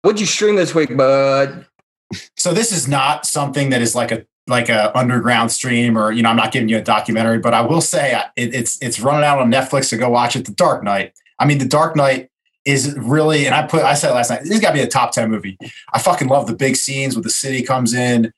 What'd 0.03 0.21
you 0.21 0.27
stream 0.27 0.57
this 0.57 0.75
week, 0.75 0.97
bud? 0.97 1.67
So 2.37 2.53
this 2.53 2.73
is 2.73 2.89
not 2.89 3.25
something 3.25 3.71
that 3.71 3.81
is 3.83 3.95
like 3.95 4.11
a 4.11 4.27
like 4.49 4.69
a 4.69 4.97
underground 4.99 5.53
stream 5.53 5.97
or 5.97 6.11
you 6.11 6.23
know 6.25 6.29
I'm 6.31 6.37
not 6.37 6.51
giving 6.51 6.69
you 6.69 6.79
a 6.79 6.83
documentary, 6.83 7.39
but 7.39 7.55
I 7.55 7.61
will 7.61 7.81
say 7.81 8.21
it, 8.37 8.53
it's 8.53 8.83
it's 8.83 8.99
running 8.99 9.23
out 9.25 9.39
on 9.39 9.53
Netflix 9.53 9.91
to 9.91 9.97
go 9.97 10.11
watch 10.11 10.35
it. 10.35 10.45
The 10.47 10.53
Dark 10.53 10.83
Knight. 10.83 11.13
I 11.39 11.47
mean, 11.47 11.59
The 11.59 11.67
Dark 11.67 11.95
Knight 11.95 12.31
is 12.65 12.95
really, 12.99 13.47
and 13.47 13.55
I 13.55 13.67
put 13.67 13.85
I 13.85 13.95
said 13.95 14.11
last 14.13 14.29
night, 14.31 14.43
this 14.43 14.59
got 14.59 14.71
to 14.71 14.75
be 14.75 14.81
a 14.81 14.89
top 14.89 15.13
ten 15.13 15.31
movie. 15.31 15.57
I 15.93 16.01
fucking 16.01 16.27
love 16.27 16.49
the 16.49 16.57
big 16.57 16.75
scenes 16.75 17.15
where 17.15 17.23
the 17.23 17.31
city 17.31 17.63
comes 17.63 17.95
in. 17.95 18.33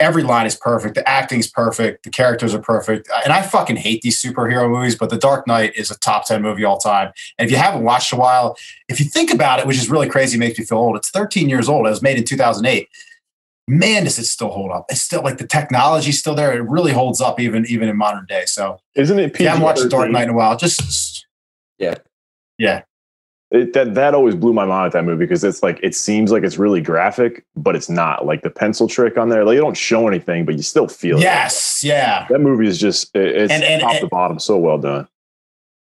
Every 0.00 0.22
line 0.22 0.46
is 0.46 0.54
perfect. 0.54 0.94
The 0.94 1.08
acting's 1.08 1.48
perfect. 1.48 2.04
The 2.04 2.10
characters 2.10 2.54
are 2.54 2.60
perfect. 2.60 3.08
Uh, 3.10 3.20
and 3.24 3.32
I 3.32 3.42
fucking 3.42 3.76
hate 3.76 4.02
these 4.02 4.20
superhero 4.20 4.70
movies, 4.70 4.94
but 4.94 5.10
The 5.10 5.18
Dark 5.18 5.46
Knight 5.46 5.74
is 5.74 5.90
a 5.90 5.98
top 5.98 6.26
10 6.26 6.40
movie 6.40 6.64
all 6.64 6.78
time. 6.78 7.12
And 7.36 7.46
if 7.46 7.50
you 7.50 7.56
haven't 7.56 7.82
watched 7.82 8.12
a 8.12 8.16
while, 8.16 8.56
if 8.88 9.00
you 9.00 9.06
think 9.06 9.32
about 9.32 9.58
it, 9.58 9.66
which 9.66 9.76
is 9.76 9.90
really 9.90 10.08
crazy, 10.08 10.38
makes 10.38 10.58
me 10.58 10.64
feel 10.64 10.78
old. 10.78 10.96
It's 10.96 11.10
13 11.10 11.48
years 11.48 11.68
old. 11.68 11.86
It 11.86 11.90
was 11.90 12.02
made 12.02 12.16
in 12.16 12.24
2008 12.24 12.88
man, 13.68 14.04
does 14.04 14.18
it 14.18 14.24
still 14.24 14.48
hold 14.48 14.70
up? 14.72 14.86
It's 14.88 15.02
still 15.02 15.22
like 15.22 15.38
the 15.38 15.46
technology's 15.46 16.18
still 16.18 16.34
there. 16.34 16.56
It 16.56 16.62
really 16.62 16.92
holds 16.92 17.20
up 17.20 17.38
even 17.38 17.66
even 17.66 17.88
in 17.88 17.96
modern 17.96 18.24
day. 18.24 18.44
So 18.46 18.80
Isn't 18.94 19.18
it 19.18 19.34
if 19.34 19.40
you 19.40 19.46
haven't 19.46 19.62
watched 19.62 19.82
The 19.82 19.88
Dark 19.88 20.10
Knight 20.10 20.24
in 20.24 20.30
a 20.30 20.32
while, 20.32 20.56
just 20.56 21.26
Yeah. 21.78 21.96
yeah, 22.56 22.82
It, 23.50 23.72
that 23.72 23.94
that 23.94 24.14
always 24.14 24.34
blew 24.34 24.52
my 24.52 24.66
mind 24.66 24.84
with 24.88 24.92
that 24.92 25.04
movie 25.04 25.24
because 25.24 25.42
it's 25.42 25.62
like 25.62 25.80
it 25.82 25.94
seems 25.94 26.30
like 26.30 26.42
it's 26.42 26.58
really 26.58 26.82
graphic, 26.82 27.44
but 27.56 27.74
it's 27.74 27.88
not. 27.88 28.26
Like 28.26 28.42
the 28.42 28.50
pencil 28.50 28.86
trick 28.88 29.16
on 29.16 29.30
there, 29.30 29.42
like 29.44 29.54
you 29.54 29.60
don't 29.62 29.76
show 29.76 30.06
anything, 30.06 30.44
but 30.44 30.54
you 30.56 30.62
still 30.62 30.86
feel 30.86 31.16
it. 31.16 31.22
yes, 31.22 31.82
yeah. 31.82 32.26
That 32.28 32.40
movie 32.40 32.66
is 32.66 32.78
just 32.78 33.14
it- 33.16 33.34
it's 33.36 33.52
And- 33.52 33.64
and- 33.64 33.80
top 33.80 33.92
and- 33.92 34.00
to 34.00 34.06
bottom 34.08 34.38
so 34.38 34.58
well 34.58 34.76
done. 34.78 35.08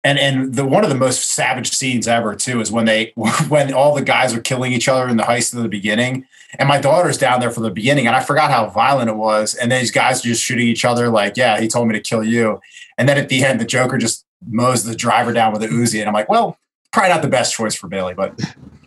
And 0.02 0.18
and 0.18 0.54
the 0.54 0.64
one 0.66 0.82
of 0.84 0.90
the 0.90 0.96
most 0.96 1.24
savage 1.30 1.70
scenes 1.70 2.06
ever 2.08 2.34
too 2.34 2.60
is 2.60 2.70
when 2.72 2.86
they 2.86 3.12
when 3.48 3.72
all 3.72 3.94
the 3.94 4.02
guys 4.02 4.34
are 4.34 4.40
killing 4.40 4.72
each 4.72 4.88
other 4.88 5.08
in 5.08 5.16
the 5.16 5.22
heist 5.22 5.54
in 5.54 5.62
the 5.62 5.68
beginning. 5.68 6.26
And 6.58 6.68
my 6.68 6.78
daughter's 6.80 7.18
down 7.18 7.40
there 7.40 7.50
from 7.50 7.62
the 7.64 7.70
beginning, 7.70 8.06
and 8.06 8.14
I 8.14 8.20
forgot 8.20 8.50
how 8.50 8.66
violent 8.68 9.10
it 9.10 9.16
was. 9.16 9.54
And 9.54 9.72
these 9.72 9.90
guys 9.90 10.20
are 10.20 10.28
just 10.28 10.40
shooting 10.42 10.68
each 10.68 10.84
other, 10.84 11.08
like, 11.08 11.36
yeah, 11.36 11.58
he 11.60 11.66
told 11.66 11.88
me 11.88 11.94
to 11.94 12.00
kill 12.00 12.22
you. 12.22 12.60
And 12.96 13.08
then 13.08 13.18
at 13.18 13.28
the 13.28 13.44
end, 13.44 13.60
the 13.60 13.64
Joker 13.64 13.98
just 13.98 14.24
mows 14.46 14.84
the 14.84 14.94
driver 14.94 15.32
down 15.32 15.52
with 15.52 15.64
a 15.64 15.66
Uzi, 15.68 15.98
and 15.98 16.06
I'm 16.06 16.14
like, 16.14 16.28
well, 16.28 16.56
probably 16.94 17.12
not 17.12 17.22
the 17.22 17.28
best 17.28 17.54
choice 17.54 17.74
for 17.74 17.88
Bailey, 17.88 18.14
but 18.14 18.40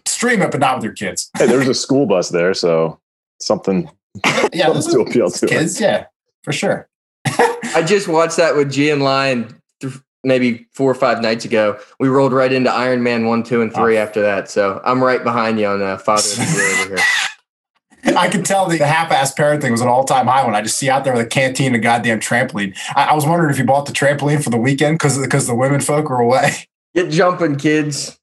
stream 0.06 0.42
it, 0.42 0.50
but 0.50 0.62
not 0.62 0.78
with 0.78 0.84
your 0.86 0.94
kids. 0.94 1.30
Hey, 1.38 1.46
there 1.46 1.60
was 1.60 1.68
a 1.68 1.74
school 1.74 2.06
bus 2.06 2.30
there, 2.30 2.54
so 2.54 3.00
something 3.40 3.92
yeah, 4.54 4.72
something 4.74 4.94
to 4.94 5.00
appeal 5.02 5.30
to. 5.30 5.46
it. 5.46 5.50
kids, 5.50 5.80
yeah, 5.80 6.06
for 6.44 6.54
sure. 6.54 6.88
I 7.26 7.84
just 7.86 8.08
watched 8.08 8.38
that 8.38 8.56
with 8.56 8.72
G 8.72 8.90
and 8.90 9.04
Lion 9.04 9.62
th- 9.82 9.94
maybe 10.24 10.66
four 10.72 10.90
or 10.90 10.96
five 10.96 11.22
nights 11.22 11.44
ago. 11.44 11.78
We 12.00 12.08
rolled 12.08 12.32
right 12.32 12.52
into 12.52 12.72
Iron 12.72 13.04
Man 13.04 13.28
one, 13.28 13.44
two, 13.44 13.62
and 13.62 13.74
three 13.74 13.98
after 13.98 14.22
that. 14.22 14.50
So 14.50 14.82
I'm 14.86 15.04
right 15.04 15.22
behind 15.22 15.60
you 15.60 15.68
on 15.68 15.82
uh, 15.82 15.98
Father 15.98 16.22
of 16.22 16.38
the 16.38 16.54
Year 16.56 16.82
over 16.82 16.96
here. 16.96 18.16
I 18.18 18.30
could 18.30 18.46
tell 18.46 18.68
the 18.68 18.78
half-ass 18.78 19.34
parent 19.34 19.62
thing 19.62 19.74
was 19.74 19.82
an 19.82 19.90
all-time 19.90 20.28
high 20.28 20.46
one. 20.46 20.56
I 20.56 20.62
just 20.62 20.78
see 20.78 20.90
out 20.90 21.04
there 21.04 21.12
with 21.12 21.26
a 21.26 21.30
canteen 21.30 21.68
and 21.68 21.76
a 21.76 21.80
goddamn 21.80 22.22
trampoline. 22.22 22.78
I, 22.96 23.08
I 23.08 23.14
was 23.14 23.26
wondering 23.26 23.52
if 23.52 23.60
you 23.60 23.66
bought 23.66 23.86
the 23.86 23.92
trampoline 23.92 24.42
for 24.42 24.50
the 24.50 24.58
weekend 24.58 24.96
because 24.96 25.20
because 25.20 25.46
the 25.46 25.56
women 25.56 25.82
folk 25.82 26.10
were 26.10 26.22
away. 26.22 26.68
Get 26.98 27.12
jumping, 27.12 27.58
kids. 27.58 28.18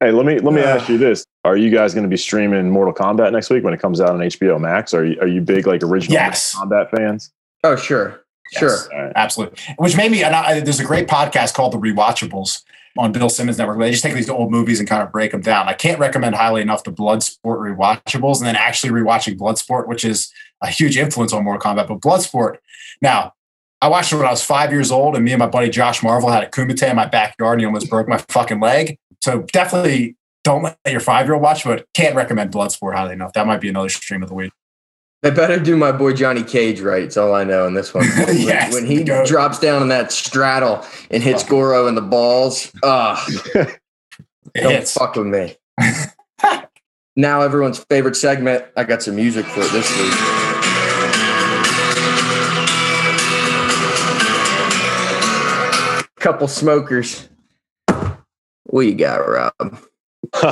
Hey, 0.00 0.10
let 0.10 0.24
me 0.24 0.38
let 0.38 0.54
me 0.54 0.62
Uh. 0.62 0.76
ask 0.78 0.88
you 0.88 0.96
this: 0.96 1.26
Are 1.44 1.54
you 1.54 1.68
guys 1.70 1.92
going 1.92 2.04
to 2.04 2.08
be 2.08 2.16
streaming 2.16 2.70
Mortal 2.70 2.94
Kombat 2.94 3.30
next 3.32 3.50
week 3.50 3.62
when 3.62 3.74
it 3.74 3.80
comes 3.80 4.00
out 4.00 4.08
on 4.08 4.20
HBO 4.22 4.58
Max? 4.58 4.94
Are 4.94 5.04
you 5.04 5.20
are 5.20 5.26
you 5.26 5.42
big 5.42 5.66
like 5.66 5.82
original 5.82 6.14
Yes. 6.14 6.54
Mortal 6.56 6.78
Kombat 6.78 6.96
fans? 6.96 7.30
Oh, 7.62 7.76
sure. 7.76 8.22
Sure. 8.54 8.70
Yes. 8.70 8.88
All 8.90 9.02
right. 9.02 9.12
Absolutely. 9.16 9.58
Which 9.76 9.96
made 9.98 10.10
me, 10.10 10.22
and 10.24 10.34
I, 10.34 10.60
there's 10.60 10.80
a 10.80 10.84
great 10.84 11.08
podcast 11.08 11.52
called 11.52 11.72
The 11.74 11.78
Rewatchables 11.78 12.62
on 12.96 13.12
Bill 13.12 13.28
Simmons 13.28 13.58
Network. 13.58 13.78
They 13.78 13.90
just 13.90 14.02
take 14.02 14.14
these 14.14 14.30
old 14.30 14.50
movies 14.50 14.78
and 14.78 14.88
kind 14.88 15.02
of 15.02 15.12
break 15.12 15.32
them 15.32 15.42
down. 15.42 15.68
I 15.68 15.74
can't 15.74 15.98
recommend 15.98 16.36
highly 16.36 16.62
enough 16.62 16.84
the 16.84 16.92
Bloodsport 16.92 17.36
Rewatchables 17.44 18.38
and 18.38 18.46
then 18.46 18.56
actually 18.56 18.92
rewatching 18.98 19.36
Bloodsport, 19.36 19.88
which 19.88 20.06
is 20.06 20.32
a 20.62 20.68
huge 20.68 20.96
influence 20.96 21.34
on 21.34 21.44
Mortal 21.44 21.60
Kombat. 21.60 21.86
But 21.88 22.00
Bloodsport, 22.00 22.58
now, 23.02 23.34
I 23.82 23.88
watched 23.88 24.12
it 24.12 24.16
when 24.16 24.26
I 24.26 24.30
was 24.30 24.42
five 24.42 24.72
years 24.72 24.90
old, 24.90 25.16
and 25.16 25.24
me 25.24 25.32
and 25.32 25.38
my 25.38 25.46
buddy 25.46 25.68
Josh 25.68 26.02
Marvel 26.02 26.30
had 26.30 26.42
a 26.42 26.48
kumite 26.48 26.88
in 26.90 26.96
my 26.96 27.06
backyard, 27.06 27.54
and 27.54 27.60
he 27.60 27.66
almost 27.66 27.90
broke 27.90 28.08
my 28.08 28.18
fucking 28.28 28.60
leg. 28.60 28.98
So 29.22 29.42
definitely 29.52 30.16
don't 30.44 30.62
let 30.62 30.78
your 30.86 31.00
five 31.00 31.26
year 31.26 31.34
old 31.34 31.42
watch, 31.42 31.64
but 31.64 31.86
can't 31.94 32.14
recommend 32.16 32.52
Bloodsport 32.52 32.94
highly 32.94 33.12
enough. 33.12 33.32
That 33.34 33.46
might 33.46 33.60
be 33.60 33.68
another 33.68 33.88
stream 33.88 34.22
of 34.22 34.28
the 34.28 34.34
week. 34.34 34.52
They 35.22 35.30
better 35.30 35.58
do 35.58 35.76
my 35.76 35.92
boy 35.92 36.12
Johnny 36.12 36.42
Cage 36.42 36.80
right. 36.80 37.02
It's 37.02 37.16
all 37.16 37.34
I 37.34 37.42
know 37.44 37.66
in 37.66 37.74
this 37.74 37.92
one. 37.92 38.06
When, 38.16 38.36
Yes, 38.38 38.72
when 38.72 38.86
he 38.86 39.02
go. 39.02 39.24
drops 39.26 39.58
down 39.58 39.82
in 39.82 39.88
that 39.88 40.12
straddle 40.12 40.84
and 41.10 41.22
hits 41.22 41.42
Goro 41.42 41.86
in 41.86 41.94
the 41.96 42.02
balls, 42.02 42.70
ah, 42.84 43.24
It 43.28 43.78
don't 44.54 44.72
hits. 44.72 44.92
fuck 44.94 45.16
with 45.16 45.26
me. 45.26 45.56
now 47.16 47.40
everyone's 47.42 47.78
favorite 47.84 48.14
segment. 48.16 48.64
I 48.76 48.84
got 48.84 49.02
some 49.02 49.16
music 49.16 49.46
for 49.46 49.60
it 49.60 49.72
this 49.72 49.90
week. 49.98 50.45
Couple 56.18 56.48
smokers. 56.48 57.28
What 58.64 58.80
you 58.86 58.94
got, 58.94 59.16
Rob? 59.16 59.52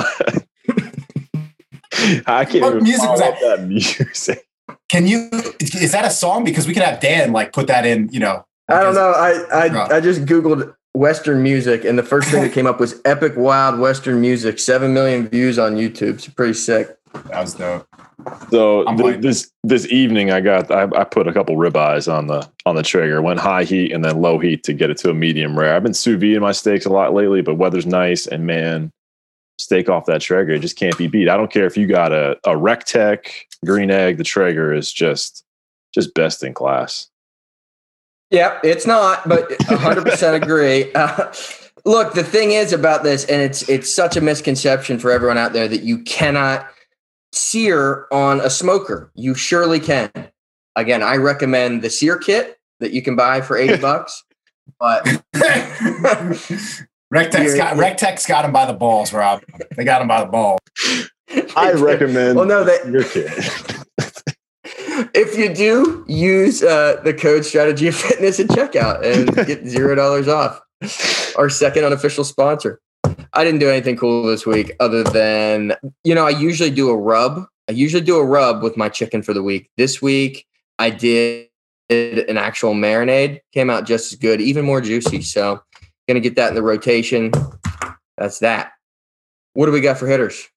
I 2.27 2.45
can't 2.45 2.61
What 2.61 2.71
even 2.71 2.83
music 2.83 3.09
was 3.09 3.19
that? 3.19 3.33
up 3.33 3.39
that 3.41 3.67
music. 3.67 4.47
Can 4.89 5.07
you? 5.07 5.29
Is 5.59 5.91
that 5.91 6.05
a 6.05 6.09
song? 6.09 6.43
Because 6.43 6.67
we 6.67 6.73
could 6.73 6.83
have 6.83 6.99
Dan 6.99 7.31
like 7.31 7.51
put 7.53 7.67
that 7.67 7.85
in. 7.85 8.09
You 8.09 8.19
know. 8.19 8.45
I 8.69 8.81
don't 8.81 8.93
know. 8.95 9.11
I 9.11 9.67
Rob. 9.67 9.91
I, 9.91 9.97
I 9.97 9.99
just 9.99 10.25
googled 10.25 10.73
Western 10.95 11.43
music, 11.43 11.83
and 11.83 11.97
the 11.97 12.03
first 12.03 12.29
thing 12.29 12.41
that 12.41 12.53
came 12.53 12.67
up 12.67 12.79
was 12.79 13.01
epic 13.05 13.33
wild 13.35 13.79
Western 13.79 14.21
music. 14.21 14.59
Seven 14.59 14.93
million 14.93 15.27
views 15.27 15.59
on 15.59 15.75
YouTube. 15.75 16.15
It's 16.15 16.27
pretty 16.27 16.53
sick. 16.53 16.97
That 17.29 17.41
was 17.41 17.53
dope. 17.53 17.87
So 18.49 18.83
th- 18.95 19.21
this 19.21 19.51
this 19.63 19.87
evening, 19.91 20.31
I 20.31 20.41
got 20.41 20.71
I, 20.71 20.83
I 20.95 21.03
put 21.03 21.27
a 21.27 21.33
couple 21.33 21.55
ribeyes 21.55 22.11
on 22.11 22.27
the 22.27 22.49
on 22.65 22.75
the 22.75 22.83
Traeger. 22.83 23.21
Went 23.21 23.39
high 23.39 23.63
heat 23.63 23.91
and 23.91 24.03
then 24.03 24.21
low 24.21 24.39
heat 24.39 24.63
to 24.63 24.73
get 24.73 24.89
it 24.89 24.97
to 24.99 25.09
a 25.09 25.13
medium 25.13 25.57
rare. 25.57 25.75
I've 25.75 25.83
been 25.83 25.93
sous 25.93 26.19
vide 26.19 26.41
my 26.41 26.51
steaks 26.51 26.85
a 26.85 26.89
lot 26.89 27.13
lately, 27.13 27.41
but 27.41 27.55
weather's 27.55 27.85
nice 27.85 28.27
and 28.27 28.45
man, 28.45 28.91
steak 29.59 29.89
off 29.89 30.05
that 30.05 30.21
Traeger. 30.21 30.53
It 30.53 30.59
just 30.59 30.77
can't 30.77 30.97
be 30.97 31.07
beat. 31.07 31.29
I 31.29 31.37
don't 31.37 31.51
care 31.51 31.65
if 31.65 31.77
you 31.77 31.87
got 31.87 32.11
a, 32.11 32.31
a 32.45 32.55
Rectech 32.55 33.29
green 33.65 33.91
egg, 33.91 34.17
the 34.17 34.23
Traeger 34.23 34.73
is 34.73 34.91
just 34.91 35.43
just 35.93 36.13
best 36.13 36.43
in 36.43 36.53
class. 36.53 37.09
Yeah, 38.31 38.59
it's 38.63 38.87
not, 38.87 39.27
but 39.27 39.49
100% 39.49 40.33
agree. 40.43 40.91
Uh, 40.93 41.31
look, 41.85 42.13
the 42.13 42.23
thing 42.23 42.51
is 42.51 42.73
about 42.73 43.03
this, 43.03 43.25
and 43.25 43.41
it's 43.41 43.67
it's 43.69 43.93
such 43.93 44.17
a 44.17 44.21
misconception 44.21 44.99
for 44.99 45.11
everyone 45.11 45.37
out 45.37 45.53
there 45.53 45.67
that 45.67 45.83
you 45.83 45.99
cannot 46.03 46.67
sear 47.31 48.07
on 48.11 48.41
a 48.41 48.49
smoker. 48.49 49.11
You 49.15 49.35
surely 49.35 49.79
can. 49.79 50.11
Again, 50.75 51.03
I 51.03 51.15
recommend 51.17 51.81
the 51.81 51.89
sear 51.89 52.17
kit 52.17 52.57
that 52.79 52.91
you 52.91 53.01
can 53.01 53.15
buy 53.15 53.41
for 53.41 53.57
80 53.57 53.77
bucks. 53.81 54.23
But 54.79 55.05
Rectex 57.13 57.55
got 57.55 57.77
Rectex 57.77 58.27
got 58.27 58.45
him 58.45 58.51
by 58.51 58.65
the 58.65 58.73
balls, 58.73 59.13
Rob. 59.13 59.43
They 59.75 59.83
got 59.85 60.01
him 60.01 60.07
by 60.07 60.21
the 60.21 60.29
balls. 60.29 60.59
I 61.55 61.71
recommend 61.73 62.35
Well, 62.37 62.45
no, 62.45 62.63
that 62.63 62.87
your 62.87 63.03
kit. 63.03 63.29
If 65.13 65.37
you 65.37 65.53
do 65.53 66.05
use 66.07 66.63
uh, 66.63 67.01
the 67.03 67.13
code 67.13 67.45
strategy 67.45 67.87
of 67.87 67.95
fitness 67.95 68.39
at 68.39 68.47
checkout 68.47 69.03
and 69.03 69.33
get 69.47 69.65
zero 69.67 69.95
dollars 69.95 70.27
off. 70.27 70.61
Our 71.37 71.49
second 71.49 71.85
unofficial 71.85 72.23
sponsor. 72.23 72.79
I 73.33 73.43
didn't 73.43 73.59
do 73.59 73.69
anything 73.69 73.97
cool 73.97 74.23
this 74.23 74.45
week 74.45 74.75
other 74.79 75.03
than 75.03 75.75
you 76.03 76.15
know 76.15 76.25
i 76.25 76.29
usually 76.29 76.69
do 76.69 76.89
a 76.89 76.97
rub. 76.97 77.45
I 77.67 77.71
usually 77.71 78.03
do 78.03 78.17
a 78.17 78.25
rub 78.25 78.61
with 78.61 78.77
my 78.77 78.89
chicken 78.89 79.23
for 79.23 79.33
the 79.33 79.43
week. 79.43 79.69
This 79.77 80.01
week 80.01 80.45
i 80.79 80.89
did 80.89 81.47
an 81.89 82.37
actual 82.37 82.73
marinade. 82.73 83.39
Came 83.53 83.69
out 83.69 83.85
just 83.85 84.13
as 84.13 84.19
good 84.19 84.41
even 84.41 84.65
more 84.65 84.81
juicy. 84.81 85.21
So 85.21 85.61
gonna 86.07 86.19
get 86.19 86.35
that 86.35 86.49
in 86.49 86.55
the 86.55 86.63
rotation. 86.63 87.31
That's 88.17 88.39
that. 88.39 88.71
What 89.53 89.65
do 89.65 89.71
we 89.71 89.81
got 89.81 89.97
for 89.97 90.07
hitters? 90.07 90.47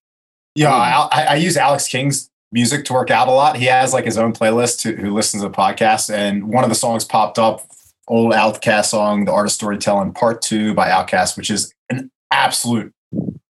Yeah, 0.55 0.74
I, 0.74 1.26
I 1.30 1.34
use 1.36 1.57
Alex 1.57 1.86
King's 1.86 2.30
music 2.53 2.84
to 2.86 2.92
work 2.92 3.11
out 3.11 3.28
a 3.28 3.32
lot. 3.32 3.57
He 3.57 3.66
has 3.66 3.92
like 3.92 4.05
his 4.05 4.18
own 4.18 4.32
playlist 4.32 4.80
to, 4.80 4.96
who 4.96 5.12
listens 5.12 5.42
to 5.42 5.51
podcasts, 5.51 6.12
and 6.12 6.49
one 6.49 6.64
of 6.64 6.70
the 6.70 6.76
songs 6.76 7.05
popped 7.05 7.38
up, 7.38 7.66
old 8.07 8.32
OutKast 8.32 8.86
song, 8.86 9.24
"The 9.24 9.32
Art 9.32 9.46
of 9.46 9.53
Storytelling" 9.53 10.12
Part 10.12 10.42
Two 10.42 10.74
by 10.74 10.88
OutKast, 10.88 11.36
which 11.36 11.51
is 11.51 11.74
an 11.90 12.11
absolute, 12.30 12.92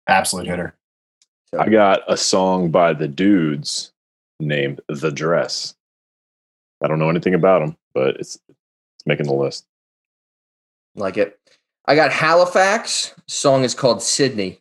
absolute 0.06 0.46
hitter. 0.46 0.74
I 1.58 1.68
got 1.68 2.00
a 2.08 2.16
song 2.16 2.70
by 2.70 2.94
the 2.94 3.08
dudes 3.08 3.92
named 4.40 4.80
The 4.88 5.10
Dress. 5.10 5.74
I 6.82 6.88
don't 6.88 6.98
know 6.98 7.10
anything 7.10 7.34
about 7.34 7.60
them, 7.60 7.76
but 7.94 8.16
it's 8.16 8.38
it's 8.48 9.06
making 9.06 9.26
the 9.26 9.34
list. 9.34 9.66
Like 10.94 11.16
it. 11.16 11.38
I 11.86 11.94
got 11.94 12.12
Halifax. 12.12 13.14
Song 13.26 13.64
is 13.64 13.74
called 13.74 14.02
Sydney. 14.02 14.60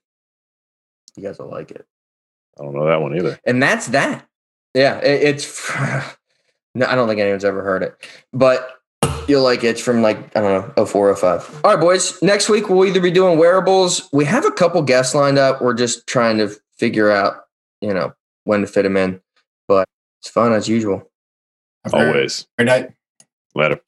You 1.15 1.23
guys 1.23 1.39
will 1.39 1.49
like 1.49 1.71
it. 1.71 1.85
I 2.59 2.63
don't 2.63 2.73
know 2.73 2.85
that 2.85 3.01
one 3.01 3.15
either. 3.17 3.39
And 3.45 3.61
that's 3.61 3.87
that. 3.87 4.27
Yeah, 4.73 4.99
it, 4.99 5.23
it's. 5.23 5.69
no, 6.75 6.85
I 6.85 6.95
don't 6.95 7.07
think 7.07 7.19
anyone's 7.19 7.45
ever 7.45 7.63
heard 7.63 7.83
it, 7.83 8.07
but 8.33 8.75
you'll 9.27 9.43
like 9.43 9.63
it. 9.63 9.67
It's 9.69 9.81
from 9.81 10.01
like 10.01 10.35
I 10.35 10.41
don't 10.41 10.75
know, 10.77 10.85
04, 10.85 11.15
05. 11.15 11.61
All 11.63 11.71
right, 11.75 11.79
boys. 11.81 12.21
Next 12.21 12.49
week 12.49 12.69
we'll 12.69 12.85
either 12.85 13.01
be 13.01 13.11
doing 13.11 13.37
wearables. 13.37 14.09
We 14.11 14.25
have 14.25 14.45
a 14.45 14.51
couple 14.51 14.81
guests 14.81 15.15
lined 15.15 15.37
up. 15.37 15.61
We're 15.61 15.73
just 15.73 16.07
trying 16.07 16.37
to 16.39 16.49
figure 16.77 17.11
out, 17.11 17.45
you 17.81 17.93
know, 17.93 18.13
when 18.45 18.61
to 18.61 18.67
fit 18.67 18.83
them 18.83 18.97
in. 18.97 19.21
But 19.67 19.87
it's 20.21 20.29
fun 20.29 20.53
as 20.53 20.67
usual. 20.67 21.09
Have 21.83 21.93
a 21.93 21.97
great- 21.97 22.07
Always. 22.07 22.47
great 22.57 22.65
night. 22.65 22.89
Later. 23.55 23.79